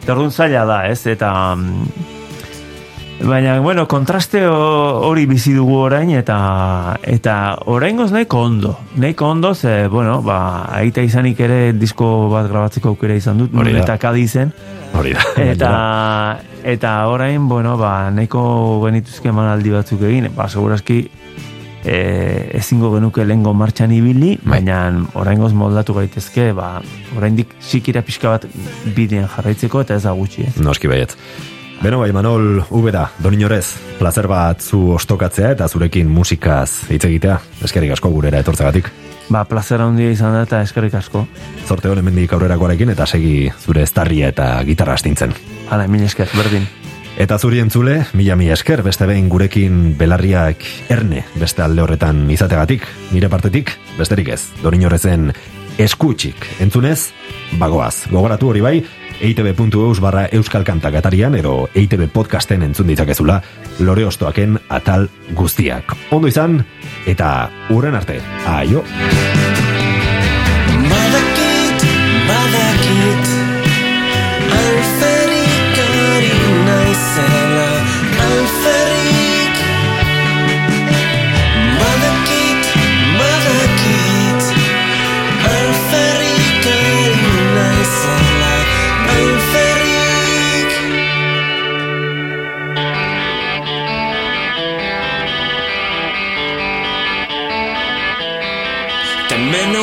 Eta 0.02 0.12
orduan 0.12 0.34
zaila 0.34 0.66
da, 0.66 0.82
ez, 0.90 1.06
eta... 1.06 1.30
Baina, 3.22 3.60
bueno, 3.60 3.86
kontraste 3.88 4.44
ho- 4.46 5.00
hori 5.06 5.24
bizi 5.26 5.52
dugu 5.54 5.76
orain 5.86 6.10
eta 6.18 6.98
eta 7.08 7.56
oraingoz 7.72 8.10
nahiko 8.12 8.40
ondo. 8.42 8.76
Nahiko 8.96 9.28
ondo 9.30 9.54
ze, 9.54 9.86
bueno, 9.88 10.20
ba, 10.22 10.64
aita 10.74 11.00
izanik 11.00 11.40
ere 11.40 11.72
disko 11.72 12.28
bat 12.28 12.50
grabatzeko 12.50 12.90
aukera 12.92 13.14
izan 13.16 13.38
dut, 13.38 13.54
Hori 13.54 13.76
eta 13.78 13.96
kadizen. 13.98 14.52
Hori 14.98 15.14
da. 15.14 15.22
Eta 15.40 15.70
eta 16.64 16.92
orain, 17.08 17.48
bueno, 17.48 17.78
ba, 17.78 18.10
nahiko 18.10 18.82
genituzke 18.84 19.28
emanaldi 19.32 19.70
batzuk 19.70 20.02
egin, 20.02 20.28
ba, 20.36 20.48
segurazki 20.48 20.98
e, 21.84 22.50
ezingo 22.60 22.92
genuke 22.96 23.24
lehengo 23.24 23.54
martxan 23.54 23.92
ibili, 23.92 24.36
Bai. 24.42 24.58
baina 24.58 25.06
oraingoz 25.14 25.52
moldatu 25.54 25.94
gaitezke, 25.94 26.52
ba, 26.52 26.82
oraindik 27.16 27.56
sikira 27.60 28.02
pixka 28.02 28.36
bat 28.36 28.46
bidean 28.96 29.28
jarraitzeko 29.28 29.80
eta 29.86 29.94
ez 29.96 30.02
da 30.02 30.12
gutxi, 30.12 30.48
ez? 30.50 30.56
Noski 30.60 30.88
baiet. 30.92 31.16
Beno 31.82 31.98
bai, 32.00 32.12
Manol, 32.12 32.62
ubera, 32.70 33.08
doninorez, 33.18 33.74
placer 33.98 34.28
bat 34.30 34.62
zu 34.62 34.94
ostokatzea 34.94 35.50
eta 35.56 35.68
zurekin 35.68 36.08
musikaz 36.08 36.86
hitz 36.88 37.04
egitea. 37.04 37.38
Eskerrik 37.66 37.96
asko 37.96 38.12
gurera 38.14 38.40
etortzagatik. 38.40 38.90
Ba, 39.28 39.44
plazera 39.48 39.88
handia 39.88 40.12
izan 40.12 40.36
da 40.36 40.44
eta 40.44 40.60
eskerrik 40.64 40.94
asko. 41.00 41.24
Zorte 41.66 41.88
honen 41.90 42.04
mendik 42.04 42.32
aurrerakoarekin 42.32 42.92
eta 42.92 43.06
segi 43.06 43.50
zure 43.58 43.84
estarria 43.84 44.30
eta 44.32 44.48
gitarra 44.68 44.96
astintzen. 44.98 45.34
Hala, 45.70 45.88
mil 45.88 46.04
esker, 46.04 46.28
berdin. 46.36 46.66
Eta 47.20 47.38
zuri 47.38 47.60
entzule, 47.62 48.00
mila 48.18 48.34
mila 48.36 48.56
esker, 48.56 48.82
beste 48.82 49.06
behin 49.06 49.28
gurekin 49.30 49.94
belarriak 49.98 50.64
erne 50.90 51.22
beste 51.38 51.62
alde 51.62 51.84
horretan 51.84 52.24
izategatik, 52.34 52.88
nire 53.14 53.30
partetik, 53.30 53.70
besterik 53.98 54.32
ez, 54.34 54.40
doninorrezen 54.64 55.30
eskutsik 55.78 56.48
entzunez, 56.62 57.12
bagoaz. 57.58 58.08
Gogoratu 58.10 58.50
hori 58.50 58.64
bai, 58.64 58.76
eitb.eus 59.20 60.00
barra 60.00 60.26
euskal 60.32 60.64
kantak 60.64 60.94
atarian 60.98 61.34
edo 61.38 61.68
eitb 61.74 62.06
podcasten 62.12 62.62
entzun 62.62 62.90
ditzakezula 62.90 63.40
lore 63.80 64.06
ostoaken 64.06 64.58
atal 64.68 65.08
guztiak. 65.34 65.96
Ondo 66.10 66.28
izan, 66.28 66.62
eta 67.06 67.50
urren 67.70 67.94
arte. 67.94 68.20
Aio! 68.46 68.84
Badakit, 70.90 71.88
badakit 72.28 73.32
Alferrik 74.58 75.82
ari 75.88 77.43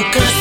Cause 0.10 0.41